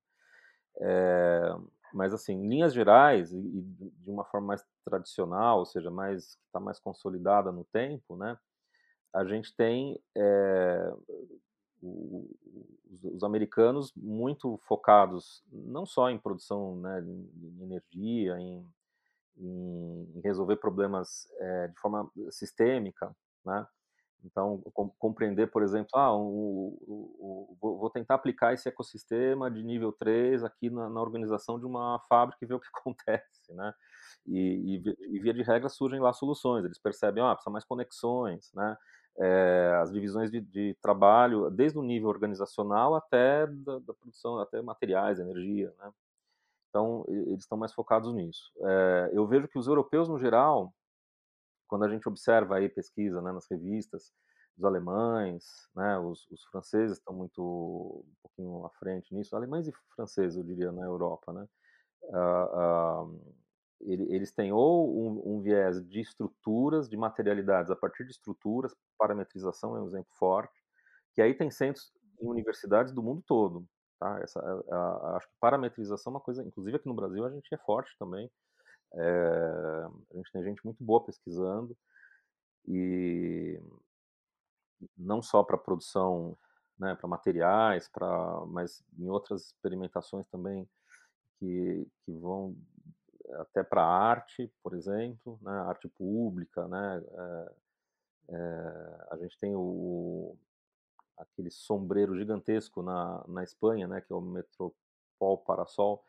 [0.82, 1.56] É,
[1.94, 6.36] mas, assim, em linhas gerais, e, e de uma forma mais tradicional, ou seja, mais
[6.36, 8.38] que está mais consolidada no tempo, né?
[9.14, 10.94] A gente tem é,
[11.82, 12.30] o,
[12.90, 18.66] os, os, americanos muito focados não só em produção né, de energia, em,
[19.38, 23.16] em, resolver problemas é, de forma sistêmica,
[23.46, 23.68] né?
[24.24, 29.64] Então, com, compreender, por exemplo, ah, o, o, o, vou tentar aplicar esse ecossistema de
[29.64, 33.74] nível 3 aqui na, na organização de uma fábrica e ver o que acontece, né?
[34.26, 38.52] E, e, e, via de regra surgem lá soluções, eles percebem, ah, precisa mais conexões,
[38.54, 38.78] né?
[39.20, 44.62] É, as divisões de, de, trabalho, desde o nível organizacional até da, da produção, até
[44.62, 45.92] materiais, energia, né?
[46.70, 48.52] Então, eles estão mais focados nisso.
[48.62, 50.72] É, eu vejo que os europeus, no geral,
[51.68, 54.14] quando a gente observa aí pesquisa né, nas revistas,
[54.56, 59.74] os alemães, né, os, os, franceses estão muito um pouquinho à frente nisso, alemães e
[59.96, 61.48] franceses, eu diria, na Europa, né?
[62.04, 63.20] Uh,
[63.82, 68.76] uh, eles têm ou um, um, viés de estruturas, de materialidades a partir de estruturas,
[68.98, 70.54] parametrização é um exemplo forte,
[71.14, 73.66] que aí tem centros em universidades do mundo todo.
[74.00, 74.20] Tá?
[74.22, 77.54] Essa, a, a, acho que parametrização é uma coisa, inclusive aqui no Brasil a gente
[77.54, 78.30] é forte também.
[78.94, 81.78] É, a gente tem gente muito boa pesquisando
[82.68, 83.62] e
[84.98, 86.38] não só para produção,
[86.78, 90.68] né, para materiais, para, mas em outras experimentações também
[91.40, 92.56] que, que vão
[93.36, 97.52] até para arte, por exemplo, né, arte pública, né, é,
[98.30, 100.36] é, a gente tem o,
[101.18, 106.04] aquele sombreiro gigantesco na, na Espanha, né, que é o Metropol Parasol,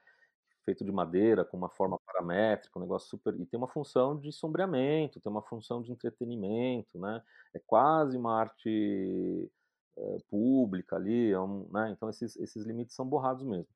[0.64, 3.34] feito de madeira, com uma forma paramétrica, um negócio super...
[3.38, 7.22] E tem uma função de sombreamento, tem uma função de entretenimento, né?
[7.54, 9.50] É quase uma arte
[9.96, 11.90] é, pública ali, é um, né?
[11.90, 13.68] Então esses, esses limites são borrados mesmo.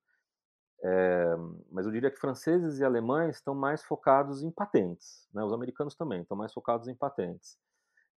[0.83, 1.35] É,
[1.71, 5.43] mas eu diria que franceses e alemães estão mais focados em patentes, né?
[5.43, 7.57] os americanos também estão mais focados em patentes.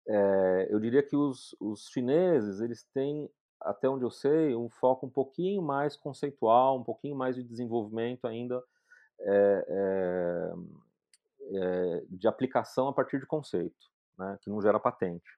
[0.08, 3.30] É, eu diria que os, os, chineses eles têm,
[3.62, 8.26] até onde eu sei, um foco um pouquinho mais conceitual, um pouquinho mais de desenvolvimento
[8.26, 8.64] ainda
[9.22, 10.54] é,
[12.10, 14.38] de aplicação a partir de conceito, né?
[14.42, 15.38] que não gera patente.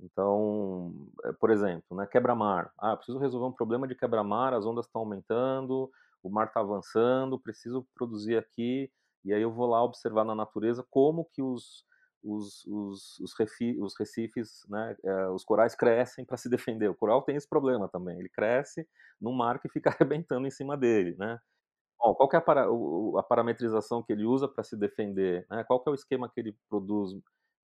[0.00, 0.94] Então,
[1.40, 2.72] por exemplo, né, quebra-mar.
[2.78, 5.90] Ah, preciso resolver um problema de quebra-mar, as ondas estão aumentando,
[6.22, 8.90] o mar está avançando, preciso produzir aqui,
[9.24, 11.84] e aí eu vou lá observar na natureza como que os,
[12.22, 16.88] os, os, os, refi, os recifes, né, é, os corais crescem para se defender.
[16.88, 18.86] O coral tem esse problema também, ele cresce
[19.20, 21.38] no mar que fica arrebentando em cima dele, né?
[21.98, 22.66] Bom, qual é a, para,
[23.18, 25.44] a parametrização que ele usa para se defender?
[25.50, 25.64] Né?
[25.64, 27.10] Qual é o esquema que ele produz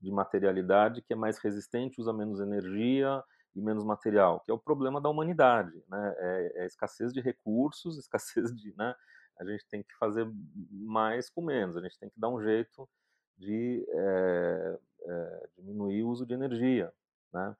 [0.00, 3.22] de materialidade que é mais resistente, usa menos energia
[3.54, 6.14] e menos material, que é o problema da humanidade, né?
[6.18, 8.94] É, é escassez de recursos, escassez de, né?
[9.38, 10.30] A gente tem que fazer
[10.70, 12.88] mais com menos, a gente tem que dar um jeito
[13.36, 16.92] de é, é, diminuir o uso de energia,
[17.32, 17.56] né?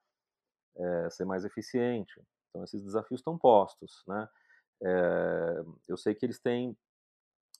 [1.09, 2.21] ser mais eficiente.
[2.49, 4.27] Então esses desafios estão postos, né?
[4.81, 6.77] É, eu sei que eles têm,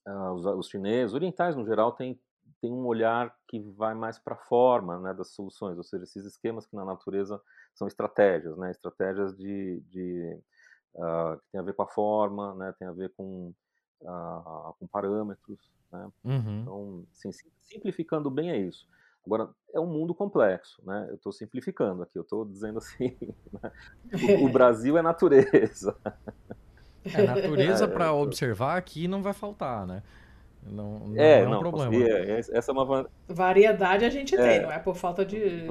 [0.07, 2.19] uh, os, os, chineses, orientais no geral, têm,
[2.61, 6.25] têm um olhar que vai mais para a forma né, das soluções, ou seja, esses
[6.25, 7.41] esquemas que na natureza
[7.73, 10.39] são estratégias, né, estratégias de, de
[10.95, 13.53] uh, que tem a ver com a forma, né, tem a ver com,
[14.01, 15.59] uh, com parâmetros.
[15.91, 16.11] Né?
[16.23, 16.61] Uhum.
[16.61, 17.31] Então, assim,
[17.61, 18.87] simplificando bem é isso.
[19.25, 21.07] Agora, é um mundo complexo, né?
[21.09, 23.17] Eu estou simplificando aqui, eu estou dizendo assim,
[23.51, 23.71] né?
[24.39, 25.97] o, o, Brasil é natureza.
[27.03, 30.03] É, natureza é, para observar aqui não vai faltar, né?
[30.65, 31.95] Não, não é, é um não, problema.
[32.37, 35.67] Essa é uma variedade a gente tem, é, não é por falta de,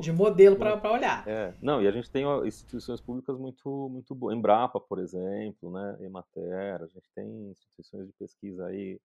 [0.00, 1.26] de modelo para olhar.
[1.28, 5.98] É, não, e a gente tem instituições públicas muito muito boas, Embrapa, por exemplo, né,
[6.00, 8.98] Emater, a gente tem instituições de pesquisa aí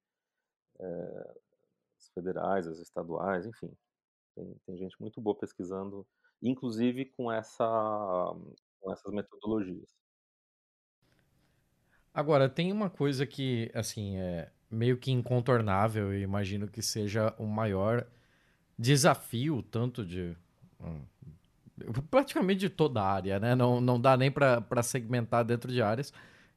[0.79, 1.33] é,
[1.97, 3.71] as federais, as estaduais, enfim,
[4.35, 6.05] tem, tem gente muito boa pesquisando,
[6.41, 8.33] inclusive com essa
[8.79, 9.89] com essas metodologias.
[12.13, 17.45] Agora, tem uma coisa que, assim, é meio que incontornável, e imagino que seja o
[17.45, 18.05] maior
[18.77, 20.35] desafio, tanto de.
[20.81, 21.01] Hum,
[22.09, 23.55] praticamente de toda a área, né?
[23.55, 26.13] Não, não dá nem para segmentar dentro de áreas,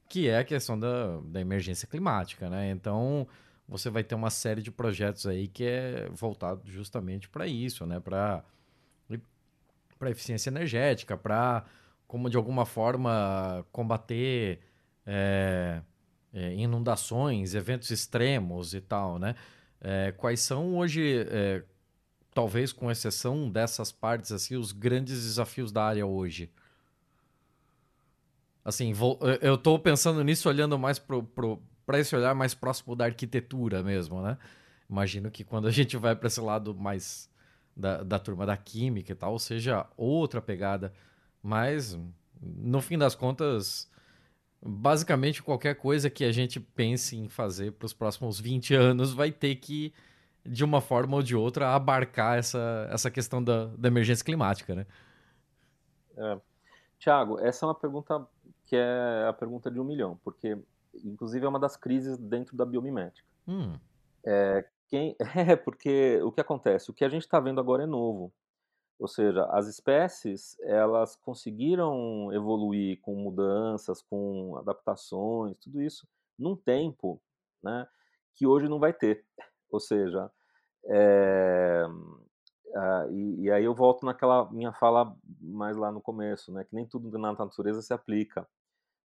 [0.07, 2.71] que é a questão da, da emergência climática, né?
[2.71, 3.27] Então,
[3.67, 7.99] você vai ter uma série de projetos aí que é voltado justamente para isso, né?
[7.99, 8.43] Para
[9.99, 11.65] para eficiência energética, para
[12.07, 14.61] como de alguma forma combater
[15.05, 15.81] é,
[16.33, 19.35] é, inundações, eventos extremos e tal, né?
[19.81, 21.63] É, quais são hoje, é,
[22.33, 26.51] talvez com exceção dessas partes, assim, os grandes desafios da área hoje?
[28.63, 33.81] Assim, vou, eu estou pensando nisso olhando mais para esse olhar mais próximo da arquitetura
[33.81, 34.37] mesmo, né?
[34.89, 37.29] Imagino que quando a gente vai para esse lado mais
[37.75, 40.93] da, da turma da química e tal, seja outra pegada.
[41.41, 41.97] Mas,
[42.41, 43.89] no fim das contas,
[44.61, 49.31] basicamente qualquer coisa que a gente pense em fazer para os próximos 20 anos vai
[49.31, 49.93] ter que,
[50.45, 54.85] de uma forma ou de outra, abarcar essa, essa questão da, da emergência climática, né?
[56.17, 56.39] É.
[56.97, 58.27] Tiago, essa é uma pergunta
[58.65, 60.57] que é a pergunta de um milhão, porque,
[61.03, 63.27] inclusive, é uma das crises dentro da biomimética.
[63.47, 63.73] Hum.
[64.23, 66.91] É, quem, é, porque o que acontece?
[66.91, 68.31] O que a gente está vendo agora é novo.
[68.99, 76.05] Ou seja, as espécies elas conseguiram evoluir com mudanças, com adaptações, tudo isso
[76.37, 77.21] num tempo,
[77.63, 77.87] né,
[78.35, 79.25] que hoje não vai ter.
[79.71, 80.29] Ou seja,
[80.85, 81.85] é,
[83.11, 86.85] e, e, aí eu volto naquela minha fala mais lá no começo, né, que nem
[86.85, 88.47] tudo na natureza se aplica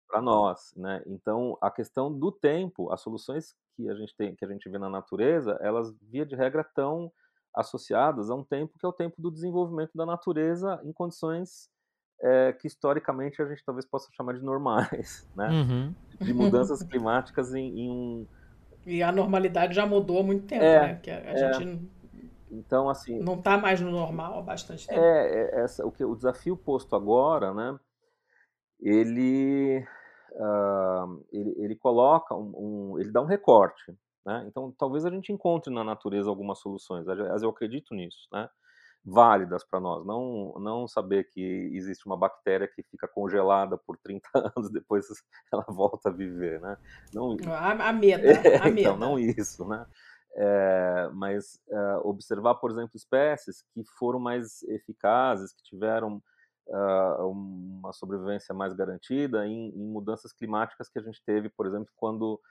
[0.07, 1.01] para nós, né?
[1.07, 4.77] Então a questão do tempo, as soluções que a gente tem, que a gente vê
[4.77, 7.11] na natureza, elas via de regra estão
[7.55, 11.69] associadas a um tempo que é o tempo do desenvolvimento da natureza em condições
[12.21, 15.49] é, que historicamente a gente talvez possa chamar de normais, né?
[15.49, 15.95] Uhum.
[16.21, 18.27] De mudanças climáticas em, em, um.
[18.85, 20.99] E a normalidade já mudou há muito tempo, é, né?
[21.01, 21.91] Que a, a é, gente
[22.49, 24.99] então assim não está mais no normal há bastante tempo.
[24.99, 27.77] É, é, essa, o que o desafio posto agora, né?
[28.79, 29.85] Ele
[30.33, 32.53] uh, ele, ele, coloca um,
[32.93, 33.93] um, ele dá um recorte
[34.25, 34.45] né?
[34.47, 38.49] Então, talvez a gente encontre na natureza algumas soluções, eu acredito nisso, né?
[39.05, 41.41] válidas para nós, não, não saber que
[41.73, 45.05] existe uma bactéria que fica congelada por 30 anos, depois
[45.51, 46.77] ela volta a viver, né?
[47.13, 49.85] Não, a, a meta, é, a então, não isso, né?
[50.35, 56.23] É, mas é, observar, por exemplo, espécies que foram mais eficazes, que tiveram
[56.67, 61.89] uh, uma sobrevivência mais garantida em, em, mudanças climáticas que a gente teve, por exemplo,
[61.95, 62.41] quando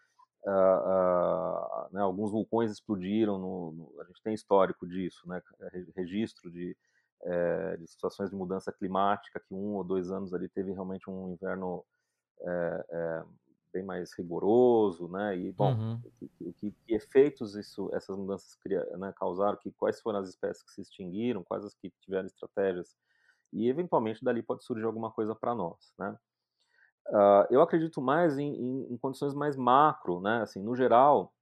[0.47, 5.40] uh, uh, né, alguns vulcões explodiram, no, no, a gente tem histórico disso, né,
[5.97, 6.76] registro de,
[7.22, 11.32] é, de, situações de mudança climática, que um ou dois anos ali teve realmente um
[11.32, 11.84] inverno
[12.40, 13.24] é, é,
[13.72, 16.01] bem mais rigoroso, né, e bom, uhum.
[16.18, 18.59] que, que, que, efeitos isso, essas mudanças
[18.99, 22.97] né, causaram, que, quais foram as espécies que se extinguiram, quais as que tiveram estratégias,
[23.53, 26.16] e eventualmente dali pode surgir alguma coisa para nós, né.
[27.09, 30.42] Uh, eu acredito mais em, em, em, condições mais macro, né?
[30.42, 31.32] Assim, no geral,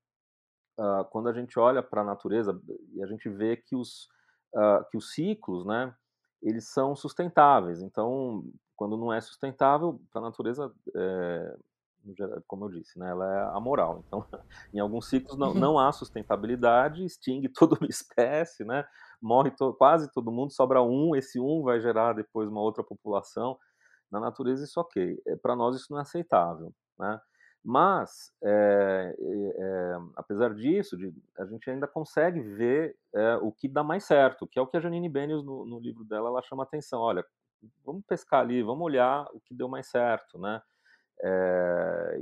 [0.78, 2.58] uh, quando a gente olha para a natureza
[2.94, 4.08] e a gente vê que os,
[4.54, 5.94] uh, que os ciclos, né?
[6.42, 7.82] Eles são sustentáveis.
[7.82, 8.42] Então,
[8.74, 11.56] quando não é sustentável, para a natureza, é,
[12.46, 13.10] como eu disse, né?
[13.10, 14.02] Ela é amoral.
[14.06, 14.24] Então,
[14.72, 18.86] em alguns ciclos não, não há sustentabilidade, extingue toda uma espécie, né?
[19.20, 23.58] Morre to quase todo mundo, sobra um, esse um vai gerar depois uma outra população.
[24.10, 27.20] Na natureza isso ok, é, para nós isso não é aceitável, né?
[27.62, 33.84] Mas, é, é, apesar disso, de, a gente ainda consegue ver é, o que dá
[33.84, 36.62] mais certo, que é o que a Janine Benius, no, no, livro dela, ela chama
[36.62, 37.00] atenção.
[37.00, 37.22] Olha,
[37.84, 40.62] vamos pescar ali, vamos olhar o que deu mais certo, né?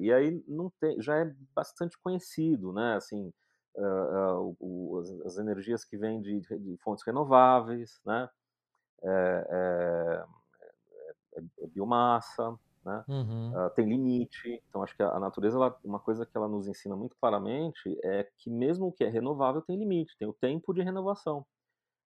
[0.01, 2.97] E aí não tem, já é bastante conhecido, né?
[2.97, 3.33] Assim,
[3.79, 8.29] uh, uh, o, as, as, energias que vêm de, de fontes renováveis, né?
[9.03, 10.25] É, é,
[11.39, 13.05] é, é biomassa, né?
[13.09, 13.53] Uhum.
[13.53, 14.63] Uh, tem limite.
[14.69, 17.99] Então, acho que a, a natureza, ela, uma coisa que ela nos ensina muito claramente
[18.03, 21.45] é que mesmo o que é renovável tem limite, tem o tempo de renovação.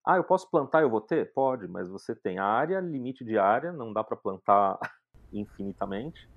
[0.04, 1.32] Ah, eu posso plantar, eu vou ter?
[1.32, 4.78] Pode, mas você tem área, limite de área, não dá para plantar
[5.32, 6.28] infinitamente.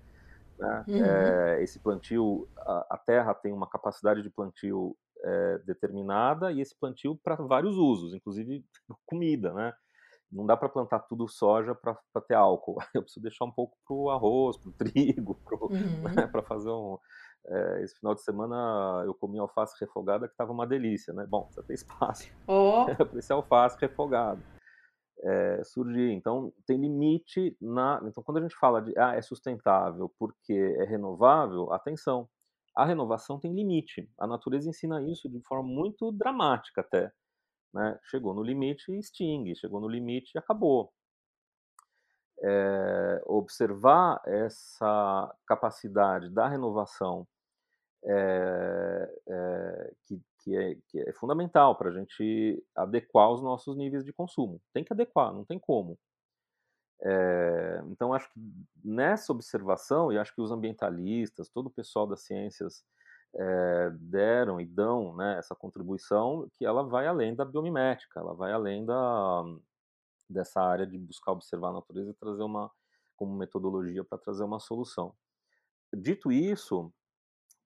[0.57, 0.85] Né?
[0.87, 1.05] Uhum.
[1.05, 6.77] É, esse plantio, a, a, terra tem uma capacidade de plantio é, determinada e esse
[6.79, 8.63] plantio para vários usos, inclusive
[9.05, 9.73] comida, né?
[10.35, 12.77] Não dá para plantar tudo soja para ter álcool.
[12.93, 16.03] Eu preciso deixar um pouco para o arroz, para o trigo, para uhum.
[16.13, 16.43] né?
[16.43, 16.97] fazer um.
[17.47, 21.27] É, esse final de semana eu comi alface refogada que estava uma delícia, né?
[21.29, 22.85] Bom, você tem espaço oh.
[23.05, 24.41] para esse alface refogado
[25.23, 26.11] é, surgir.
[26.11, 28.01] Então, tem limite na.
[28.05, 32.27] Então, quando a gente fala de ah, é sustentável porque é renovável, atenção,
[32.75, 34.09] a renovação tem limite.
[34.19, 37.11] A natureza ensina isso de forma muito dramática até.
[37.75, 37.99] Né?
[38.03, 40.93] Chegou no limite e extingue, chegou no limite e acabou.
[42.41, 47.27] É, observar essa capacidade da renovação
[48.05, 54.05] é, é, que, que é, que é fundamental para a gente adequar os nossos níveis
[54.05, 54.61] de consumo.
[54.73, 55.99] Tem que adequar, não tem como.
[57.01, 58.39] É, então, acho que
[58.83, 62.85] nessa observação, e acho que os ambientalistas, todo o pessoal das ciências
[63.35, 68.51] é, deram e dão né, essa contribuição, que ela vai além da biomimética, ela vai
[68.51, 69.43] além da,
[70.29, 72.71] dessa área de buscar observar a natureza e trazer uma,
[73.15, 75.13] como metodologia para trazer uma solução.
[75.93, 76.91] Dito isso,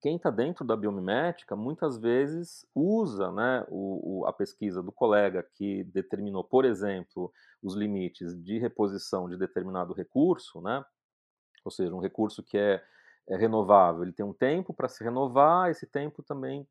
[0.00, 5.46] quem está dentro da biomimética muitas vezes usa né, o, o, a pesquisa do colega
[5.54, 10.84] que determinou, por exemplo, os limites de reposição de determinado recurso, né,
[11.64, 12.82] ou seja, um recurso que é,
[13.30, 16.66] é renovável, ele tem um tempo para se renovar, esse tempo também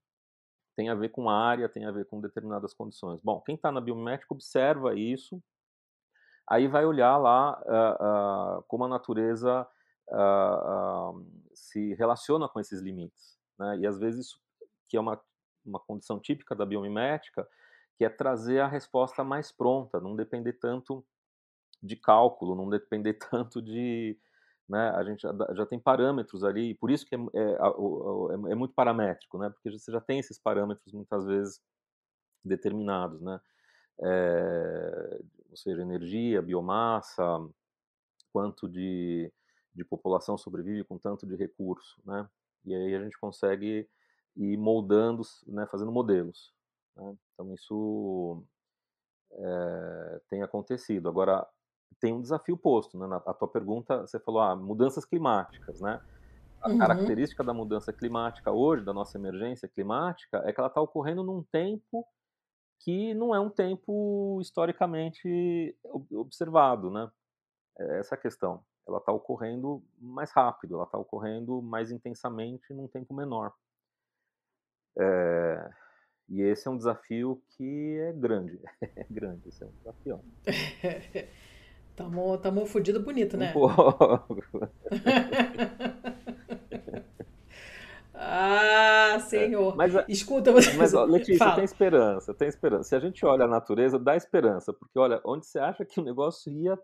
[0.75, 3.21] tem a ver com área, tem a ver com determinadas condições.
[3.21, 5.41] Bom, quem está na biomimética observa isso,
[6.47, 9.67] aí vai olhar lá uh, uh, como a natureza
[10.09, 13.37] uh, se relaciona com esses limites.
[13.57, 13.79] Né?
[13.79, 14.41] E às vezes isso,
[14.87, 15.19] que é uma,
[15.65, 17.47] uma condição típica da biomimética,
[17.97, 21.05] que é trazer a resposta mais pronta, não depender tanto
[21.83, 24.17] de cálculo, não depender tanto de.
[24.69, 28.75] Né, a gente já, tem parâmetros ali, por isso que é, é, é, é, muito
[28.75, 31.59] paramétrico, né, porque você já tem esses parâmetros muitas vezes
[32.45, 33.41] determinados, né,
[33.99, 37.23] é, ou seja, energia, biomassa,
[38.31, 39.31] quanto de,
[39.73, 42.29] de população sobrevive com tanto de recurso, né?
[42.65, 43.89] E aí a gente consegue
[44.35, 46.53] ir moldando, né, fazendo modelos.
[46.95, 47.17] Né?
[47.33, 48.43] Então isso
[49.31, 51.09] é, tem acontecido.
[51.09, 51.45] Agora
[51.99, 53.07] tem um desafio posto, né?
[53.07, 56.01] Na a tua pergunta você falou, ah, mudanças climáticas, né?
[56.61, 56.77] A uhum.
[56.77, 61.41] característica da mudança climática hoje, da nossa emergência climática, é que ela está ocorrendo num
[61.43, 62.05] tempo
[62.79, 65.75] que não é um tempo historicamente
[66.11, 67.09] observado, né?
[67.77, 72.87] É essa a questão ela está ocorrendo mais rápido, ela está ocorrendo mais intensamente num
[72.87, 73.53] tempo menor.
[74.97, 75.69] É,
[76.27, 80.21] e esse é um desafio que é grande, é grande, esse é um desafio.
[81.99, 83.53] tamo, tamo fudido bonito, né?
[88.21, 89.73] Ah, senhor.
[89.73, 90.73] É, mas, Escuta, você.
[90.73, 91.55] Mas, ó, Letícia, Fala.
[91.55, 92.89] tem esperança, tem esperança.
[92.89, 96.03] Se a gente olha a natureza, dá esperança, porque olha, onde você acha que o
[96.03, 96.77] negócio ia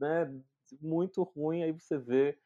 [0.00, 0.32] né,
[0.80, 2.36] muito ruim, aí você vê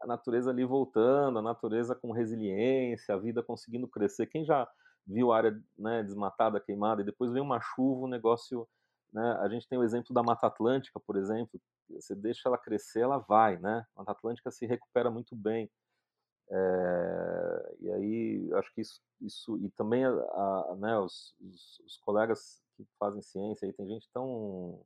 [0.00, 4.26] a natureza ali voltando, a natureza com resiliência, a vida conseguindo crescer.
[4.26, 4.66] Quem já
[5.06, 8.66] viu a área né, desmatada, queimada, e depois vem uma chuva, o negócio.
[9.12, 11.60] Né, a gente tem o exemplo da Mata Atlântica, por exemplo.
[11.90, 13.84] Você deixa ela crescer, ela vai, né?
[13.94, 15.70] A Mata Atlântica se recupera muito bem.
[16.50, 21.96] É, e aí, acho que isso, isso e também a, a, né, os, os, os,
[21.98, 24.84] colegas que fazem ciência, aí tem gente tão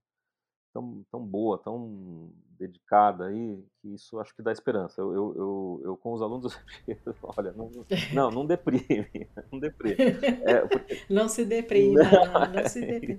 [0.76, 5.00] tão, tão boa, tão dedicada aí, que isso acho que dá esperança.
[5.00, 6.58] Eu, eu, eu, eu com os alunos,
[7.36, 7.70] olha, não,
[8.12, 9.96] não, não deprime, não deprime.
[10.46, 11.02] É, porque...
[11.08, 13.18] Não se deprime, não, não, não se deprime.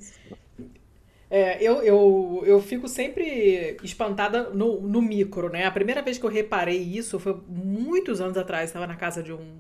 [1.30, 5.66] É, eu, eu, eu fico sempre espantada no, no micro, né?
[5.66, 9.34] A primeira vez que eu reparei isso foi muitos anos atrás, estava na casa de
[9.34, 9.58] um,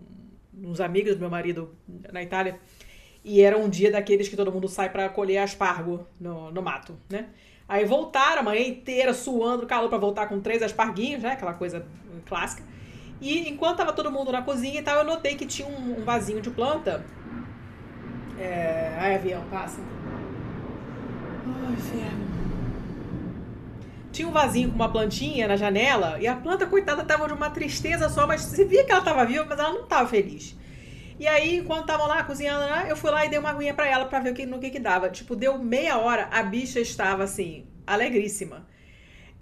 [0.63, 1.75] uns amigos do meu marido
[2.11, 2.57] na Itália,
[3.23, 6.97] e era um dia daqueles que todo mundo sai para colher aspargo no, no mato,
[7.09, 7.27] né?
[7.67, 11.31] Aí voltaram a manhã inteira suando calor para voltar com três asparguinhos, né?
[11.31, 11.85] Aquela coisa
[12.25, 12.63] clássica.
[13.19, 16.05] E enquanto tava todo mundo na cozinha e tal, eu notei que tinha um, um
[16.05, 17.05] vasinho de planta.
[18.39, 18.95] É...
[18.97, 19.81] Ai, avião, passa.
[21.47, 21.77] Ai,
[24.17, 27.51] tinha um vasinho com uma plantinha na janela e a planta, coitada, tava de uma
[27.51, 30.55] tristeza só, mas você via que ela tava viva, mas ela não tava feliz.
[31.19, 33.87] E aí, enquanto estavam lá cozinhando, né, eu fui lá e dei uma aguinha para
[33.87, 35.09] ela para ver o que, no que que dava.
[35.09, 38.67] Tipo, deu meia hora, a bicha estava assim, alegríssima.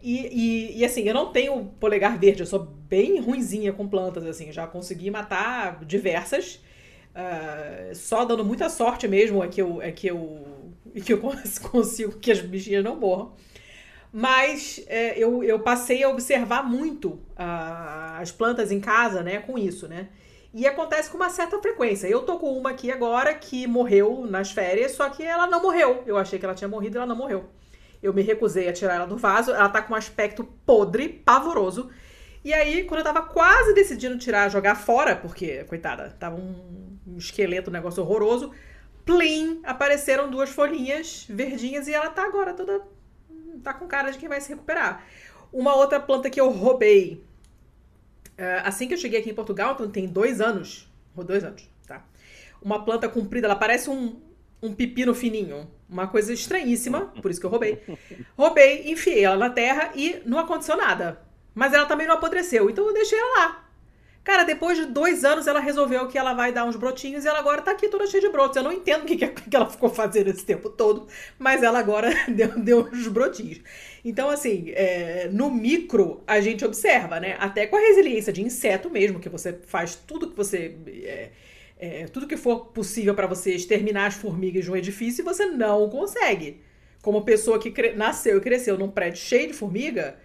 [0.01, 4.25] E, e, e, assim, eu não tenho polegar verde, eu sou bem ruinzinha com plantas,
[4.25, 6.61] assim, já consegui matar diversas.
[7.15, 10.45] Uh, só dando muita sorte mesmo é que eu, é que eu,
[10.95, 11.19] é que eu
[11.71, 13.33] consigo que as bichinhas não morram.
[14.11, 19.57] Mas é, eu, eu passei a observar muito uh, as plantas em casa, né, com
[19.57, 20.07] isso, né?
[20.53, 22.07] E acontece com uma certa frequência.
[22.07, 26.01] Eu tô com uma aqui agora que morreu nas férias, só que ela não morreu.
[26.05, 27.49] Eu achei que ela tinha morrido e ela não morreu.
[28.01, 29.51] Eu me recusei a tirar ela do vaso.
[29.51, 31.89] Ela tá com um aspecto podre, pavoroso.
[32.41, 37.17] E aí, quando eu tava quase decidindo tirar, jogar fora, porque, coitada, tava um, um
[37.17, 38.51] esqueleto, um negócio horroroso,
[39.05, 42.81] plim, apareceram duas folhinhas verdinhas e ela tá agora toda.
[43.63, 45.05] tá com cara de quem vai se recuperar.
[45.53, 47.23] Uma outra planta que eu roubei
[48.37, 52.03] uh, assim que eu cheguei aqui em Portugal, então tem dois anos, dois anos, tá?
[52.61, 54.19] Uma planta comprida, ela parece um,
[54.61, 55.69] um pepino fininho.
[55.87, 57.79] Uma coisa estranhíssima, por isso que eu roubei.
[58.35, 61.21] Roubei, enfiei ela na terra e não aconteceu nada.
[61.53, 63.64] Mas ela também não apodreceu, então eu deixei ela lá.
[64.25, 67.37] Cara, depois de dois anos ela resolveu que ela vai dar uns brotinhos e ela
[67.37, 68.57] agora tá aqui toda cheia de brotos.
[68.57, 71.07] Eu não entendo o que, que ela ficou fazendo esse tempo todo,
[71.37, 73.61] mas ela agora deu, deu uns brotinhos.
[74.03, 77.37] Então, assim, é, no micro a gente observa, né?
[77.39, 80.75] Até com a resiliência de inseto mesmo, que você faz tudo que você.
[80.87, 81.29] É,
[81.77, 85.45] é, tudo que for possível para você exterminar as formigas de um edifício e você
[85.45, 86.61] não consegue.
[87.03, 90.17] Como pessoa que nasceu e cresceu num prédio cheio de formiga,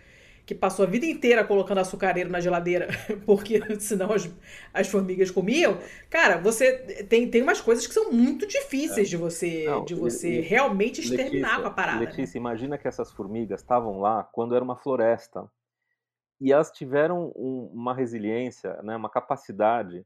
[0.51, 2.89] que passou a vida inteira colocando açucareiro na geladeira,
[3.25, 4.29] porque senão as,
[4.75, 5.79] as formigas comiam.
[6.11, 9.11] Cara, você tem, tem umas coisas que são muito difíceis é.
[9.11, 12.01] de você, Não, de você e, realmente exterminar Letícia, com a parada.
[12.01, 12.07] Né?
[12.07, 15.49] Letícia, imagina que essas formigas estavam lá quando era uma floresta.
[16.41, 20.05] E elas tiveram um, uma resiliência, né, uma capacidade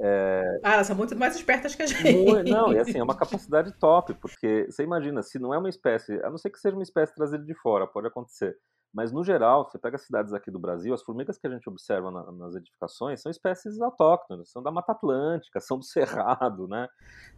[0.00, 0.60] é...
[0.62, 2.50] Ah, elas são muito mais espertas que a gente.
[2.50, 6.22] Não, e assim, é uma capacidade top, porque você imagina, se não é uma espécie,
[6.22, 8.56] a não ser que seja uma espécie trazida de fora, pode acontecer.
[8.92, 11.68] Mas, no geral, você pega as cidades aqui do Brasil, as formigas que a gente
[11.68, 16.88] observa na, nas edificações são espécies autóctones, são da Mata Atlântica, são do Cerrado, né?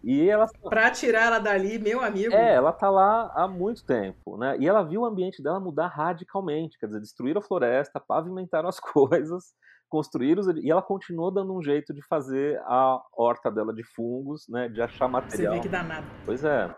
[0.02, 0.50] E elas...
[0.62, 2.34] Pra tirar ela dali, meu amigo...
[2.34, 4.56] É, ela tá lá há muito tempo, né?
[4.58, 8.78] E ela viu o ambiente dela mudar radicalmente, quer dizer, destruir a floresta, pavimentar as
[8.80, 9.52] coisas,
[9.88, 10.46] construir os...
[10.46, 14.68] E ela continuou dando um jeito de fazer a horta dela de fungos, né?
[14.68, 15.54] De achar material.
[15.54, 16.06] Você vê que dá nada.
[16.24, 16.72] Pois é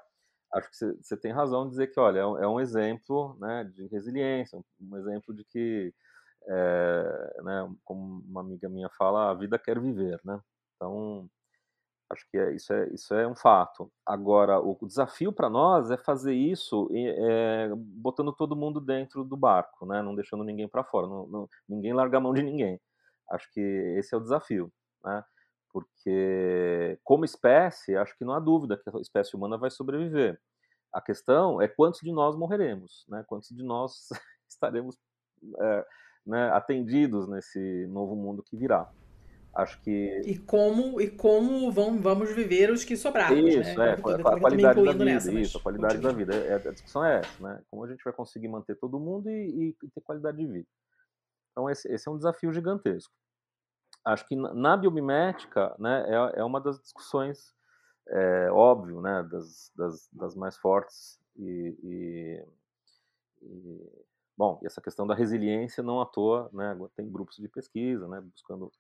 [0.54, 3.86] acho que você tem razão em dizer que, olha, é um, é exemplo né, de
[3.86, 5.94] resiliência, um, exemplo de que,
[6.46, 10.40] é, né, como uma amiga minha fala, a vida quer viver, né?
[10.76, 11.28] Então,
[12.10, 13.90] acho que é, isso, é, isso é um fato.
[14.04, 19.86] Agora, o desafio para nós é fazer isso é, botando todo mundo dentro do barco,
[19.86, 20.02] né?
[20.02, 22.80] Não deixando ninguém para fora, não, não, ninguém larga a mão de ninguém.
[23.30, 24.70] Acho que esse é o desafio,
[25.04, 25.24] né?
[25.72, 30.38] Porque como espécie, acho que não há dúvida que a espécie humana vai sobreviver.
[30.92, 33.24] A questão é quantos de nós morreremos, né?
[33.26, 34.08] Quantos de nós
[34.48, 34.98] estaremos
[35.60, 35.86] é,
[36.26, 38.90] né, atendidos nesse novo mundo que virá.
[39.54, 43.36] Acho que e como e como vão, vamos viver os que sobraram.
[43.36, 43.50] Né?
[43.50, 43.88] Isso né?
[43.88, 45.04] é a, a qualidade da vida.
[45.04, 46.34] Nessa, isso, a qualidade da vida.
[46.34, 47.62] É, a discussão é essa, né?
[47.70, 50.68] Como a gente vai conseguir manter todo mundo e, e ter qualidade de vida.
[51.50, 53.12] Então esse, esse é um desafio gigantesco
[54.04, 57.54] acho que na biomimética né, é, é uma das discussões,
[58.08, 62.44] é, óbvio, né, das, das, das mais fortes e, e,
[63.42, 63.90] e,
[64.36, 68.70] bom, essa questão da resiliência não à toa, né, tem grupos de pesquisa, né, buscando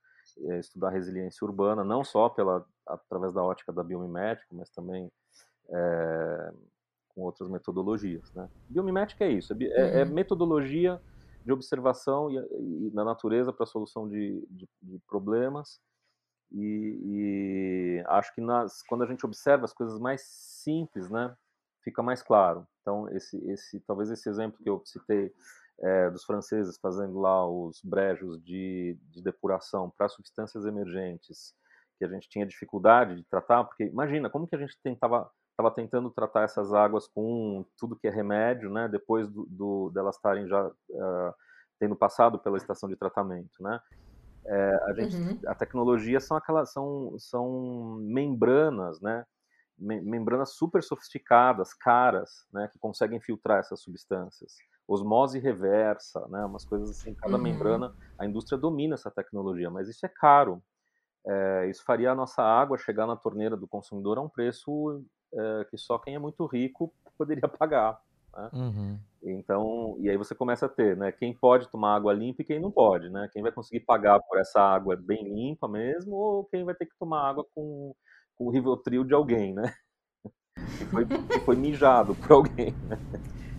[0.48, 5.10] é, estudar resiliência urbana, não só pela através da ótica da biomimética, mas também
[5.70, 6.52] é,
[7.08, 8.48] com outras metodologias, né.
[8.68, 10.12] Biomimética é isso, é, é, é uhum.
[10.12, 11.00] metodologia
[11.44, 15.80] de observação e, e na natureza para a solução de, de, de problemas.
[16.50, 21.34] E, e, acho que nas, quando a gente observa as coisas mais simples, né,
[21.82, 22.66] fica mais claro.
[22.80, 25.32] Então, esse, esse, talvez esse exemplo que eu citei
[25.80, 31.54] é, dos franceses fazendo lá os brejos de, de depuração para substâncias emergentes,
[31.98, 35.70] que a gente tinha dificuldade de tratar, porque imagina como que a gente tentava estava
[35.70, 38.88] tentando tratar essas águas com tudo que é remédio, né?
[38.88, 41.34] Depois do, do delas estarem já uh,
[41.78, 43.80] tendo passado pela estação de tratamento, né?
[44.44, 45.38] É, a, gente, uhum.
[45.46, 49.24] a tecnologia são aquelas são, são membranas, né?
[49.78, 52.68] membranas super sofisticadas, caras, né?
[52.72, 54.54] Que conseguem filtrar essas substâncias.
[54.86, 56.44] Osmose reversa, né?
[56.44, 57.14] Umas coisas assim.
[57.14, 57.42] Cada uhum.
[57.42, 60.62] membrana, a indústria domina essa tecnologia, mas isso é caro.
[61.26, 65.04] É, isso faria a nossa água chegar na torneira do consumidor a um preço
[65.34, 68.00] é, que só quem é muito rico poderia pagar.
[68.36, 68.50] Né?
[68.52, 68.98] Uhum.
[69.22, 71.12] Então, e aí você começa a ter, né?
[71.12, 73.28] Quem pode tomar água limpa e quem não pode, né?
[73.32, 76.98] Quem vai conseguir pagar por essa água bem limpa mesmo, ou quem vai ter que
[76.98, 77.94] tomar água com,
[78.36, 79.72] com o Rivotril de alguém, né?
[80.78, 82.98] Que foi, que foi mijado por alguém, né?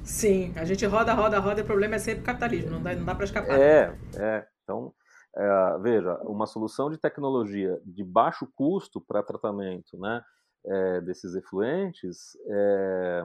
[0.03, 2.93] Sim, a gente roda, roda, roda, e o problema é sempre o capitalismo, não dá,
[2.93, 3.59] não dá para escapar.
[3.59, 4.45] É, é.
[4.63, 4.93] Então,
[5.35, 10.21] é, veja, uma solução de tecnologia de baixo custo para tratamento, né?
[10.65, 13.23] É, desses efluentes é,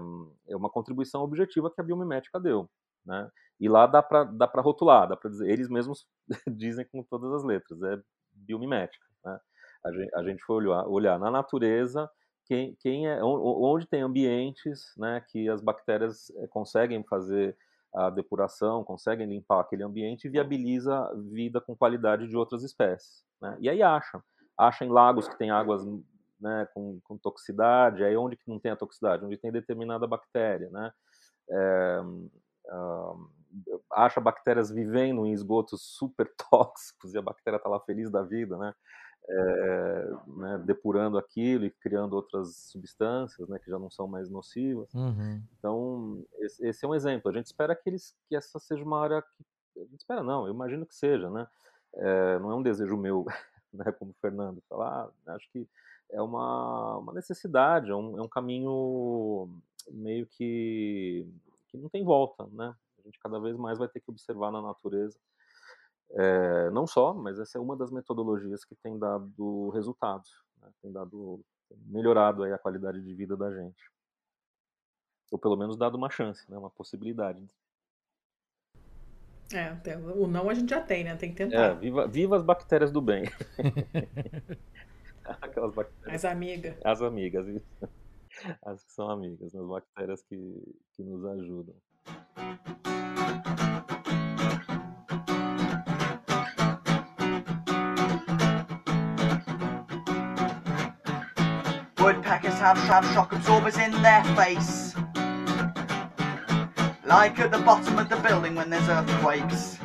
[0.48, 2.68] é, uma contribuição objetiva que a biomimética deu.
[3.04, 3.30] Né?
[3.60, 6.06] E lá dá para dá rotular, dá para dizer, eles mesmos
[6.56, 8.00] dizem com todas as letras, é
[8.32, 9.06] biomimética.
[9.24, 9.38] Né?
[9.84, 12.10] A, gente, a gente foi olhar, olhar na natureza
[12.48, 17.54] quem, quem é, onde tem ambientes né, que as bactérias eh, conseguem fazer
[17.94, 23.22] a depuração, conseguem limpar aquele ambiente e viabiliza vida com qualidade de outras espécies.
[23.40, 23.56] Né?
[23.60, 24.22] E aí acha.
[24.56, 25.84] Acha em lagos que tem águas
[26.40, 29.24] né, com, com, toxicidade, aí onde que não tem a toxicidade?
[29.24, 30.92] Onde tem determinada bactéria, né?
[31.50, 32.00] É,
[32.66, 33.30] uh,
[33.92, 38.56] acha bactérias vivendo em esgotos super tóxicos e a bactéria está lá feliz da vida,
[38.56, 38.74] né?
[39.30, 44.90] É, né, depurando aquilo e criando outras substâncias né, que já não são mais nocivas.
[44.94, 45.42] Uhum.
[45.58, 47.30] Então, esse, esse, é um exemplo.
[47.30, 49.44] A gente espera que, eles, que essa seja uma área que.
[49.76, 51.46] A gente espera, não, eu imagino que seja, né?
[51.94, 53.26] É, não é um desejo meu,
[53.72, 55.68] né, como o Fernando falar, ah, acho que
[56.10, 59.48] é uma, uma necessidade, é um, é um caminho
[59.90, 61.26] meio que,
[61.68, 62.74] que não tem volta, né?
[62.98, 65.18] A gente cada vez mais vai ter que observar na natureza,
[66.10, 70.30] é, não só, mas essa é uma das metodologias que tem dado resultados,
[70.60, 70.70] né?
[70.82, 71.40] tem dado
[71.86, 73.90] melhorado aí a qualidade de vida da gente,
[75.30, 76.56] ou pelo menos dado uma chance, né?
[76.56, 77.46] Uma possibilidade.
[79.52, 81.16] É, o não a gente já tem, né?
[81.16, 81.56] Tem que tentar.
[81.56, 83.24] É, viva, viva as bactérias do bem.
[85.42, 86.14] Aquelas bactérias.
[86.14, 86.76] As amigas.
[86.84, 87.46] As amigas,
[88.64, 90.36] As que são amigas, as bactérias que,
[90.94, 91.74] que nos ajudam.
[101.98, 104.94] Woodpeckers have, have shock absorbers in their face.
[107.04, 109.78] Like at the bottom of the building when there's earthquakes.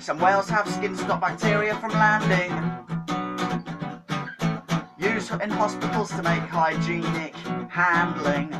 [0.00, 2.84] Some whales have skin stop bacteria from landing
[5.30, 7.34] in hospitals to make hygienic
[7.68, 8.50] handling.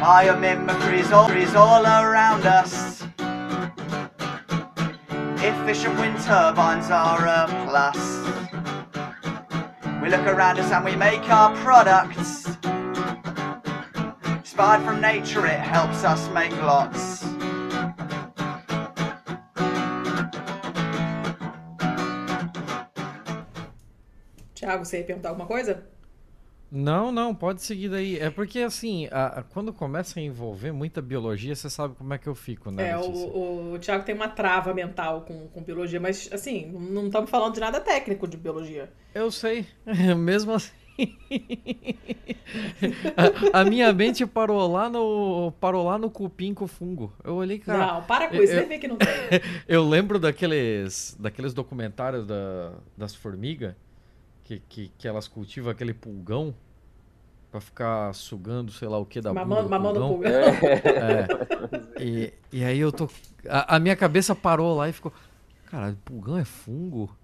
[0.00, 3.02] Biomimicry is all, is all around us.
[5.42, 8.22] Efficient wind turbines are a plus.
[10.00, 12.46] We look around us and we make our products.
[14.24, 17.13] Inspired from nature, it helps us make lots.
[24.64, 25.84] Tiago, você ia perguntar alguma coisa?
[26.72, 28.18] Não, não, pode seguir daí.
[28.18, 32.18] É porque, assim, a, a, quando começa a envolver muita biologia, você sabe como é
[32.18, 32.90] que eu fico, né?
[32.90, 37.30] É, o, o Tiago tem uma trava mental com, com biologia, mas, assim, não estamos
[37.30, 38.90] falando de nada técnico de biologia.
[39.14, 39.66] Eu sei,
[40.16, 40.72] mesmo assim.
[43.52, 47.12] a, a, minha mente parou lá no parou lá no cupim com fungo.
[47.24, 47.94] Eu olhei, cara.
[47.94, 49.08] Não, para com isso, eu, você vê que não tem.
[49.66, 53.74] eu lembro daqueles daqueles documentários da, das formigas
[54.44, 56.54] que, que, que elas cultivam aquele pulgão
[57.50, 60.10] para ficar sugando, sei lá o que da mamando, bunda mamando pulgão.
[60.10, 60.30] pulgão.
[60.30, 61.20] É.
[61.20, 61.94] é.
[62.04, 63.08] E, e aí eu tô.
[63.48, 65.12] A, a, minha cabeça parou lá e ficou.
[65.66, 67.16] Cara, pulgão é fungo?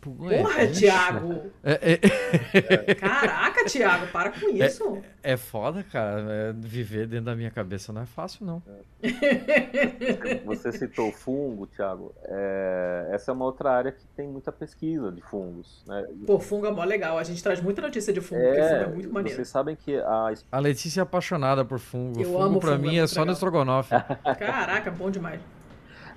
[0.00, 1.50] Porra, é Thiago!
[1.62, 2.94] É, é...
[2.94, 5.02] Caraca, Thiago, para com é, isso.
[5.22, 6.24] É, é foda, cara.
[6.28, 8.62] É, viver dentro da minha cabeça não é fácil, não.
[10.46, 12.14] Você citou fungo, Thiago.
[12.24, 15.82] É, essa é uma outra área que tem muita pesquisa de fungos.
[15.86, 16.06] Né?
[16.26, 17.18] Pô, fungo é mó legal.
[17.18, 19.36] A gente traz muita notícia de fungo, porque fungo é muito maneiro.
[19.36, 20.32] Vocês sabem que a.
[20.52, 22.20] A Letícia é apaixonada por fungo.
[22.20, 23.26] Eu fungo amo pra fungo, mim é, só legal.
[23.26, 23.94] no estrogonofe.
[24.38, 25.57] Caraca, bom demais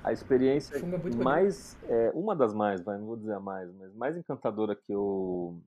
[0.03, 4.18] a experiência é mais, é, uma das mais, não vou dizer a mais, mas mais
[4.18, 5.61] encantadora que eu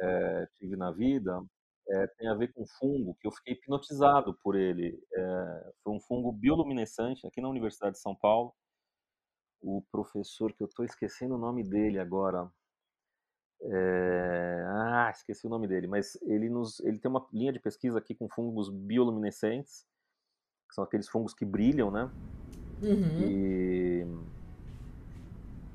[0.00, 1.42] é, tive na vida
[1.88, 5.00] é, tem a ver com fungo, que eu fiquei hipnotizado por ele.
[5.12, 8.52] É, foi um fungo bioluminescente aqui na Universidade de São Paulo.
[9.62, 12.50] O professor, que eu estou esquecendo o nome dele agora,
[13.62, 14.64] é...
[14.68, 18.14] Ah, esqueci o nome dele, mas ele, nos, ele tem uma linha de pesquisa aqui
[18.14, 19.86] com fungos bioluminescentes,
[20.68, 22.10] que são aqueles fungos que brilham, né?
[22.82, 23.22] Uhum.
[23.22, 24.06] E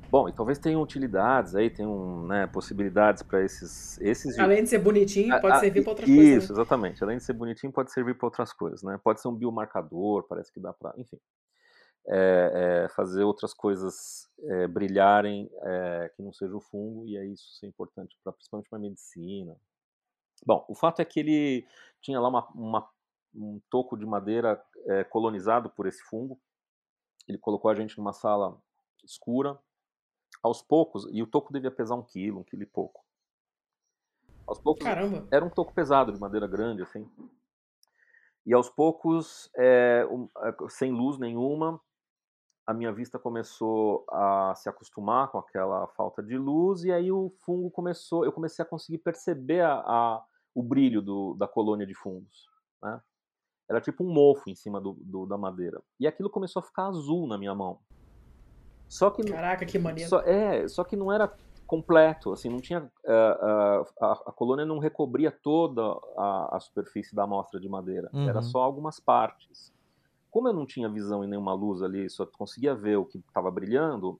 [0.09, 4.37] bom, e talvez tenham utilidades aí, tenham né, possibilidades para esses, esses.
[4.37, 6.43] Além de ser bonitinho, pode a, servir para outras isso, coisas.
[6.43, 6.59] Isso, né?
[6.59, 7.03] exatamente.
[7.03, 8.99] Além de ser bonitinho, pode servir para outras coisas, né?
[9.03, 11.17] Pode ser um biomarcador, parece que dá para, enfim,
[12.07, 17.25] é, é, fazer outras coisas é, brilharem é, que não seja o fungo e é
[17.25, 19.55] isso é importante para principalmente para medicina.
[20.45, 21.65] Bom, o fato é que ele
[22.01, 22.89] tinha lá uma, uma
[23.33, 26.39] um toco de madeira é, colonizado por esse fungo.
[27.31, 28.61] Ele colocou a gente numa sala
[29.03, 29.57] escura.
[30.43, 33.05] Aos poucos, e o toco devia pesar um quilo, um quilo e pouco.
[34.47, 35.27] Aos poucos, Caramba.
[35.31, 37.07] era um toco pesado, de madeira grande, assim.
[38.45, 40.27] E aos poucos, é, um,
[40.67, 41.79] sem luz nenhuma,
[42.65, 47.31] a minha vista começou a se acostumar com aquela falta de luz e aí o
[47.41, 51.93] fungo começou, eu comecei a conseguir perceber a, a o brilho do, da colônia de
[51.93, 52.49] fungos,
[52.81, 53.01] né?
[53.71, 55.81] Era tipo um mofo em cima do, do, da madeira.
[55.97, 57.79] E aquilo começou a ficar azul na minha mão.
[58.85, 60.09] Só que Caraca, que maneiro.
[60.09, 61.33] Só, é, só que não era
[61.65, 65.81] completo, assim, não tinha uh, uh, a, a, colônia não recobria toda
[66.17, 68.27] a, a superfície da amostra de madeira, uhum.
[68.27, 69.71] era só algumas partes.
[70.29, 73.49] Como eu não tinha visão e nenhuma luz ali, só conseguia ver o que estava
[73.49, 74.19] brilhando,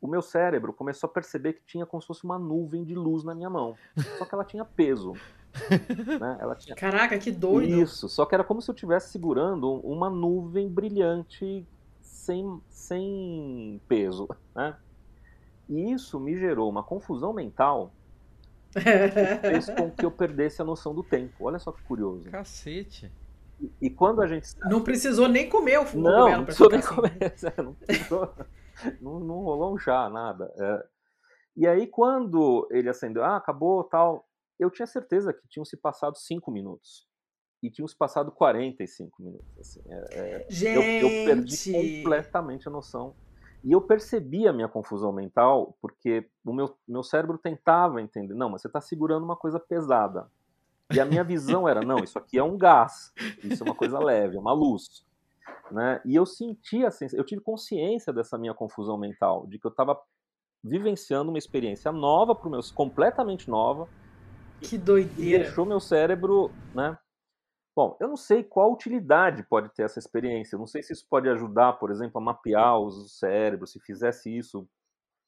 [0.00, 3.22] o meu cérebro começou a perceber que tinha como se fosse uma nuvem de luz
[3.22, 3.76] na minha mão,
[4.18, 5.12] só que ela tinha peso.
[6.20, 6.38] né?
[6.40, 6.76] ela tinha...
[6.76, 7.80] Caraca, que doido!
[7.82, 11.66] Isso, só que era como se eu estivesse segurando uma nuvem brilhante
[12.00, 14.76] sem, sem peso, né?
[15.68, 17.92] E isso me gerou uma confusão mental
[18.72, 18.80] que
[19.40, 21.44] fez com que eu perdesse a noção do tempo.
[21.44, 22.30] Olha só que curioso.
[22.30, 23.12] Cacete.
[23.60, 24.48] E, e quando a gente.
[24.64, 26.94] Não precisou nem comer o fungo Não, não precisou nem assim.
[26.94, 27.12] comer.
[27.56, 28.34] É, não, precisou,
[29.00, 30.52] não, não, rolou um chá, nada.
[30.56, 30.86] É.
[31.56, 34.27] E aí, quando ele acendeu, ah, acabou tal,
[34.58, 37.06] eu tinha certeza que tinham se passado cinco minutos.
[37.62, 39.58] E tinham se passado 45 minutos.
[39.58, 40.76] Assim, é, Gente!
[40.76, 43.16] Eu, eu perdi completamente a noção
[43.64, 48.48] e eu percebi a minha confusão mental, porque o meu, meu cérebro tentava entender, não,
[48.48, 50.30] mas você está segurando uma coisa pesada.
[50.92, 53.12] E a minha visão era, não, isso aqui é um gás,
[53.42, 55.04] isso é uma coisa leve, é uma luz.
[55.70, 56.00] Né?
[56.04, 60.00] E eu senti a eu tive consciência dessa minha confusão mental, de que eu estava
[60.62, 63.88] vivenciando uma experiência nova para meus completamente nova.
[64.60, 65.44] Que doideira.
[65.44, 66.98] deixou meu cérebro, né,
[67.78, 70.56] Bom, eu não sei qual utilidade pode ter essa experiência.
[70.56, 74.36] Eu não sei se isso pode ajudar, por exemplo, a mapear os cérebros, se fizesse
[74.36, 74.68] isso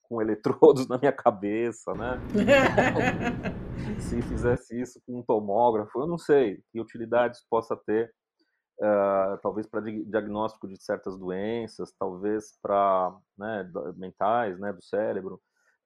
[0.02, 2.18] com eletrodos na minha cabeça, né?
[4.02, 8.12] se fizesse isso com um tomógrafo, eu não sei que utilidades possa ter,
[8.80, 15.40] uh, talvez para diagnóstico de certas doenças, talvez para né, mentais, né, do cérebro.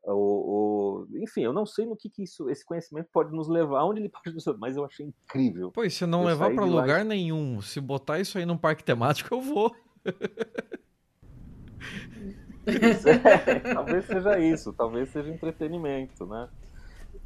[0.07, 3.81] O, o, enfim, eu não sei no que, que, isso, esse conhecimento pode nos levar,
[3.81, 5.71] aonde ele pode nos levar, mas eu achei incrível.
[5.73, 7.05] Pois, se não eu levar para lugar lá...
[7.05, 9.75] nenhum, se botar isso aí num parque temático, eu vou.
[12.67, 16.49] é, talvez seja isso, talvez seja entretenimento, né?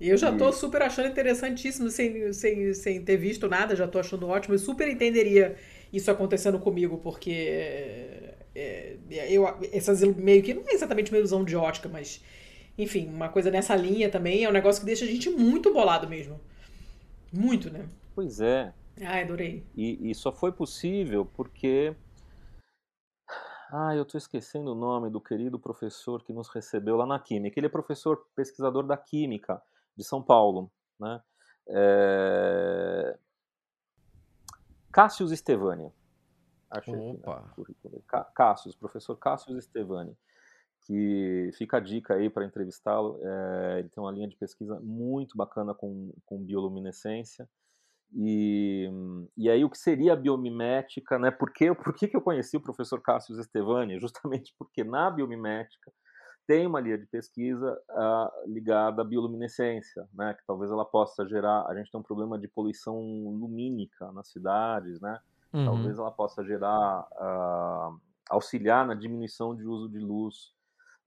[0.01, 4.29] Eu já tô super achando interessantíssimo sem, sem, sem ter visto nada, já tô achando
[4.29, 4.55] ótimo.
[4.55, 5.57] Eu super entenderia
[5.93, 8.97] isso acontecendo comigo, porque é, é,
[9.29, 12.23] eu, essas meio que não é exatamente uma ilusão de ótica, mas
[12.79, 16.09] enfim, uma coisa nessa linha também é um negócio que deixa a gente muito bolado
[16.09, 16.41] mesmo.
[17.33, 17.89] Muito, né?
[18.15, 18.73] Pois é.
[19.05, 19.67] Ah, adorei.
[19.77, 21.95] E, e só foi possível porque.
[23.71, 27.59] Ah, eu estou esquecendo o nome do querido professor que nos recebeu lá na Química.
[27.59, 29.61] Ele é professor pesquisador da Química
[29.97, 31.21] de São Paulo, né?
[31.69, 33.19] É...
[34.91, 35.93] Cássius Estevani.
[36.71, 37.53] Achei Opa.
[37.59, 38.25] Aqui, né?
[38.35, 40.17] Cássius, professor Cássius Estevani
[40.89, 43.21] que fica a dica aí para entrevistá-lo.
[43.23, 47.47] É, ele tem uma linha de pesquisa muito bacana com, com bioluminescência.
[48.15, 48.89] E,
[49.37, 51.31] e aí o que seria a biomimética, né?
[51.31, 54.01] Por, que, por que, que eu conheci o professor Cássio Estevani?
[54.01, 55.93] Justamente porque na biomimética
[56.47, 60.33] tem uma linha de pesquisa uh, ligada à bioluminescência, né?
[60.33, 61.67] Que talvez ela possa gerar.
[61.69, 65.21] A gente tem um problema de poluição lumínica nas cidades, né?
[65.53, 65.67] Uhum.
[65.67, 68.01] Talvez ela possa gerar, uh,
[68.31, 70.57] auxiliar na diminuição de uso de luz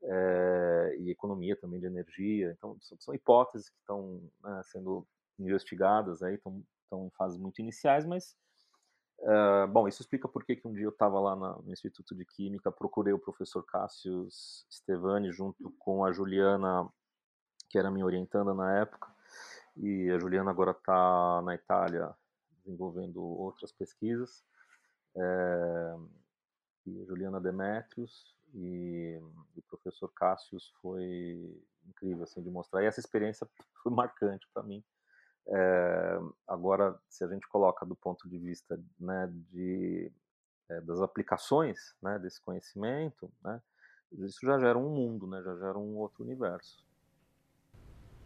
[0.04, 2.52] é, e economia também de energia.
[2.58, 5.08] Então, são, são hipóteses que estão né, sendo
[5.40, 8.36] investigadas, aí, estão, estão em fases muito iniciais, mas,
[9.20, 12.26] uh, bom, isso explica por que um dia eu estava lá na, no Instituto de
[12.26, 14.28] Química, procurei o professor Cássio
[14.72, 16.88] Stevani junto com a Juliana,
[17.70, 19.10] que era minha orientanda na época,
[19.78, 22.14] e a Juliana agora está na Itália
[22.64, 24.44] desenvolvendo outras pesquisas.
[25.16, 25.96] É,
[26.86, 29.20] e a Juliana Demetrios, e
[29.56, 32.84] o professor Cássius foi incrível assim de mostrar.
[32.84, 33.48] E essa experiência
[33.82, 34.84] foi marcante para mim.
[35.48, 40.12] É, agora se a gente coloca do ponto de vista né, de
[40.70, 43.60] é, das aplicações né, desse conhecimento né,
[44.12, 46.86] isso já gera um mundo né já gera um outro universo.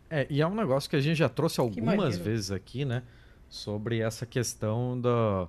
[0.09, 3.01] É e é um negócio que a gente já trouxe algumas vezes aqui né
[3.47, 5.47] sobre essa questão da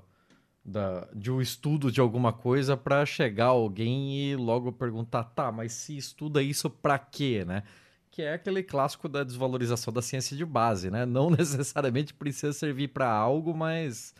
[0.66, 5.72] da, de um estudo de alguma coisa para chegar alguém e logo perguntar, tá, mas
[5.72, 7.62] se estuda isso para quê, né?
[8.10, 11.06] Que é aquele clássico da desvalorização da ciência de base, né?
[11.06, 14.12] Não necessariamente precisa servir para algo, mas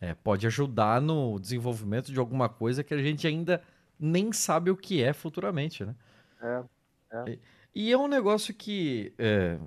[0.00, 3.62] é, pode ajudar no desenvolvimento de alguma coisa que a gente ainda
[3.98, 5.94] nem sabe o que é futuramente, né?
[6.40, 6.62] É,
[7.12, 7.30] é.
[7.30, 7.40] E,
[7.88, 9.58] e é um negócio que, é,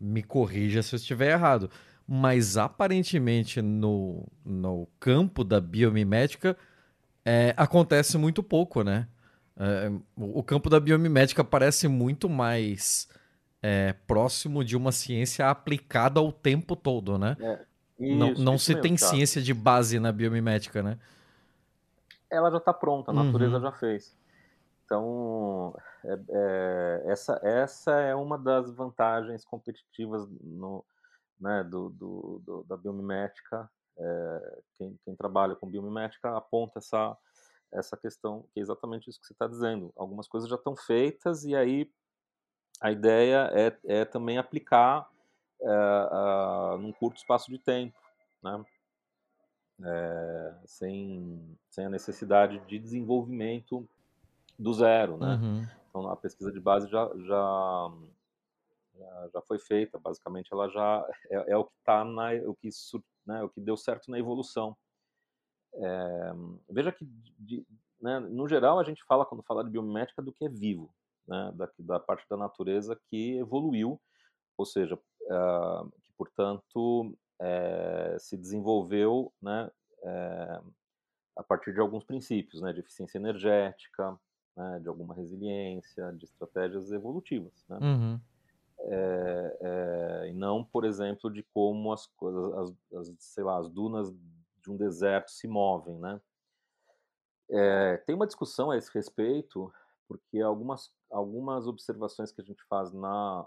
[0.00, 1.68] me corrija se eu estiver errado,
[2.14, 6.54] mas aparentemente no, no campo da biomimética
[7.24, 9.08] é, acontece muito pouco, né?
[9.56, 13.08] É, o campo da biomimética parece muito mais
[13.62, 17.34] é, próximo de uma ciência aplicada ao tempo todo, né?
[17.40, 17.64] É,
[17.98, 19.10] isso, não não isso se mesmo, tem cara.
[19.10, 20.98] ciência de base na biomimética, né?
[22.30, 23.62] Ela já está pronta, a natureza Uhum.
[23.62, 24.14] já fez.
[24.84, 25.74] Então,
[26.04, 30.84] é- é, essa, essa é uma das vantagens competitivas no,
[31.42, 33.68] né, do, do- do- da biomimética.
[33.98, 37.16] É, quem, quem trabalha com biomimética aponta essa,
[37.72, 39.92] essa questão, que é exatamente isso que você está dizendo.
[39.96, 41.90] Algumas coisas já estão feitas e aí
[42.80, 45.10] a ideia é, é também aplicar
[45.60, 47.96] é, a- num curto espaço de tempo,
[48.42, 48.64] né?
[49.84, 53.86] É, sem, sem a necessidade de desenvolvimento
[54.58, 55.34] do zero, né?
[55.34, 55.66] Uhum.
[55.88, 57.90] Então a pesquisa de base já, já,
[58.98, 62.68] já, já foi feita, basicamente ela já é, é o que está na o que
[63.26, 64.76] né, o que deu certo na evolução.
[65.74, 66.32] É,
[66.70, 67.04] veja que
[67.38, 67.66] de-
[68.00, 70.92] né, no geral a gente fala quando fala de biomimética do que é vivo,
[71.26, 74.00] né, da, da parte da natureza que evoluiu,
[74.58, 74.98] ou seja,
[75.30, 79.70] ah, que portanto eh, se desenvolveu, né,
[81.36, 84.18] a partir de alguns princípios, né, de eficiência energética,
[84.56, 87.78] né, de alguma resiliência, de estratégias evolutivas, né?
[87.80, 88.20] Uhum.
[88.78, 93.68] É, é, e não, por exemplo, de como as coisas, as, as, sei lá, as
[93.68, 94.12] dunas
[94.60, 96.20] de um deserto se movem, né?
[97.50, 99.72] É, tem uma discussão a esse respeito,
[100.08, 103.46] porque algumas, algumas observações que a gente faz na,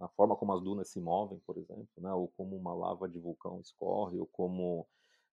[0.00, 2.12] na forma como as dunas se movem, por exemplo, né?
[2.12, 4.86] Ou como uma lava de vulcão escorre, ou como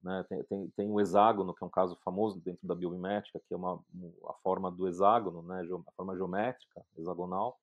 [0.03, 3.53] né, tem, tem, tem o hexágono, que é um caso famoso dentro da biomimética, que
[3.53, 3.83] é uma,
[4.29, 7.59] a forma do hexágono, né, a forma geométrica, hexagonal,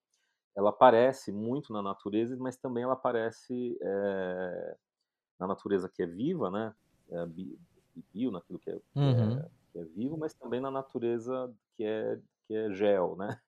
[0.55, 4.77] ela aparece muito na natureza, mas também ela aparece é,
[5.39, 6.75] na natureza que é viva, né,
[7.11, 7.25] é,
[8.13, 9.45] bio, naquilo que é, Uhum.
[9.45, 13.27] é, que é vivo, mas também na natureza que é, que é gel, né.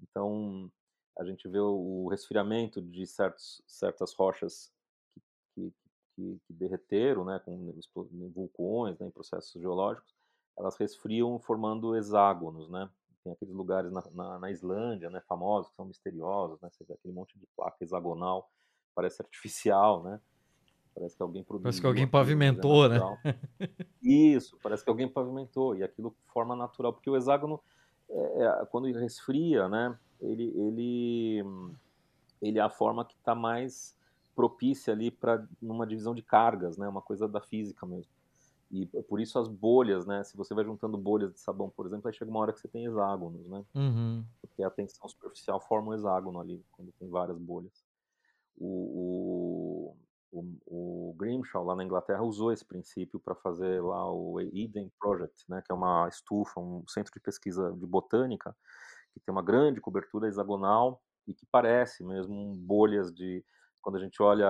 [0.00, 0.70] Então,
[1.18, 4.72] a gente vê o resfriamento de certos, certas rochas
[5.14, 5.22] que,
[5.54, 5.74] que,
[6.16, 7.72] que, que derreteram, né, com
[8.34, 10.14] vulcões, né, em processos geológicos,
[10.58, 12.90] elas resfriam formando hexágonos, né?
[13.22, 16.68] Tem aqueles lugares na, na, na, Islândia, né, famosos, que são misteriosos, né?
[16.70, 18.50] Você vê aquele monte de placa hexagonal,
[18.94, 20.20] parece artificial, né?
[20.94, 21.62] Parece que alguém produziu.
[21.62, 22.98] Parece que alguém pavimentou, né?
[24.02, 27.60] Isso, parece que alguém pavimentou, e aquilo forma natural, porque o hexágono,
[28.10, 31.44] é, quando resfria, né, ele, ele,
[32.42, 33.96] ele é a forma que está mais
[34.34, 38.10] propícia ali para uma divisão de cargas, né, uma coisa da física mesmo.
[38.72, 42.08] E por isso as bolhas, né, se você vai juntando bolhas de sabão, por exemplo,
[42.08, 44.24] aí chega uma hora que você tem hexágonos, né, uhum.
[44.40, 47.84] porque a tensão superficial forma um hexágono ali, quando tem várias bolhas.
[48.56, 49.94] O,
[50.32, 54.90] o, o, o Grimshaw, lá na Inglaterra, usou esse princípio para fazer lá o Eden
[54.98, 58.56] Project, né, que é uma estufa, um centro de pesquisa de botânica,
[59.12, 63.44] que tem uma grande cobertura hexagonal e que parece mesmo bolhas de
[63.82, 64.48] quando a gente olha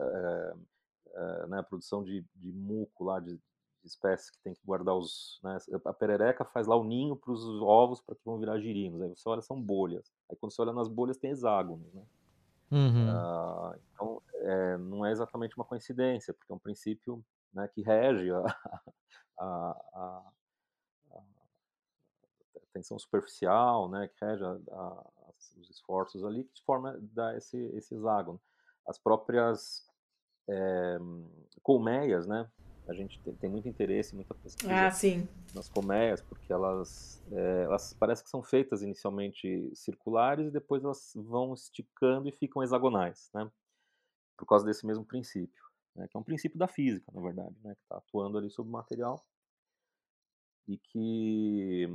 [0.00, 0.54] é,
[1.14, 3.38] é, né, a produção de, de, muco lá de,
[3.82, 7.32] de, espécies que tem que guardar os né, a perereca faz lá o ninho para
[7.32, 10.62] os ovos para que vão virar girinos aí você olha são bolhas aí quando você
[10.62, 12.02] olha nas bolhas tem hexágonos né?
[12.70, 13.08] uhum.
[13.08, 18.30] uh, então é, não é exatamente uma coincidência porque é um princípio né, que rege
[18.30, 18.42] a,
[19.38, 20.32] a, a,
[21.14, 21.22] a
[22.72, 28.40] tensão superficial, né, que rege os esforços ali, que forma dá esse, esse hexágono.
[28.86, 29.86] As próprias
[30.48, 30.98] é,
[31.62, 32.50] colmeias, né,
[32.88, 34.90] a gente tem, tem, muito interesse, muita pesquisa ah,
[35.54, 41.12] nas colmeias, porque elas, é, elas parecem que são feitas inicialmente circulares e depois elas
[41.14, 43.50] vão esticando e ficam hexagonais, né,
[44.36, 45.64] por causa desse mesmo princípio,
[45.94, 48.70] né, que é um princípio da física, na verdade, né, que está atuando ali sobre
[48.70, 49.24] o material
[50.66, 51.88] e que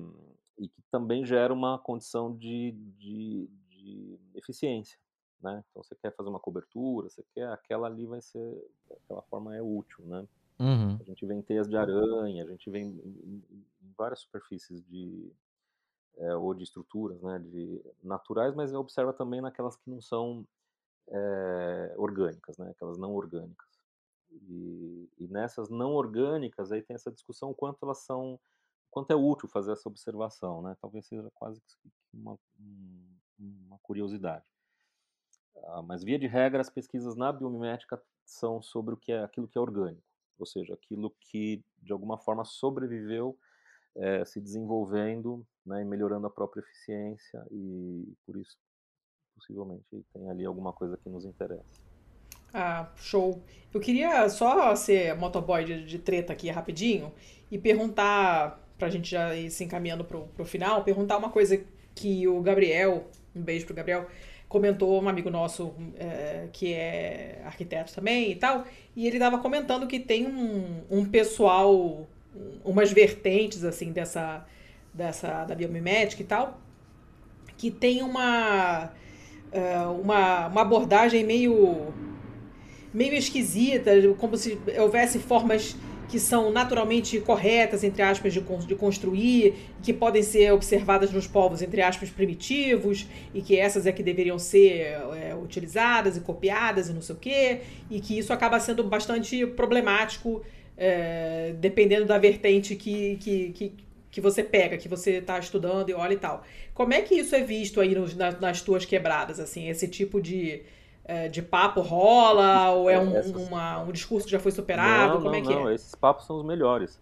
[0.58, 4.98] e que também gera uma condição de, de, de, eficiência,
[5.40, 5.64] né?
[5.70, 8.68] Então você quer fazer uma cobertura, você quer aquela ali vai ser
[9.04, 10.28] aquela forma é útil, né?
[10.60, 10.98] Uhum.
[11.00, 13.44] A gente vê em teias de aranha, a gente vê em,
[13.98, 15.32] várias superfícies de
[16.18, 17.40] é, ou de estruturas, né?
[17.40, 20.46] De naturais, mas observa também naquelas que não são
[21.10, 22.70] é, orgânicas, né?
[22.72, 23.68] Aquelas não orgânicas.
[24.32, 28.40] E, e nessas não orgânicas aí tem essa discussão quanto elas são
[28.90, 30.76] quanto é útil fazer essa observação, né?
[30.82, 31.62] Talvez seja quase
[32.14, 32.38] uma,
[33.38, 34.46] uma curiosidade.
[35.66, 39.48] Ah, mas via de regra as pesquisas na biomimética são sobre o que é aquilo
[39.48, 40.07] que é orgânico,
[40.40, 43.38] ou seja, aquilo que de alguma forma sobreviveu
[43.96, 48.58] é, se desenvolvendo né, e melhorando a própria eficiência e por isso
[49.36, 51.88] possivelmente tem ali alguma coisa que nos interessa.
[52.54, 53.42] Ah, show.
[53.74, 57.14] Eu queria só ser motoboy de, de treta aqui rapidinho
[57.52, 62.28] e perguntar, pra gente já ir se encaminhando pro, pro final, perguntar uma coisa que
[62.28, 64.08] o Gabriel, um beijo pro Gabriel,
[64.48, 68.66] comentou, um amigo nosso é, que é arquiteto também e tal,
[68.96, 72.08] e ele estava comentando que tem um, um pessoal,
[72.64, 74.46] umas vertentes assim dessa,
[74.94, 76.60] dessa da biomimética e tal,
[77.58, 78.92] que tem uma,
[79.52, 81.94] é, uma, uma abordagem meio
[82.94, 85.76] meio esquisita, como se houvesse formas
[86.08, 91.62] que são naturalmente corretas, entre aspas, de, de construir, que podem ser observadas nos povos,
[91.62, 96.94] entre aspas, primitivos, e que essas é que deveriam ser é, utilizadas e copiadas e
[96.94, 97.60] não sei o quê,
[97.90, 100.42] e que isso acaba sendo bastante problemático,
[100.78, 103.74] é, dependendo da vertente que, que, que,
[104.10, 106.44] que você pega, que você está estudando e olha e tal.
[106.74, 110.22] Como é que isso é visto aí nos, nas, nas tuas quebradas, assim, esse tipo
[110.22, 110.62] de
[111.08, 112.72] é, de papo rola?
[112.72, 115.16] Ou é um, uma, um discurso que já foi superado?
[115.16, 115.70] Não, Como não, é que não.
[115.70, 115.74] é?
[115.74, 117.00] Esses papos são os melhores.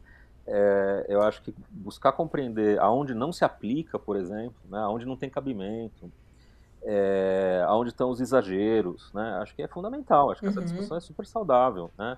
[0.48, 5.18] É, eu acho que buscar compreender aonde não se aplica, por exemplo, né, aonde não
[5.18, 6.12] tem cabimento,
[6.84, 10.30] é, aonde estão os exageros, né, acho que é fundamental.
[10.30, 10.66] Acho que essa uhum.
[10.66, 12.18] discussão é super saudável, né.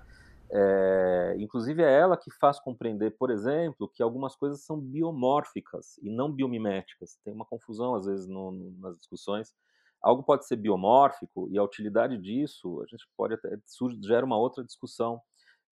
[0.50, 6.10] É, inclusive é ela que faz compreender, por exemplo, que algumas coisas são biomórficas e
[6.10, 7.18] não biomiméticas.
[7.22, 9.54] Tem uma confusão às vezes no, no, nas discussões
[10.02, 13.58] Algo pode ser biomórfico e a utilidade disso, a gente pode até
[14.02, 15.20] gera uma outra discussão.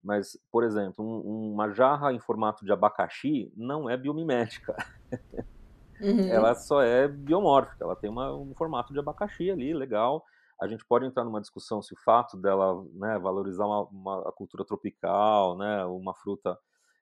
[0.03, 4.75] Mas, por exemplo, um, uma jarra em formato de abacaxi não é biomimética.
[5.99, 6.29] Uhum.
[6.29, 10.23] ela só é biomórfica, ela tem uma, um formato de abacaxi ali, legal.
[10.61, 14.31] A gente pode entrar numa discussão se o fato dela né, valorizar uma, uma, a
[14.31, 16.57] cultura tropical, né, uma fruta,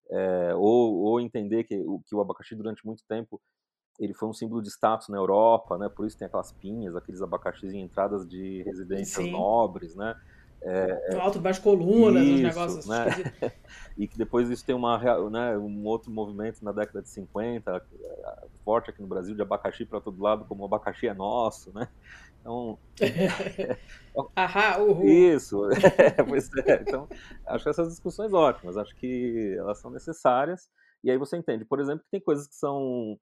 [0.09, 3.41] é, ou, ou entender que, que o abacaxi durante muito tempo
[3.99, 5.89] ele foi um símbolo de status na Europa, né?
[5.89, 9.31] Por isso tem aquelas pinhas, aqueles abacaxis em entradas de residências Sim.
[9.31, 10.15] nobres, né?
[10.61, 13.05] É, é alto, baixo colunas, isso, negócios né?
[13.95, 14.97] e que depois isso tem uma,
[15.29, 19.85] né, um outro movimento na década de 50, é, forte aqui no Brasil, de abacaxi
[19.85, 21.87] para todo lado, como o abacaxi é nosso, né?
[22.41, 22.79] Então.
[24.35, 25.07] Ahá, uhul.
[25.07, 26.81] Isso, é, pois é.
[26.81, 27.07] Então,
[27.45, 30.67] acho essas discussões ótimas, acho que elas são necessárias.
[31.03, 33.19] E aí você entende, por exemplo, que tem coisas que são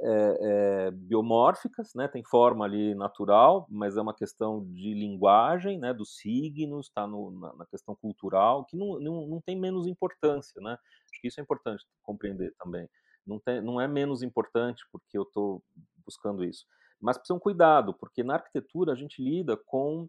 [0.00, 2.08] é, é, biomórficas, né?
[2.08, 5.92] tem forma ali natural, mas é uma questão de linguagem, né?
[5.94, 10.60] dos signos, está na, na, questão cultural, que não, não, não tem menos importância.
[10.60, 10.72] Né?
[10.72, 12.88] Acho que isso é importante compreender também.
[13.26, 15.62] Não, tem, não é menos importante porque eu estou
[16.04, 16.66] buscando isso.
[17.00, 20.08] Mas precisa um cuidado, porque na arquitetura a gente lida com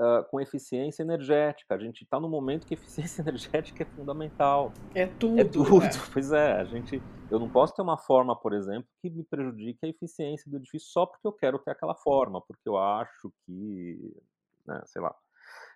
[0.00, 1.74] uh, com eficiência energética.
[1.74, 4.72] A gente está no momento que eficiência energética é fundamental.
[4.94, 5.40] É tudo.
[5.40, 5.70] É tudo.
[5.84, 5.90] É.
[6.12, 9.84] Pois é, a gente, eu não posso ter uma forma, por exemplo, que me prejudique
[9.84, 14.16] a eficiência do edifício só porque eu quero ter aquela forma, porque eu acho que,
[14.66, 15.14] né, sei lá,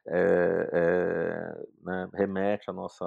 [0.06, 3.05] é, é, né, remete a nossa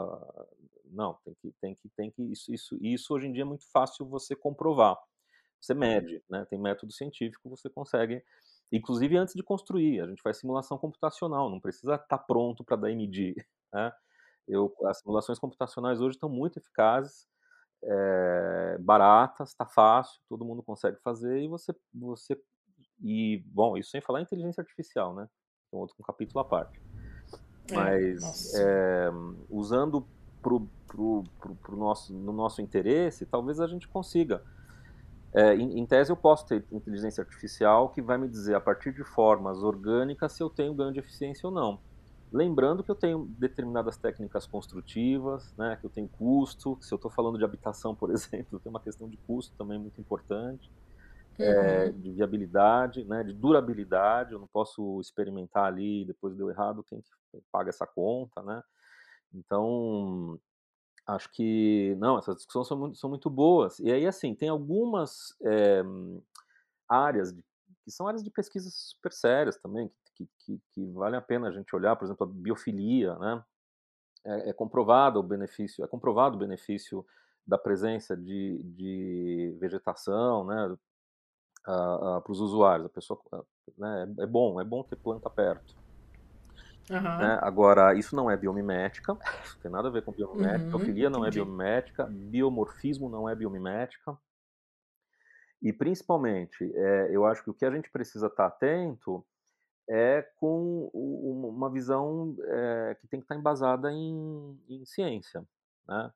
[0.90, 3.70] não tem que tem que tem que isso isso isso hoje em dia é muito
[3.72, 4.98] fácil você comprovar
[5.60, 8.24] você mede né tem método científico você consegue
[8.72, 10.02] inclusive antes de construir.
[10.02, 13.36] A gente faz simulação computacional, não precisa estar tá pronto para daí medir.
[13.74, 13.92] Né?
[14.48, 17.28] Eu, as simulações computacionais hoje estão muito eficazes,
[17.84, 22.42] é, baratas, está fácil, todo mundo consegue fazer e você, você
[23.04, 25.28] e bom, isso sem falar em inteligência artificial, né?
[25.72, 26.82] É um outro um capítulo à parte.
[27.70, 29.10] É, Mas é,
[29.50, 30.08] usando
[30.42, 34.44] pro, pro, pro, pro nosso, no nosso interesse, talvez a gente consiga
[35.34, 38.94] é, em, em, tese, eu posso ter inteligência artificial que vai me dizer, a partir
[38.94, 41.80] de formas orgânicas, se eu tenho ganho de eficiência ou não.
[42.32, 47.10] Lembrando que eu tenho determinadas técnicas construtivas, né, que eu tenho custo, se eu estou
[47.12, 50.72] falando de habitação, por exemplo, tem uma questão de custo também muito importante,
[51.40, 51.64] é, uhum.
[51.66, 57.02] é, de viabilidade, né, de durabilidade, eu não posso experimentar ali, depois deu errado, quem
[57.52, 58.62] paga essa conta, né?
[59.34, 60.40] Então,
[61.08, 63.80] Acho que, não, essas discussões são muito, são muito boas.
[63.80, 65.82] E aí, assim, tem algumas é,
[66.90, 67.42] áreas de,
[67.86, 71.52] que são áreas de pesquisa super sérias também, que, que, que, vale a pena a
[71.52, 73.44] gente olhar, por exemplo, a biofilia, né?
[74.26, 77.06] É, é comprovado o benefício, é comprovado o benefício
[77.46, 80.76] da presença de, de vegetação, né,
[81.64, 82.88] para os usuários.
[82.88, 83.22] A pessoa,
[83.78, 85.74] né, é bom, é bom ter planta perto.
[86.90, 87.02] Uhum.
[87.02, 87.40] Né?
[87.42, 90.70] Agora, isso não é biomimética, não tem nada a ver com biomimética.
[90.70, 91.40] Uhum, Ofilia não é entendi.
[91.40, 94.18] é biomimética, biomorfismo não é biomimética.
[95.62, 99.26] E principalmente, é, eu acho que o que a gente precisa estar atento
[99.90, 105.44] é com uma visão é, que tem que estar embasada em, em ciência,
[105.88, 106.12] né?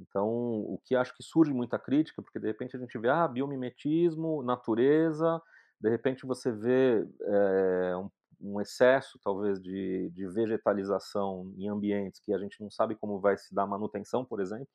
[0.00, 3.28] Então, o que acho que surge muita crítica, porque de repente a gente vê, ah,
[3.28, 5.40] biomimetismo, natureza,
[5.80, 8.10] de repente você vê é, um,
[8.42, 13.36] um, excesso, talvez, de, de, vegetalização em ambientes que a gente não sabe como vai
[13.36, 14.68] se dar manutenção, por exemplo.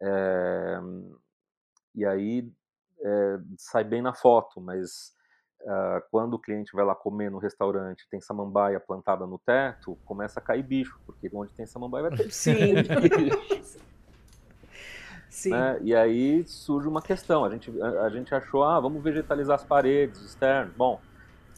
[0.00, 0.80] É,
[1.94, 2.50] e aí
[3.00, 5.12] é, sai bem na foto, mas
[5.62, 10.40] uh, quando o cliente vai lá comer no restaurante tem samambaia plantada no teto, começa
[10.40, 12.74] a cair bicho, porque onde tem samambaia vai ter Sim.
[12.74, 13.78] bicho.
[15.30, 15.50] Sim.
[15.50, 15.78] Né?
[15.82, 17.44] E aí surge uma questão.
[17.44, 20.74] A gente, a, a, gente achou, ah, vamos vegetalizar as paredes externas.
[20.74, 21.00] Bom.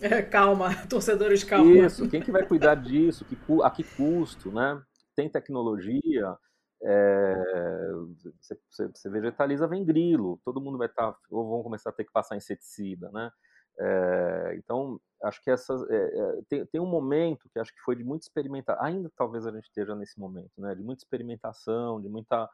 [0.01, 1.71] É, calma, torcedores, calma.
[1.73, 3.25] Isso, quem que vai cuidar disso?
[3.25, 4.81] Que, a que custo, né?
[5.15, 6.37] Tem tecnologia.
[6.83, 7.93] É,
[8.41, 8.59] você,
[8.95, 12.13] você, vegetaliza, vem grilo, todo mundo vai estar, tá, ou vão começar a ter que
[12.13, 13.31] passar inseticida, né?
[13.79, 17.97] É, então, acho que essas, é, é, tem, tem, um momento que acho que foi
[17.97, 20.75] de muita experimentação, ainda talvez a gente esteja nesse momento, né?
[20.75, 22.49] De muita experimentação, de muita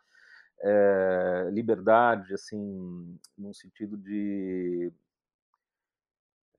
[0.61, 4.93] é, liberdade, assim, num sentido de.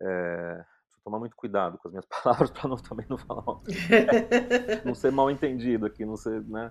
[0.02, 0.66] É,
[1.08, 3.44] tomar muito cuidado com as minhas palavras para não também não falar
[4.84, 6.70] não ser mal entendido aqui, não ser, né?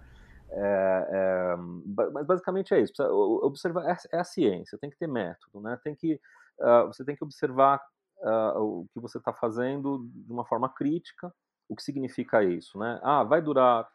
[0.48, 1.56] É, é,
[2.12, 2.92] mas basicamente é isso.
[3.02, 4.78] Observar é, é, a ciência.
[4.78, 5.78] Tem que ter método, né?
[5.82, 6.20] Tem que
[6.60, 7.82] uh, você tem que observar
[8.18, 11.34] uh, o que você está fazendo de uma forma crítica.
[11.68, 13.00] O que significa isso, né?
[13.02, 13.88] Ah, vai durar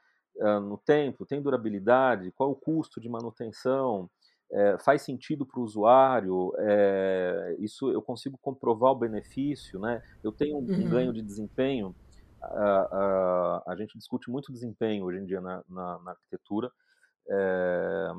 [0.63, 4.09] no tempo, tem durabilidade, qual o custo de manutenção,
[4.51, 10.03] é, faz sentido para o usuário, é, isso eu consigo comprovar o benefício, né?
[10.21, 10.89] Eu tenho um, uhum.
[10.89, 11.95] ganho de desempenho,
[12.41, 16.71] a, a, a, gente discute muito desempenho hoje em dia na, na, na arquitetura,
[17.29, 18.11] é,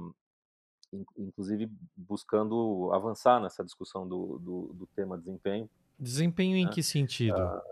[1.19, 5.69] inclusive buscando avançar nessa discussão do, do, do tema desempenho.
[5.99, 6.71] Desempenho em né?
[6.73, 7.37] que sentido?
[7.37, 7.63] Ah,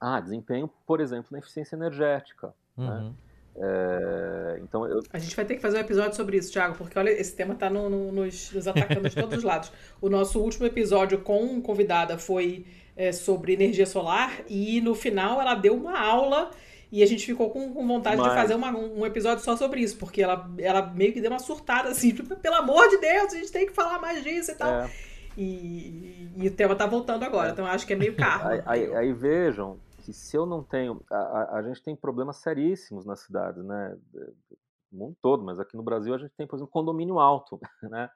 [0.00, 2.54] ah, desempenho, por exemplo, na eficiência energética.
[2.76, 2.88] Né?
[2.88, 3.08] Uhum.
[3.10, 3.14] Né?
[3.62, 5.02] É, então eu...
[5.12, 7.52] A gente vai ter que fazer um episódio sobre isso, Thiago, porque olha, esse tema
[7.52, 9.70] está no, no, nos, nos, atacando de todos os lados.
[10.00, 12.64] O nosso último episódio com convidada foi
[12.96, 16.50] é, sobre energia solar e no final ela deu uma aula
[16.90, 18.30] e a gente ficou com, com vontade Mas...
[18.30, 21.38] de fazer uma, um episódio só sobre isso, porque ela, ela meio que deu uma
[21.38, 24.54] surtada assim, tipo, pelo amor de Deus, a gente tem que falar mais disso e
[24.54, 24.72] tal.
[24.72, 24.90] É.
[25.36, 27.52] E, e, o tema tá voltando agora, é.
[27.52, 28.48] então acho que é meio carro.
[28.48, 31.02] Aí, aí, aí vejam, que se eu não tenho.
[31.10, 33.96] A, a, gente tem problemas seríssimos na cidade, né?
[34.90, 38.10] No mundo todo, mas aqui no Brasil a gente tem, por exemplo, condomínio alto, né?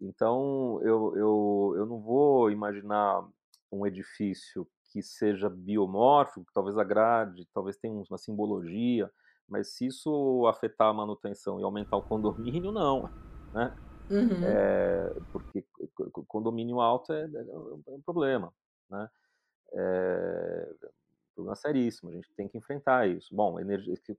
[0.00, 3.26] Então eu, eu, eu não vou imaginar
[3.70, 9.10] um edifício que seja biomórfico, que talvez agrade, talvez tenha uma simbologia,
[9.48, 13.08] mas se isso afetar a manutenção e aumentar o condomínio, não,
[13.54, 13.76] né?
[14.10, 14.44] Uhum.
[14.44, 15.64] É, porque
[16.26, 18.52] condomínio alto é, é, um problema,
[18.90, 19.08] né?
[19.72, 20.74] É,
[21.40, 23.34] problema seríssimo, a gente tem que enfrentar isso.
[23.34, 23.56] Bom,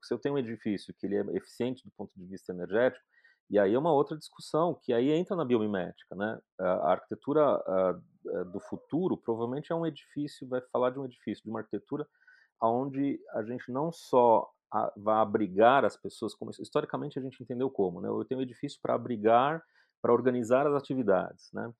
[0.01, 3.05] se eu tenho um edifício que ele é eficiente do ponto de vista energético,
[3.49, 6.39] e aí é uma outra discussão, que aí entra na biomimética, né?
[6.57, 7.61] A arquitetura
[8.51, 12.07] do futuro provavelmente é um edifício, vai falar de um edifício, de uma arquitetura
[12.61, 14.49] onde a gente não só
[14.95, 18.07] vai abrigar as pessoas, como historicamente a gente entendeu como, né?
[18.07, 19.61] Eu tenho um edifício para abrigar,
[20.01, 21.71] para organizar as atividades, né?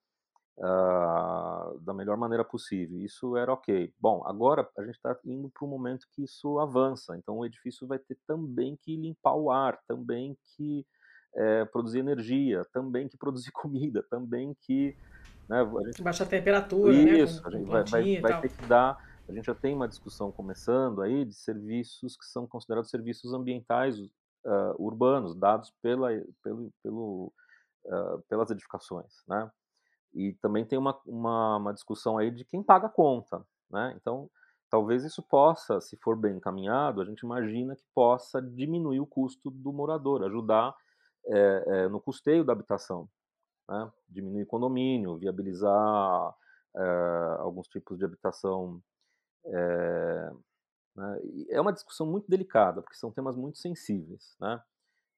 [0.58, 3.00] Uh, da melhor maneira possível.
[3.00, 3.92] Isso era ok.
[3.98, 7.16] Bom, agora a gente está indo para um momento que isso avança.
[7.16, 10.86] Então o edifício vai ter também que limpar o ar, também que
[11.34, 14.96] é, produzir energia, também que produzir comida, também que
[15.48, 16.02] né, a gente...
[16.02, 17.48] baixar a temperatura, né, isso, né?
[17.48, 19.12] a gente vai, vai, vai ter que dar.
[19.28, 23.98] A gente já tem uma discussão começando aí de serviços que são considerados serviços ambientais
[23.98, 24.10] uh,
[24.78, 26.08] urbanos, dados pela,
[26.42, 27.32] pelo, pelo,
[27.86, 29.50] uh, pelas edificações, né?
[30.14, 33.94] E também tem uma, uma, uma discussão aí de quem paga a conta, né?
[33.96, 34.30] Então,
[34.70, 39.50] talvez isso possa, se for bem encaminhado, a gente imagina que possa diminuir o custo
[39.50, 40.74] do morador, ajudar
[41.26, 43.08] é, é, no custeio da habitação,
[43.68, 43.90] né?
[44.08, 46.34] diminuir condomínio, viabilizar
[46.76, 48.82] é, alguns tipos de habitação.
[49.44, 50.30] É,
[50.96, 51.20] né?
[51.50, 54.62] é uma discussão muito delicada, porque são temas muito sensíveis, né?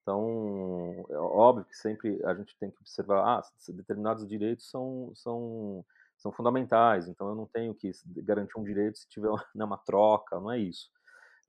[0.04, 5.82] Então, é óbvio que sempre a gente tem que observar, ah, determinados direitos são, são,
[6.18, 10.38] são fundamentais, então eu não tenho que garantir um direito se tiver né, uma troca,
[10.38, 10.90] não é isso.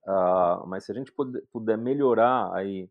[0.04, 1.12] Uh, mas se a gente
[1.52, 2.88] puder melhorar aí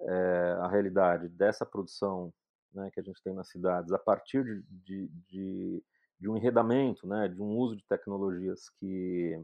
[0.00, 2.32] é, a realidade dessa produção
[2.72, 5.84] né, que a gente tem nas cidades a partir de, de, de,
[6.18, 9.40] de um enredamento, né, de um uso de tecnologias que,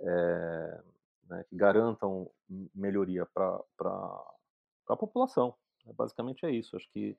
[0.00, 0.82] é,
[1.28, 2.28] né, que garantam
[2.74, 3.62] melhoria para
[4.88, 5.54] para a população.
[5.84, 6.74] Né, basicamente é isso.
[6.74, 7.16] Acho que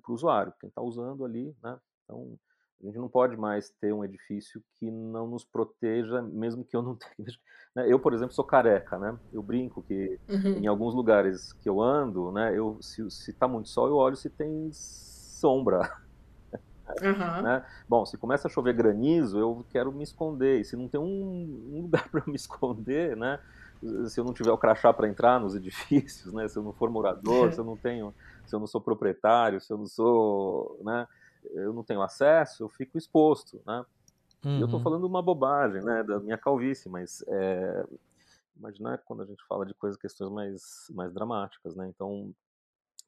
[0.00, 1.78] para o usuário, quem está usando ali, né?
[2.04, 2.38] Então,
[2.82, 6.82] A gente não pode mais ter um edifício que não nos proteja, mesmo que eu
[6.82, 7.28] não tenha.
[7.74, 7.90] Né?
[7.90, 9.18] Eu, por exemplo, sou careca, né?
[9.32, 10.58] Eu brinco que uhum.
[10.58, 12.56] em alguns lugares que eu ando, né?
[12.56, 15.80] Eu, se, se tá muito sol, eu olho se tem sombra.
[17.02, 17.42] Uhum.
[17.42, 17.66] Né?
[17.88, 20.60] Bom, se começa a chover granizo, eu quero me esconder.
[20.60, 23.40] E se não tem um, um lugar para me esconder, né?
[24.08, 26.48] Se eu não tiver o crachá para entrar nos edifícios, né?
[26.48, 28.14] Se eu não for morador, se eu não tenho,
[28.46, 31.06] se eu não sou proprietário, se eu não sou, né?
[31.52, 33.84] Eu não tenho acesso, eu fico exposto, né?
[34.44, 34.60] Uhum.
[34.60, 36.02] eu estou falando uma bobagem, né?
[36.02, 37.86] Da minha calvície, mas é,
[38.56, 41.88] imaginar quando a gente fala de coisas, questões mais, mais dramáticas, né?
[41.88, 42.34] Então,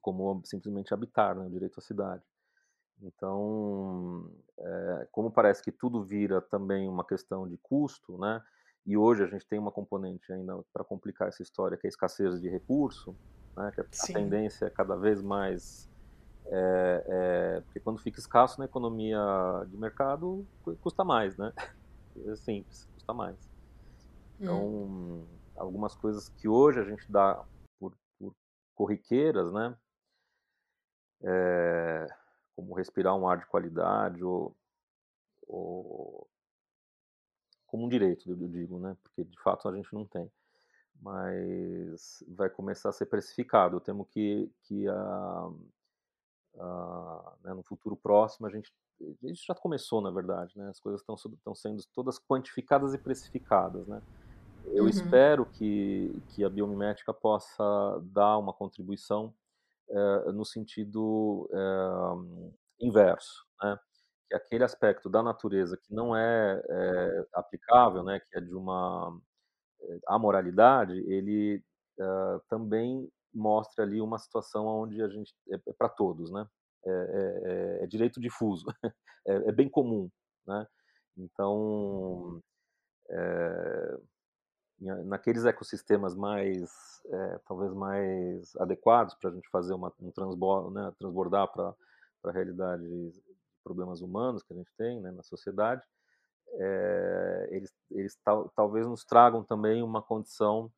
[0.01, 1.45] como simplesmente habitar, né?
[1.45, 2.23] O direito à cidade.
[3.01, 8.41] Então, é, como parece que tudo vira também uma questão de custo, né?
[8.85, 11.89] E hoje a gente tem uma componente ainda para complicar essa história, que é a
[11.89, 13.17] escassez de recurso,
[13.55, 13.71] né?
[13.73, 14.13] Que a Sim.
[14.13, 15.89] tendência é cada vez mais
[16.49, 19.19] é, é, porque quando fica escasso na economia
[19.67, 20.47] de mercado
[20.81, 21.51] custa mais, né?
[22.25, 23.37] É simples, custa mais.
[24.39, 25.39] Então, hum.
[25.55, 27.45] algumas coisas que hoje a gente dá
[27.79, 28.35] por, por
[28.73, 29.77] corriqueiras, né?
[31.21, 32.07] É,
[32.55, 34.55] como respirar um ar de qualidade ou,
[35.47, 36.27] ou
[37.67, 38.97] como um direito, eu digo, né?
[39.03, 40.31] Porque de fato a gente não tem.
[41.01, 43.75] Mas vai começar a ser precificado.
[43.75, 45.49] Eu temo que, que a,
[46.57, 48.73] a, né, no futuro próximo a gente,
[49.23, 50.69] isso já começou, na verdade, né?
[50.69, 54.01] As coisas estão, estão sendo todas quantificadas e precificadas, né?
[54.65, 54.89] Eu uhum.
[54.89, 57.63] espero que, que a biomimética possa
[58.03, 59.33] dar uma contribuição
[59.89, 63.79] é, no sentido é, inverso, né?
[64.27, 68.53] Que é aquele aspecto da natureza que não é, é aplicável, né, que é de
[68.53, 69.17] uma
[70.07, 71.63] amoralidade, ele
[72.49, 76.47] também mostra ali uma situação onde a gente é, é para todos, né?
[76.85, 78.65] É, é, é, direito difuso,
[79.27, 80.09] é, bem comum,
[80.45, 80.67] né?
[81.17, 82.41] Então,
[85.05, 86.69] naqueles ecossistemas mais
[87.11, 91.73] é, talvez mais adequados para a gente fazer uma, um transbor, né, transbordar para
[92.25, 93.26] a realidade de
[93.67, 95.83] problemas humanos que a gente tem né, na sociedade,
[96.53, 100.71] é, eles, eles tal, talvez nos tragam também uma condição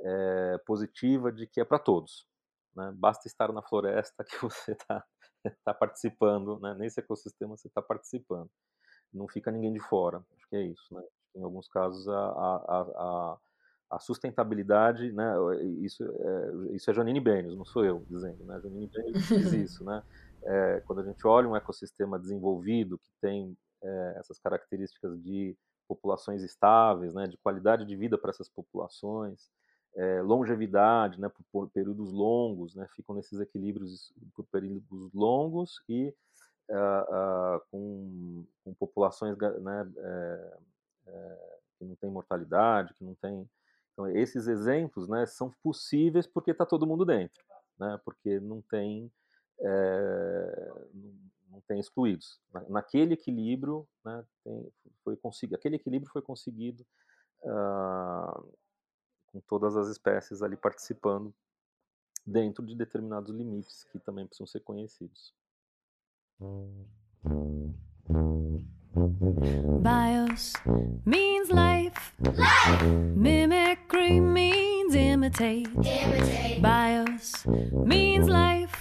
[0.00, 2.26] é, positiva de que é para todos.
[2.74, 2.92] Né?
[2.96, 5.04] Basta estar na floresta que você está
[5.64, 6.74] tá participando, né?
[6.74, 8.50] nesse ecossistema você está participando.
[9.12, 10.92] Não fica ninguém de fora, acho que é isso.
[10.92, 11.02] Né?
[11.36, 13.38] Em alguns casos, a, a, a
[13.90, 15.34] a sustentabilidade, né,
[15.80, 19.84] isso, é, isso é Janine Benes, não sou eu dizendo, né, Janine Benes diz isso,
[19.84, 20.02] né,
[20.44, 25.56] é, quando a gente olha um ecossistema desenvolvido que tem é, essas características de
[25.86, 29.50] populações estáveis, né, de qualidade de vida para essas populações,
[29.96, 36.14] é, longevidade, né, por, por, períodos longos, né, ficam nesses equilíbrios por períodos longos e
[36.68, 40.58] uh, uh, com, com, populações né, é,
[41.06, 43.48] é, que não tem mortalidade, que não tem
[43.98, 47.42] então, esses exemplos né, são possíveis porque está todo mundo dentro,
[47.76, 49.10] né, porque não tem,
[49.60, 50.72] é,
[51.50, 52.40] não tem excluídos.
[52.68, 54.72] Naquele equilíbrio, né, tem,
[55.02, 56.86] foi conseguido, aquele equilíbrio foi conseguido
[57.42, 58.54] uh,
[59.26, 61.34] com todas as espécies ali participando
[62.26, 65.34] dentro de determinados limites que também precisam ser conhecidos.
[69.82, 70.52] Bios
[71.04, 71.98] means life.
[72.20, 72.84] life.
[73.16, 75.68] Mimicry means imitate.
[75.74, 76.60] imitate.
[76.60, 77.44] Bios
[77.86, 78.77] means life.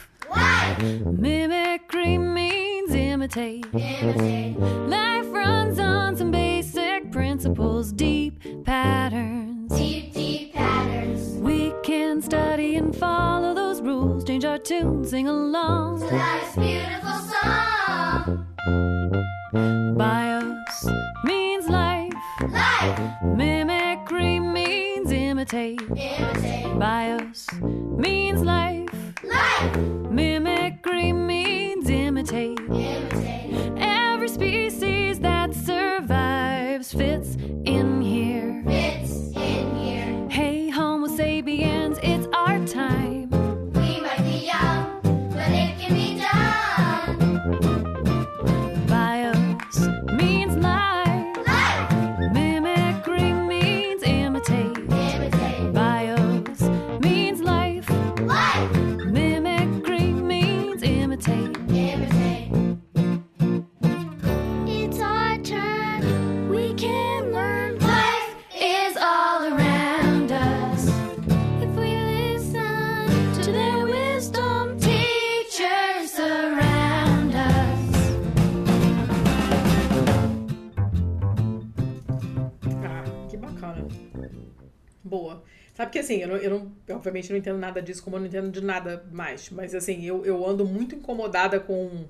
[0.77, 3.65] Mimicry means imitate.
[3.73, 4.60] imitate.
[4.60, 9.72] Life runs on some basic principles, deep patterns.
[9.77, 11.39] Deep, deep patterns.
[11.39, 15.99] We can study and follow those rules, change our tune, sing along.
[16.02, 18.45] To life's beautiful song.
[19.98, 20.88] Bios
[21.23, 22.14] means life.
[22.49, 22.99] life.
[23.23, 25.81] Mimicry means imitate.
[25.81, 26.80] imitate.
[26.80, 29.14] Bios means life.
[29.23, 29.77] life.
[30.11, 30.36] Mimicry
[30.97, 31.89] means imitate.
[31.89, 32.66] imitate.
[85.77, 88.21] Sabe que assim, eu, não, eu não, eu obviamente não entendo nada disso, como eu
[88.21, 89.51] não entendo de nada mais.
[89.51, 92.05] Mas assim, eu, eu ando muito incomodada com,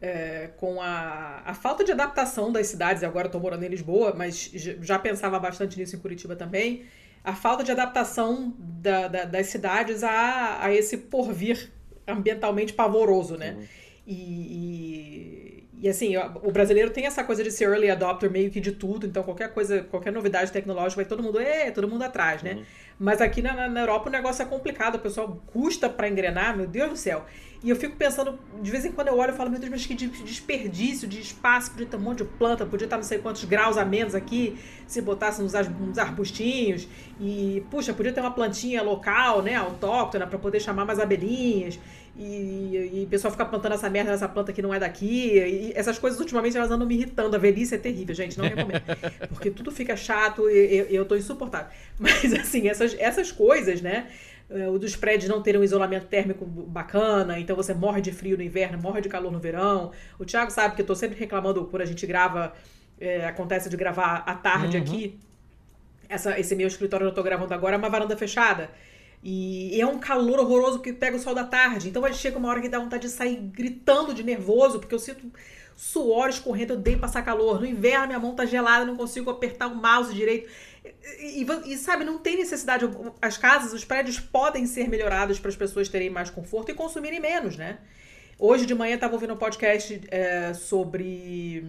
[0.00, 3.04] é, com a, a falta de adaptação das cidades.
[3.04, 6.86] Agora estou morando em Lisboa, mas já pensava bastante nisso em Curitiba também.
[7.22, 11.70] A falta de adaptação da, da, das cidades a, a esse porvir
[12.08, 13.52] ambientalmente pavoroso, né?
[13.52, 13.64] Uhum.
[14.08, 18.60] E, e, e, assim, o brasileiro tem essa coisa de ser early adopter meio que
[18.60, 22.42] de tudo, então qualquer coisa, qualquer novidade tecnológica vai todo mundo, é, todo mundo atrás,
[22.42, 22.54] né?
[22.54, 22.64] Uhum.
[22.98, 26.66] Mas aqui na, na Europa o negócio é complicado, o pessoal custa para engrenar, meu
[26.66, 27.24] Deus do céu.
[27.64, 29.86] E eu fico pensando, de vez em quando eu olho e falo, meu Deus, mas
[29.86, 33.44] que desperdício de espaço, podia ter um monte de planta, podia estar não sei quantos
[33.44, 35.54] graus a menos aqui, se botasse uns
[35.98, 36.86] arbustinhos.
[37.18, 41.80] E, puxa, podia ter uma plantinha local, né, autóctona, para poder chamar mais abelhinhas.
[42.16, 45.36] E, e o pessoal fica plantando essa merda nessa planta que não é daqui.
[45.36, 47.34] E essas coisas, ultimamente, elas andam me irritando.
[47.34, 48.82] A velhice é terrível, gente, não recomendo.
[49.30, 51.68] Porque tudo fica chato e eu, eu tô insuportável.
[51.98, 54.08] Mas, assim, essas, essas coisas, né?
[54.48, 58.36] É, o dos prédios não terem um isolamento térmico bacana, então você morre de frio
[58.36, 59.90] no inverno, morre de calor no verão.
[60.18, 62.52] O Thiago sabe que eu tô sempre reclamando quando a gente grava,
[63.00, 64.82] é, acontece de gravar à tarde uhum.
[64.82, 65.18] aqui.
[66.08, 68.70] Essa, esse meu escritório que eu tô gravando agora é uma varanda fechada.
[69.26, 71.88] E é um calor horroroso que pega o sol da tarde.
[71.88, 75.32] Então chega uma hora que dá vontade de sair gritando de nervoso, porque eu sinto
[75.74, 77.58] suor escorrendo, eu odeio passar calor.
[77.58, 80.50] No inverno minha mão tá gelada, não consigo apertar o mouse direito.
[81.18, 82.84] E, e, e, sabe, não tem necessidade.
[83.22, 87.18] As casas, os prédios podem ser melhorados para as pessoas terem mais conforto e consumirem
[87.18, 87.78] menos, né?
[88.38, 91.64] Hoje de manhã estava ouvindo um podcast é, sobre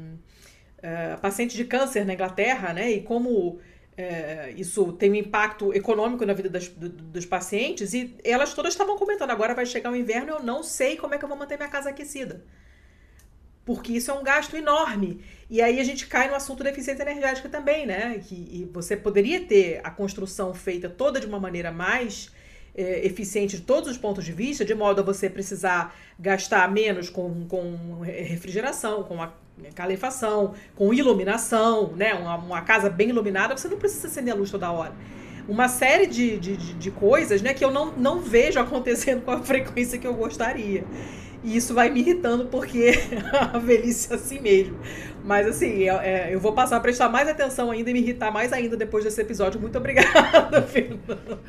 [0.80, 2.92] é, pacientes de câncer na Inglaterra, né?
[2.92, 3.62] E como
[3.98, 7.94] é, isso tem um impacto econômico na vida das, do, dos pacientes.
[7.94, 11.18] E elas todas estavam comentando: agora vai chegar o inverno, eu não sei como é
[11.18, 12.44] que eu vou manter minha casa aquecida.
[13.64, 15.24] Porque isso é um gasto enorme.
[15.50, 18.20] E aí a gente cai no assunto da eficiência energética também, né?
[18.20, 22.32] Que você poderia ter a construção feita toda de uma maneira mais
[22.76, 27.10] é, eficiente de todos os pontos de vista, de modo a você precisar gastar menos
[27.10, 29.32] com, com refrigeração, com a
[29.74, 32.14] calefação, com iluminação, né?
[32.14, 34.94] Uma, uma casa bem iluminada, você não precisa acender a luz toda hora
[35.48, 39.40] uma série de, de, de, coisas né, que eu não, não vejo acontecendo com a
[39.40, 40.84] frequência que eu gostaria.
[41.46, 42.94] E isso vai me irritando porque
[43.54, 44.78] a velhice é assim mesmo.
[45.24, 48.32] Mas assim, é, é, eu vou passar a prestar mais atenção ainda e me irritar
[48.32, 49.62] mais ainda depois desse episódio.
[49.62, 51.40] Muito obrigada, Fernando.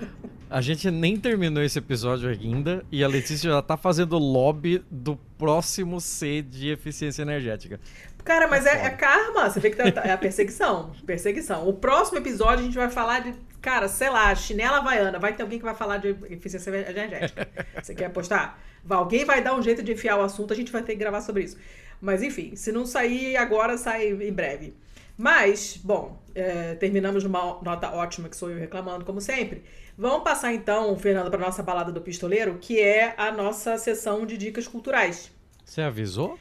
[0.48, 5.16] A gente nem terminou esse episódio ainda e a Letícia já tá fazendo lobby do
[5.38, 7.80] próximo C de eficiência energética.
[8.22, 9.48] Cara, mas é, é, karma.
[9.48, 10.92] Você vê que tá, é a perseguição.
[11.06, 11.66] Perseguição.
[11.66, 15.18] O próximo episódio a gente vai falar de, cara, sei lá, chinela havaiana.
[15.18, 17.48] Vai ter alguém que vai falar de eficiência energética.
[17.80, 18.58] Você quer apostar?
[18.88, 21.20] Alguém vai dar um jeito de enfiar o assunto, a gente vai ter que gravar
[21.20, 21.56] sobre isso.
[22.00, 24.74] Mas enfim, se não sair agora, sai em breve.
[25.16, 29.64] Mas, bom, é, terminamos numa nota ótima, que sou eu reclamando, como sempre.
[29.96, 34.36] Vamos passar então, Fernando, para nossa balada do pistoleiro, que é a nossa sessão de
[34.36, 35.30] dicas culturais.
[35.64, 36.38] Você avisou?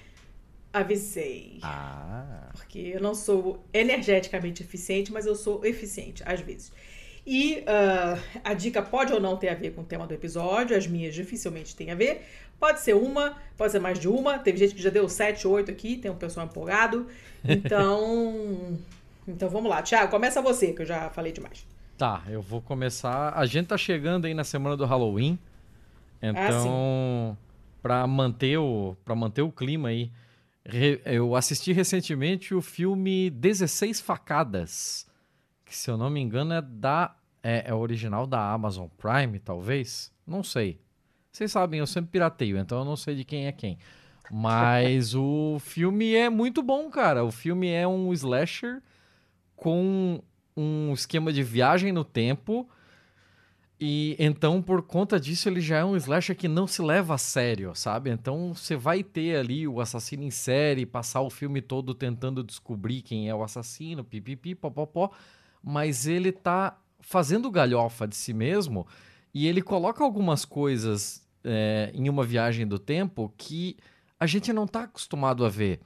[0.73, 1.59] Avisei.
[1.63, 2.49] Ah.
[2.51, 6.73] Porque eu não sou energeticamente eficiente, mas eu sou eficiente, às vezes.
[7.25, 10.77] E uh, a dica pode ou não ter a ver com o tema do episódio,
[10.77, 12.23] as minhas dificilmente têm a ver.
[12.59, 14.37] Pode ser uma, pode ser mais de uma.
[14.37, 17.07] Teve gente que já deu sete, oito aqui, tem um pessoal empolgado.
[17.43, 18.77] Então,
[19.27, 19.81] então vamos lá.
[19.81, 21.65] Tiago, começa você, que eu já falei demais.
[21.97, 23.33] Tá, eu vou começar.
[23.35, 25.39] A gente tá chegando aí na semana do Halloween.
[26.21, 27.45] Então, ah,
[27.81, 30.11] para manter o para manter o clima aí,
[31.05, 35.07] eu assisti recentemente o filme 16 facadas
[35.65, 40.11] que se eu não me engano é da é, é original da Amazon Prime, talvez.
[40.25, 40.79] Não sei.
[41.31, 43.77] Vocês sabem, eu sempre pirateio, então eu não sei de quem é quem.
[44.31, 47.23] Mas o filme é muito bom, cara.
[47.23, 48.81] O filme é um slasher
[49.55, 50.23] com
[50.57, 52.67] um esquema de viagem no tempo.
[53.79, 57.17] E então, por conta disso, ele já é um slasher que não se leva a
[57.17, 58.09] sério, sabe?
[58.09, 63.01] Então, você vai ter ali o assassino em série, passar o filme todo tentando descobrir
[63.01, 65.11] quem é o assassino, pipipi, popopó
[65.65, 68.85] mas ele tá fazendo galhofa de si mesmo
[69.33, 73.75] e ele coloca algumas coisas é, em uma viagem do tempo que
[74.19, 75.81] a gente não está acostumado a ver.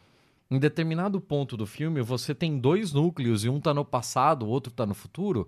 [0.52, 4.50] Em determinado ponto do filme, você tem dois núcleos e um está no passado, o
[4.50, 5.48] outro está no futuro,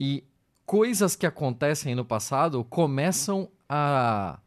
[0.00, 0.24] e
[0.66, 4.40] coisas que acontecem no passado começam a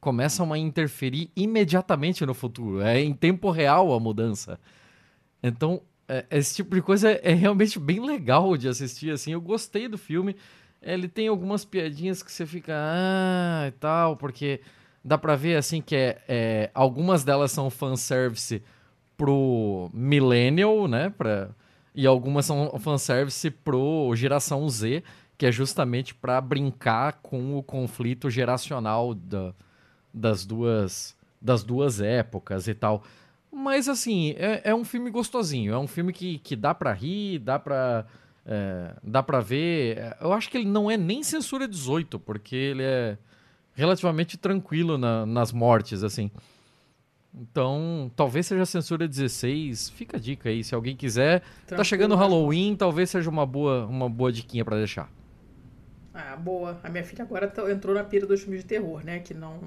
[0.00, 2.82] começam a interferir imediatamente no futuro.
[2.82, 4.60] É em tempo real a mudança.
[5.42, 9.32] Então, é, esse tipo de coisa é, realmente bem legal de assistir, assim.
[9.32, 10.36] Eu gostei do filme.
[10.82, 14.60] Ele tem algumas piadinhas que você fica, ah, e tal, porque
[15.02, 18.62] dá pra ver, assim, que é, é algumas delas são fanservice
[19.16, 21.50] pro millennial, né, pra,
[21.94, 25.02] e algumas são fanservice pro geração Z,
[25.38, 29.54] que é justamente para brincar com o conflito geracional da,
[30.12, 33.02] das duas das duas épocas e tal.
[33.54, 37.38] Mas assim, é, é um filme gostosinho, é um filme que, que dá para rir,
[37.38, 38.04] dá para
[38.44, 40.16] é, dá para ver.
[40.20, 43.16] Eu acho que ele não é nem censura 18, porque ele é
[43.72, 46.30] relativamente tranquilo na, nas mortes, assim.
[47.32, 49.90] Então, talvez seja censura 16.
[49.90, 51.40] Fica a dica aí, se alguém quiser.
[51.40, 55.10] Tá tranquilo, tá chegando o Halloween, talvez seja uma boa, uma boa diquinha para deixar.
[56.12, 56.78] Ah, boa.
[56.82, 59.18] A minha filha agora tá, entrou na pira dos filmes de terror, né?
[59.18, 59.60] Que não,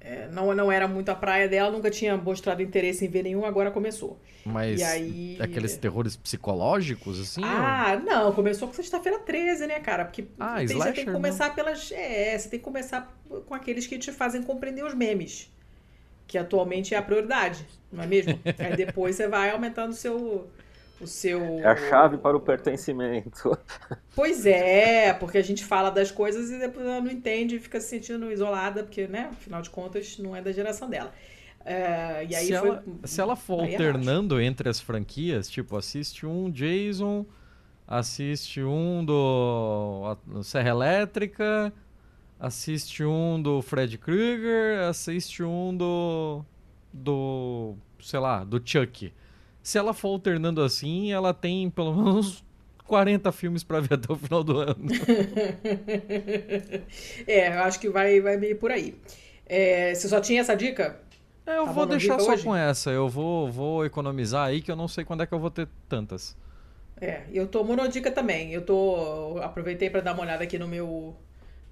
[0.00, 3.44] é, não, não era muito a praia dela, nunca tinha mostrado interesse em ver nenhum,
[3.44, 4.20] agora começou.
[4.44, 5.36] Mas aí...
[5.40, 7.42] aqueles terrores psicológicos, assim?
[7.44, 8.04] Ah, ou...
[8.04, 10.04] não, começou com sexta-feira 13, né, cara?
[10.04, 11.54] Porque ah, tem, slasher, você tem que começar não.
[11.54, 11.92] pelas.
[11.92, 15.52] É, você tem que começar com aqueles que te fazem compreender os memes.
[16.26, 18.38] Que atualmente é a prioridade, não é mesmo?
[18.58, 20.48] aí depois você vai aumentando o seu
[21.00, 21.40] o seu.
[21.60, 23.56] É a chave para o pertencimento.
[24.14, 27.80] Pois é, porque a gente fala das coisas e depois ela não entende e fica
[27.80, 31.14] se sentindo isolada, porque, né, afinal de contas, não é da geração dela.
[31.64, 32.68] É, e aí se, foi...
[32.68, 37.24] ela, se ela for aí é alternando entre as franquias, tipo, assiste um Jason,
[37.86, 41.72] assiste um do Serra Elétrica,
[42.40, 46.44] assiste um do Fred Krueger, assiste um do.
[46.92, 47.76] do.
[48.00, 49.12] sei lá, do Chuck
[49.62, 52.44] se ela for alternando assim, ela tem pelo menos
[52.86, 54.76] 40 filmes para ver até o final do ano.
[57.26, 58.94] é, eu acho que vai, vai meio por aí.
[59.46, 61.00] É, você só tinha essa dica?
[61.46, 62.44] É, eu tá vou deixar só hoje?
[62.44, 62.90] com essa.
[62.90, 65.68] Eu vou, vou economizar aí, que eu não sei quando é que eu vou ter
[65.88, 66.36] tantas.
[67.00, 68.52] É, eu tô monodica também.
[68.52, 69.38] Eu tô.
[69.42, 71.16] Aproveitei para dar uma olhada aqui no meu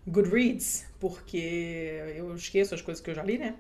[0.07, 3.57] Goodreads, porque eu esqueço as coisas que eu já li, né?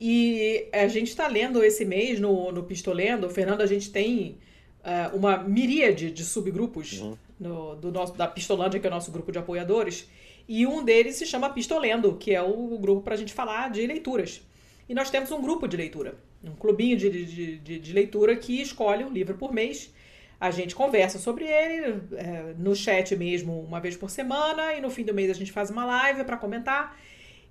[0.00, 4.38] E a gente está lendo esse mês no, no Pistolendo, Fernando, a gente tem
[4.80, 7.16] uh, uma miríade de subgrupos uhum.
[7.38, 10.08] no, do nosso, da Pistolândia, que é o nosso grupo de apoiadores,
[10.48, 13.70] e um deles se chama Pistolendo, que é o, o grupo para a gente falar
[13.70, 14.42] de leituras.
[14.88, 18.60] E nós temos um grupo de leitura, um clubinho de, de, de, de leitura que
[18.60, 19.92] escolhe um livro por mês.
[20.40, 24.90] A gente conversa sobre ele é, no chat mesmo uma vez por semana, e no
[24.90, 26.98] fim do mês a gente faz uma live para comentar.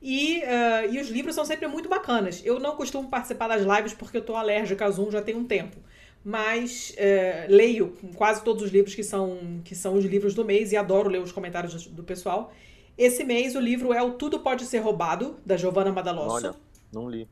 [0.02, 2.42] E, uh, e os livros são sempre muito bacanas.
[2.44, 5.46] Eu não costumo participar das lives porque eu estou alérgica a Zoom já tem um
[5.46, 5.78] tempo.
[6.24, 10.72] Mas uh, leio quase todos os livros que são, que são os livros do mês
[10.72, 12.52] e adoro ler os comentários do, pessoal.
[12.98, 16.48] Esse mês o livro é O Tudo Pode Ser Roubado, da Giovanna Madalosso.
[16.48, 16.56] Olha,
[16.92, 17.28] não li.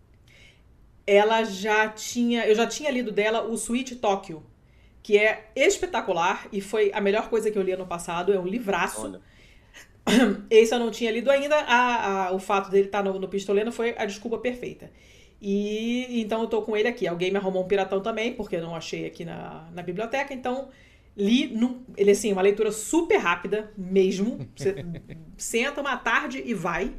[1.05, 2.45] Ela já tinha.
[2.45, 4.43] Eu já tinha lido dela o Sweet Tóquio,
[5.01, 8.31] que é espetacular e foi a melhor coisa que eu li ano passado.
[8.31, 9.05] É um livraço.
[9.05, 9.21] Olha.
[10.49, 11.56] Esse eu não tinha lido ainda.
[11.56, 14.91] A, a, o fato dele estar tá no, no Pistoleno foi a desculpa perfeita.
[15.41, 17.07] E então eu tô com ele aqui.
[17.07, 20.34] Alguém me arrumou um piratão também, porque eu não achei aqui na, na biblioteca.
[20.34, 20.69] Então
[21.15, 21.48] li.
[21.48, 24.48] No, ele, assim, uma leitura super rápida mesmo.
[24.56, 24.86] Você
[25.38, 26.94] senta uma tarde e vai.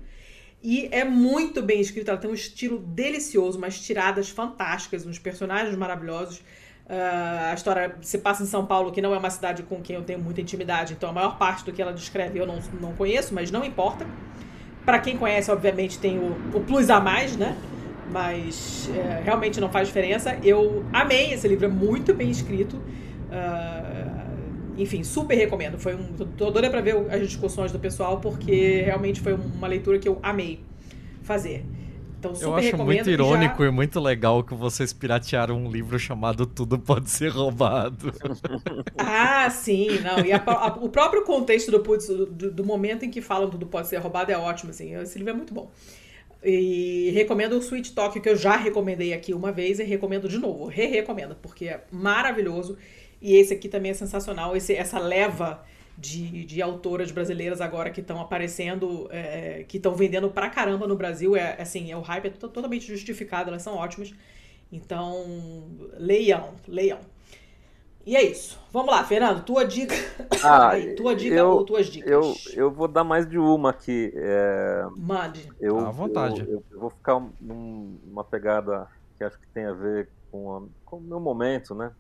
[0.63, 2.11] E é muito bem escrito.
[2.11, 6.43] Ela tem um estilo delicioso, umas tiradas fantásticas, uns personagens maravilhosos.
[6.91, 9.95] Uh, a história se passa em São Paulo, que não é uma cidade com quem
[9.95, 12.93] eu tenho muita intimidade, então a maior parte do que ela descreve eu não, não
[12.95, 14.05] conheço, mas não importa.
[14.85, 17.57] Para quem conhece, obviamente, tem o, o plus a mais, né?
[18.11, 20.37] Mas é, realmente não faz diferença.
[20.43, 22.75] Eu amei esse livro, é muito bem escrito.
[22.75, 24.21] Uh,
[24.77, 25.79] enfim, super recomendo.
[25.79, 29.97] Foi um, tô doida para ver as discussões do pessoal, porque realmente foi uma leitura
[30.01, 30.65] que eu amei
[31.23, 31.65] fazer.
[32.21, 33.69] Então, super Eu acho muito irônico já...
[33.69, 38.13] e muito legal que vocês piratearam um livro chamado Tudo Pode Ser Roubado.
[38.99, 40.23] ah, sim, não.
[40.25, 43.89] E a, a, o próprio contexto do, do, do, momento em que falam Tudo Pode
[43.89, 44.95] Ser Roubado é ótimo, assim.
[44.97, 45.71] Esse livro é muito bom.
[46.45, 50.37] E recomendo o Sweet Talk, que eu já recomendei aqui uma vez e recomendo de
[50.37, 50.67] novo.
[50.67, 52.77] Re-recomendo, porque é maravilhoso.
[53.23, 54.55] E esse aqui também é sensacional.
[54.55, 55.63] Esse, essa leva
[56.01, 60.97] de, de autoras brasileiras agora que estão aparecendo, é, que estão vendendo pra caramba no
[60.97, 61.37] Brasil.
[61.37, 64.13] É assim, é o hype é totalmente justificado, elas são ótimas.
[64.73, 65.69] Então,
[65.99, 66.99] leiam, leiam.
[68.07, 68.59] E é isso.
[68.73, 69.95] Vamos lá, Fernando, tua dica.
[70.43, 72.11] Ah, tua dica eu, ou tuas dicas?
[72.11, 74.11] Eu, eu vou dar mais de uma aqui.
[74.15, 74.87] É...
[74.97, 75.47] Mande.
[75.61, 76.41] Eu, à vontade.
[76.41, 80.97] Eu, eu, vou ficar numa pegada que acho que tem a ver com, a, com
[80.97, 81.93] o meu momento, né?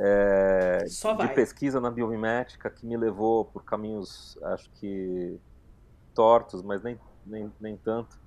[0.00, 5.38] É, de pesquisa na biomimética que me levou por caminhos, acho que
[6.14, 8.18] tortos, mas nem, nem, nem tanto,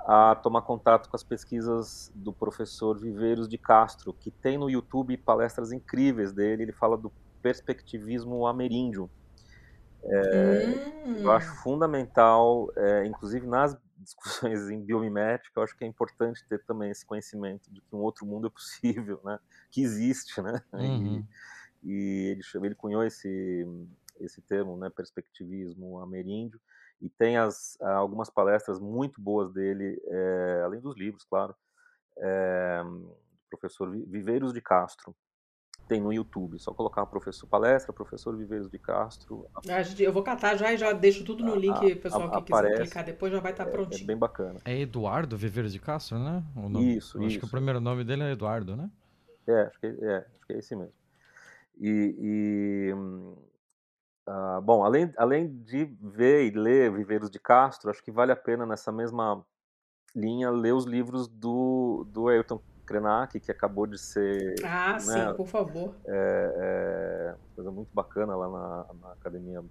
[0.00, 5.16] a tomar contato com as pesquisas do professor Viveiros de Castro, que tem no YouTube
[5.16, 6.62] palestras incríveis dele.
[6.62, 7.12] Ele fala do
[7.42, 9.10] perspectivismo ameríndio.
[10.04, 11.16] É, hum.
[11.18, 13.76] Eu acho fundamental, é, inclusive nas
[14.08, 17.98] discussões em biomimética, eu acho que é importante ter também esse conhecimento de que um
[17.98, 19.38] outro mundo é possível, né?
[19.70, 20.62] Que existe, né?
[20.72, 21.24] Uhum.
[21.82, 23.66] E, e, ele, ele cunhou esse,
[24.20, 26.60] esse termo, né, perspectivismo ameríndio,
[27.00, 31.54] e tem as, algumas palestras muito boas dele, é, além dos livros, claro,
[32.16, 32.82] é,
[33.48, 35.14] professor Viveiros de Castro,
[35.88, 39.46] tem no YouTube, só colocar professor palestra, professor Viveiros de Castro.
[39.98, 42.76] Eu vou catar já e já deixo tudo no link, pessoal a, a, que quiser
[42.76, 44.00] clicar depois já vai estar tá prontinho.
[44.00, 44.60] É, é, bem bacana.
[44.64, 46.44] É Eduardo Viveiros de Castro, né?
[46.80, 47.38] Isso, Acho isso.
[47.38, 48.90] que o primeiro nome dele é Eduardo, né?
[49.46, 50.92] É, acho que é, acho que é esse mesmo.
[51.80, 58.12] E, e uh, bom, além, além de ver e ler Viveiros de Castro, acho que
[58.12, 59.42] vale a pena nessa mesma
[60.14, 64.54] linha ler os livros do, do Ayrton Krenak, que acabou de ser.
[64.64, 65.94] Ah, né, sim, por favor.
[66.06, 69.62] É, é, coisa muito bacana lá na, na academia.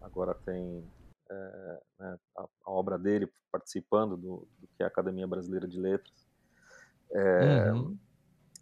[0.00, 0.84] Agora tem
[1.30, 5.78] é, né, a, a, obra dele participando do, do, que é a Academia Brasileira de
[5.78, 6.26] Letras.
[7.12, 7.96] É, uhum.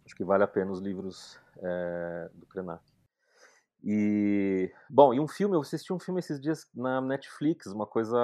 [0.05, 2.83] Acho que vale a pena os livros é, do Krenak.
[3.83, 8.17] E, bom, e um filme, eu assisti um filme esses dias na Netflix, uma coisa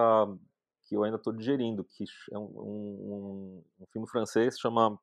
[0.84, 4.98] que eu ainda estou digerindo, que é um, um, um filme francês, chama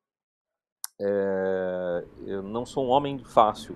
[0.99, 3.75] é, Eu Não Sou um Homem Fácil.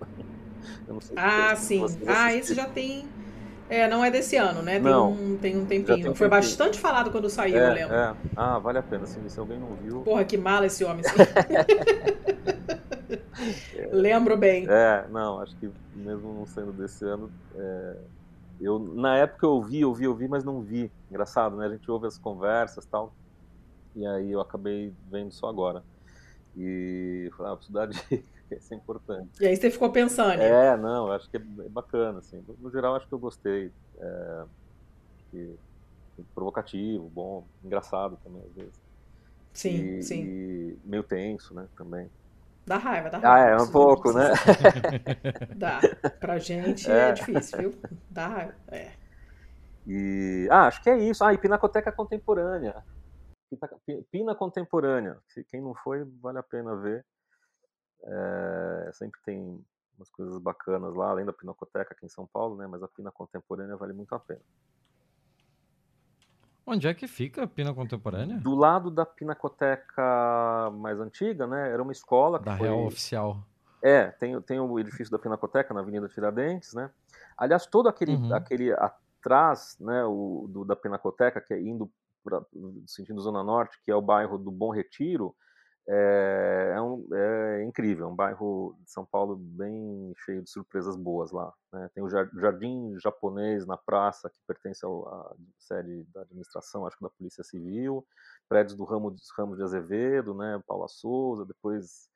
[1.15, 1.83] ah, sim.
[2.07, 3.07] Ah, esse já tem...
[3.69, 4.73] É, não é desse ano, né?
[4.73, 6.01] Tem, não, um, tem um tempinho.
[6.01, 6.29] Tem um Foi tempinho.
[6.29, 7.95] bastante falado quando saiu, é, eu lembro.
[7.95, 8.13] É.
[8.35, 9.05] Ah, vale a pena.
[9.05, 10.01] Se, se alguém não viu...
[10.01, 11.05] Porra, que mala esse homem.
[13.75, 14.67] é, Lembro bem.
[14.69, 17.95] É, não, acho que mesmo não sendo desse ano, é,
[18.59, 20.91] eu na época eu ouvi, ouvi, ouvi, mas não vi.
[21.09, 21.65] Engraçado, né?
[21.65, 23.13] A gente ouve as conversas tal.
[23.95, 25.83] E aí eu acabei vendo só agora.
[26.57, 29.29] E falei, ah, preciso dar dica, isso é importante.
[29.39, 30.41] E aí você ficou pensando.
[30.41, 32.43] É, não, acho que é bacana, assim.
[32.59, 33.71] No geral, acho que eu gostei.
[33.97, 34.43] É,
[35.31, 35.55] que,
[36.35, 38.81] provocativo, bom, engraçado também, às vezes.
[39.53, 40.23] Sim, e, sim.
[40.23, 42.09] E meio tenso, né, também.
[42.65, 43.35] Dá raiva, dá raiva.
[43.35, 44.29] Ah, é, um pouco, né?
[45.55, 45.79] Dá.
[46.19, 47.09] Pra gente é.
[47.09, 47.11] é.
[47.13, 47.73] difícil, viu?
[48.09, 48.91] Dá raiva, é.
[49.87, 51.23] E, ah, acho que é isso.
[51.23, 52.75] Ah, e Pinacoteca Contemporânea.
[54.11, 55.17] Pina Contemporânea.
[55.49, 57.05] Quem não foi, vale a pena ver.
[58.03, 59.63] É, sempre tem
[59.97, 62.67] umas coisas bacanas lá, além da Pinacoteca aqui em São Paulo, né?
[62.67, 64.41] Mas a Pina Contemporânea vale muito a pena.
[66.65, 68.37] Onde é que fica a Pina Contemporânea?
[68.37, 71.71] Do lado da Pinacoteca mais antiga, né?
[71.71, 72.39] Era uma escola.
[72.39, 72.67] Da foi...
[72.67, 73.43] Real Oficial.
[73.81, 76.91] É, tem, tem o edifício da Pinacoteca na Avenida Tiradentes, né?
[77.35, 78.33] Aliás, todo aquele, uhum.
[78.33, 81.91] aquele atrás, né, o, do, da Pinacoteca, que é indo
[82.23, 82.41] pra,
[82.87, 85.35] sentindo Zona Norte, que é o bairro do Bom Retiro,
[85.87, 90.95] é, é, um, é, incrível, é um bairro de São Paulo bem cheio de surpresas
[90.95, 91.51] boas lá.
[91.73, 91.89] Né?
[91.93, 97.09] Tem o Jardim Japonês na praça, que pertence à sede da administração, acho que da
[97.09, 98.05] Polícia Civil,
[98.47, 100.61] prédios do ramo, Ramos de Azevedo, né?
[100.67, 102.09] Paula Souza, depois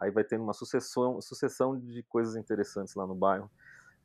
[0.00, 3.50] aí vai tendo uma sucessão, sucessão de coisas interessantes lá no bairro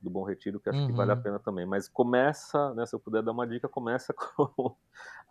[0.04, 0.88] do Bom Retiro, que acho uhum.
[0.88, 1.22] que vale a uhum.
[1.22, 1.66] pena também.
[1.66, 4.76] Mas começa, né, se eu puder dar uma dica, começa com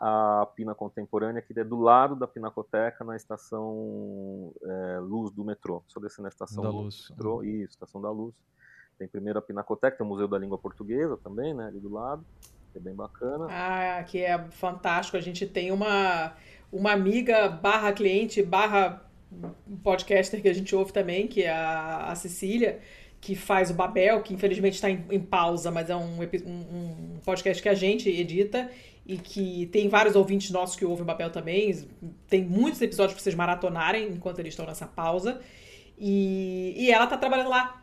[0.00, 5.82] a Pina Contemporânea, que é do lado da Pinacoteca, na estação é, Luz do metrô.
[5.86, 7.08] Só descer na estação da Luz.
[7.08, 8.34] Do metrô, isso, estação da Luz.
[8.98, 12.24] Tem primeiro a Pinacoteca, tem o Museu da Língua Portuguesa também, né, ali do lado,
[12.72, 13.46] que é bem bacana.
[13.50, 15.16] Ah, que é fantástico.
[15.16, 16.34] A gente tem uma,
[16.72, 19.06] uma amiga barra cliente, barra
[19.82, 22.80] podcaster que a gente ouve também, que é a, a Cecília,
[23.22, 27.20] que faz o Babel, que infelizmente está em, em, pausa, mas é um, um, um,
[27.24, 28.68] podcast que a gente edita
[29.06, 31.86] e que tem vários ouvintes nossos que ouvem o Babel também.
[32.28, 35.40] Tem muitos episódios para vocês maratonarem enquanto eles estão nessa pausa.
[35.96, 37.80] E, e ela está trabalhando lá.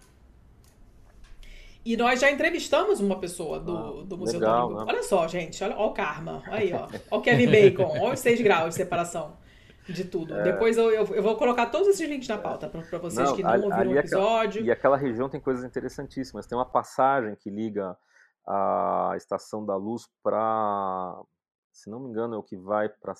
[1.86, 4.84] E nós já entrevistamos uma pessoa do, ah, do Museu legal, Língua.
[4.84, 4.92] Né?
[4.92, 6.44] Olha só, gente, olha, olha o karma.
[6.48, 6.84] Aí, ó.
[6.84, 9.38] Olha o Kevin Bacon, olha os seis graus de separação
[9.94, 10.34] de tudo.
[10.36, 10.44] É...
[10.44, 13.44] Depois eu, eu, eu, vou colocar todos esses links na pauta para vocês não, que
[13.44, 14.64] não ouviram o episódio.
[14.64, 16.46] e aquela região tem coisas interessantíssimas.
[16.48, 17.98] Tem uma passagem que liga
[18.48, 21.22] a Estação da Luz para,
[21.72, 23.14] se não me engano, é o que vai para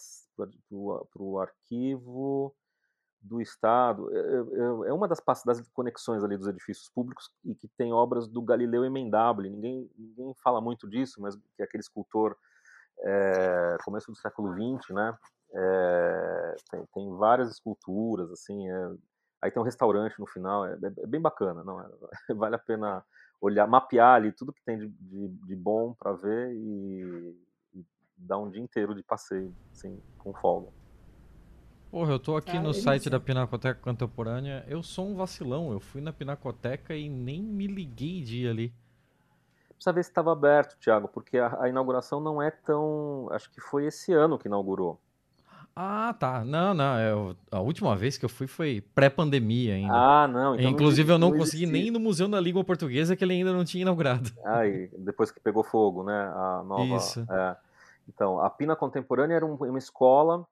[1.16, 2.56] o arquivo
[3.22, 4.10] do Estado.
[4.16, 8.28] É, é, é, uma das, das conexões ali dos edifícios públicos e que tem obras
[8.28, 9.50] do Galileu Emendable.
[9.50, 12.36] Ninguém, ninguém fala muito disso, mas que é aquele escultor
[13.02, 15.18] é, começo do século XX, né?
[15.54, 18.92] É, tem, tem, várias esculturas, assim, é,
[19.42, 21.84] aí tem um restaurante no final, é, é bem bacana, não
[22.38, 23.04] vale a pena
[23.42, 27.36] olhar, mapear ali tudo que tem de, de, de bom para ver e,
[27.74, 27.86] e,
[28.18, 30.70] dar um dia inteiro de passeio, assim, com folga.
[31.90, 35.80] Porra, eu tô aqui ah, no site da Pinacoteca Contemporânea, eu sou um vacilão, eu
[35.80, 38.74] fui na Pinacoteca e nem me liguei de ir ali.
[39.70, 43.28] Precisa ver se estava aberto, Thiago, porque a, a inauguração não é tão.
[43.32, 45.00] Acho que foi esse ano que inaugurou.
[45.82, 46.44] Ah, tá.
[46.44, 47.00] Não, não.
[47.00, 49.94] Eu, a última vez que eu fui foi pré-pandemia ainda.
[49.94, 50.56] Ah, não.
[50.56, 53.24] Então Inclusive, não, eu não, não consegui nem ir no Museu da Língua Portuguesa, que
[53.24, 54.30] ele ainda não tinha inaugurado.
[54.44, 56.14] Ah, e depois que pegou fogo, né?
[56.36, 56.98] A nova.
[56.98, 57.26] Isso.
[57.32, 57.56] É.
[58.10, 60.46] Então, a Pina Contemporânea era uma escola,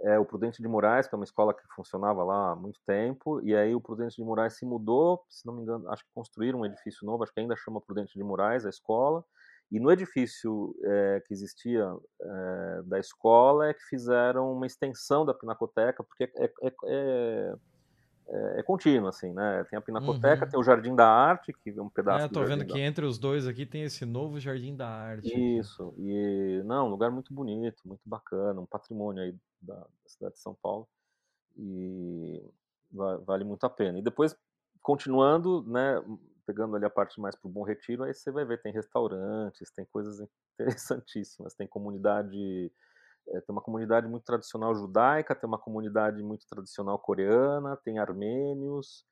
[0.00, 3.40] é, o Prudente de Moraes, que é uma escola que funcionava lá há muito tempo,
[3.42, 6.60] e aí o Prudente de Moraes se mudou, se não me engano, acho que construíram
[6.60, 9.22] um edifício novo, acho que ainda chama Prudente de Moraes a escola,
[9.70, 11.84] e no edifício é, que existia
[12.20, 18.62] é, da escola é que fizeram uma extensão da Pinacoteca, porque é, é, é, é
[18.62, 19.64] contínuo, assim, né?
[19.68, 20.50] Tem a Pinacoteca, uhum.
[20.50, 23.18] tem o Jardim da Arte, que é um pedaço É, tô vendo que entre os
[23.18, 25.28] dois aqui tem esse novo Jardim da Arte.
[25.58, 30.34] Isso, e não, um lugar muito bonito, muito bacana, um patrimônio aí da, da cidade
[30.34, 30.86] de São Paulo,
[31.56, 32.40] e
[32.92, 33.98] vale muito a pena.
[33.98, 34.36] E depois,
[34.80, 36.00] continuando, né,
[36.46, 39.70] pegando ali a parte mais para o Bom Retiro, aí você vai ver, tem restaurantes,
[39.70, 40.20] tem coisas
[40.54, 42.72] interessantíssimas, tem comunidade,
[43.28, 49.04] é, tem uma comunidade muito tradicional judaica, tem uma comunidade muito tradicional coreana, tem armênios,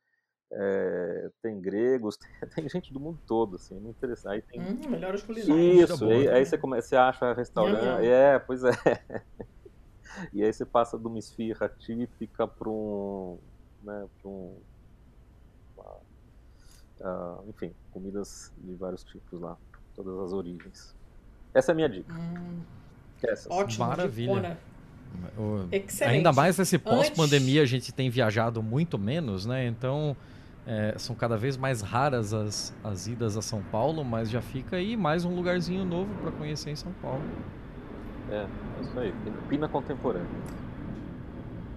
[0.52, 4.32] é, tem gregos, tem, tem, gente do mundo todo, assim, é muito interessante.
[4.32, 4.60] Aí tem...
[4.60, 5.90] Hum, melhores culinárias.
[5.90, 8.70] Isso, aí, aí, você, come, você acha restaurante, é, pois é.
[10.32, 13.38] e aí você passa de uma esfirra típica para um,
[13.82, 14.60] né, para um
[17.00, 19.56] uh, enfim, comidas de vários tipos lá,
[19.94, 20.94] todas as origens.
[21.52, 22.12] Essa é a minha dica.
[22.12, 22.60] Hum,
[23.22, 23.50] Essas.
[23.50, 24.58] Ótimo, maravilha.
[25.70, 26.16] Excelente.
[26.16, 27.72] Ainda mais nesse pós-pandemia Antes...
[27.72, 29.66] a gente tem viajado muito menos, né?
[29.66, 30.16] Então
[30.66, 34.76] é, são cada vez mais raras as, as idas a São Paulo, mas já fica
[34.76, 37.22] aí mais um lugarzinho novo para conhecer em São Paulo.
[38.30, 38.48] É, é
[38.80, 39.14] isso aí.
[39.48, 40.26] Pina contemporânea.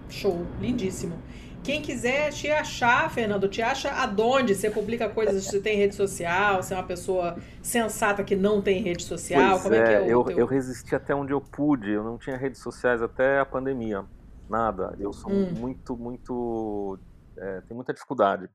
[0.08, 1.18] Show, lindíssimo.
[1.62, 4.54] Quem quiser te achar, Fernando, te acha aonde?
[4.54, 8.82] Você publica coisas, você tem rede social, você é uma pessoa sensata que não tem
[8.82, 9.50] rede social?
[9.50, 10.38] Pois Como é, é que é o eu, teu...
[10.38, 14.04] eu resisti até onde eu pude, eu não tinha redes sociais até a pandemia.
[14.48, 14.96] Nada.
[14.98, 15.52] Eu sou hum.
[15.52, 16.98] muito, muito.
[17.36, 18.48] É, tenho muita dificuldade.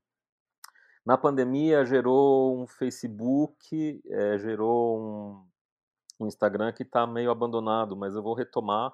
[1.06, 8.14] Na pandemia gerou um Facebook, é, gerou um, um Instagram que está meio abandonado, mas
[8.14, 8.92] eu vou retomar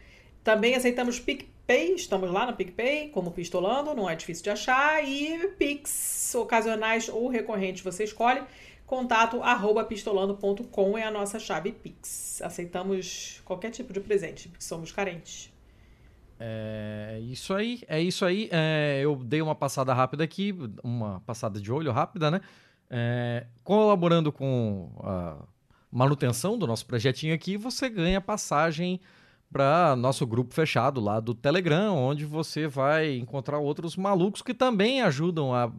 [0.43, 5.03] Também aceitamos PicPay, estamos lá no PicPay, como Pistolando, não é difícil de achar.
[5.07, 8.43] E Pix, ocasionais ou recorrentes, você escolhe.
[8.87, 12.43] Contato arroba pistolando.com é a nossa chave Pix.
[12.43, 15.51] Aceitamos qualquer tipo de presente, porque somos carentes.
[16.39, 18.49] É isso aí, é isso aí.
[18.51, 22.41] É, eu dei uma passada rápida aqui, uma passada de olho rápida, né?
[22.91, 25.37] É, colaborando com a
[25.91, 29.01] manutenção do nosso projetinho aqui, você ganha passagem
[29.53, 35.03] para nosso grupo fechado lá do Telegram, onde você vai encontrar outros malucos que também
[35.03, 35.71] ajudam a,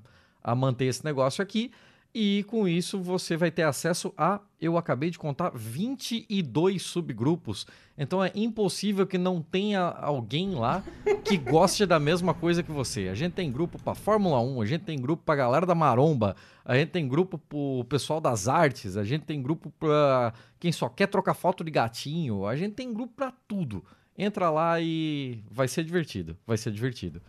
[0.43, 1.71] a manter esse negócio aqui.
[2.15, 7.65] E com isso você vai ter acesso a, eu acabei de contar, 22 subgrupos.
[7.97, 10.83] Então é impossível que não tenha alguém lá
[11.25, 13.07] que goste da mesma coisa que você.
[13.07, 16.35] A gente tem grupo para Fórmula 1, a gente tem grupo para galera da maromba,
[16.63, 20.87] a gente tem grupo pro pessoal das artes, a gente tem grupo para quem só
[20.89, 23.83] quer trocar foto de gatinho, a gente tem grupo para tudo.
[24.15, 27.19] Entra lá e vai ser divertido, vai ser divertido.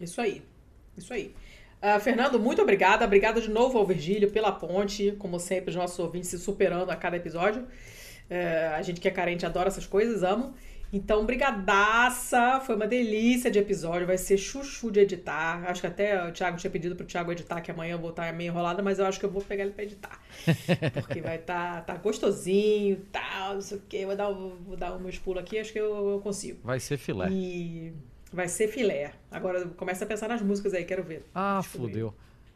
[0.00, 0.42] Isso aí.
[0.96, 1.32] Isso aí.
[1.82, 3.04] Uh, Fernando, muito obrigada.
[3.04, 5.12] Obrigada de novo ao Virgílio pela ponte.
[5.18, 7.62] Como sempre, os nossos ouvintes se superando a cada episódio.
[7.62, 10.54] Uh, a gente que é carente adora essas coisas, amo.
[10.92, 12.60] Então, brigadaça.
[12.60, 14.06] Foi uma delícia de episódio.
[14.06, 15.64] Vai ser chuchu de editar.
[15.68, 18.32] Acho que até o Thiago tinha pedido pro Thiago editar, que amanhã eu vou estar
[18.32, 20.18] meio enrolada, mas eu acho que eu vou pegar ele pra editar.
[20.94, 24.06] Porque vai estar tá, tá gostosinho, tal, não sei o quê.
[24.06, 26.58] Vou dar, vou dar um meus pulos aqui, acho que eu, eu consigo.
[26.64, 27.28] Vai ser filé.
[27.30, 27.92] E...
[28.32, 29.12] Vai ser filé.
[29.30, 31.24] Agora começa a pensar nas músicas aí, quero ver.
[31.34, 32.14] Ah, fudeu.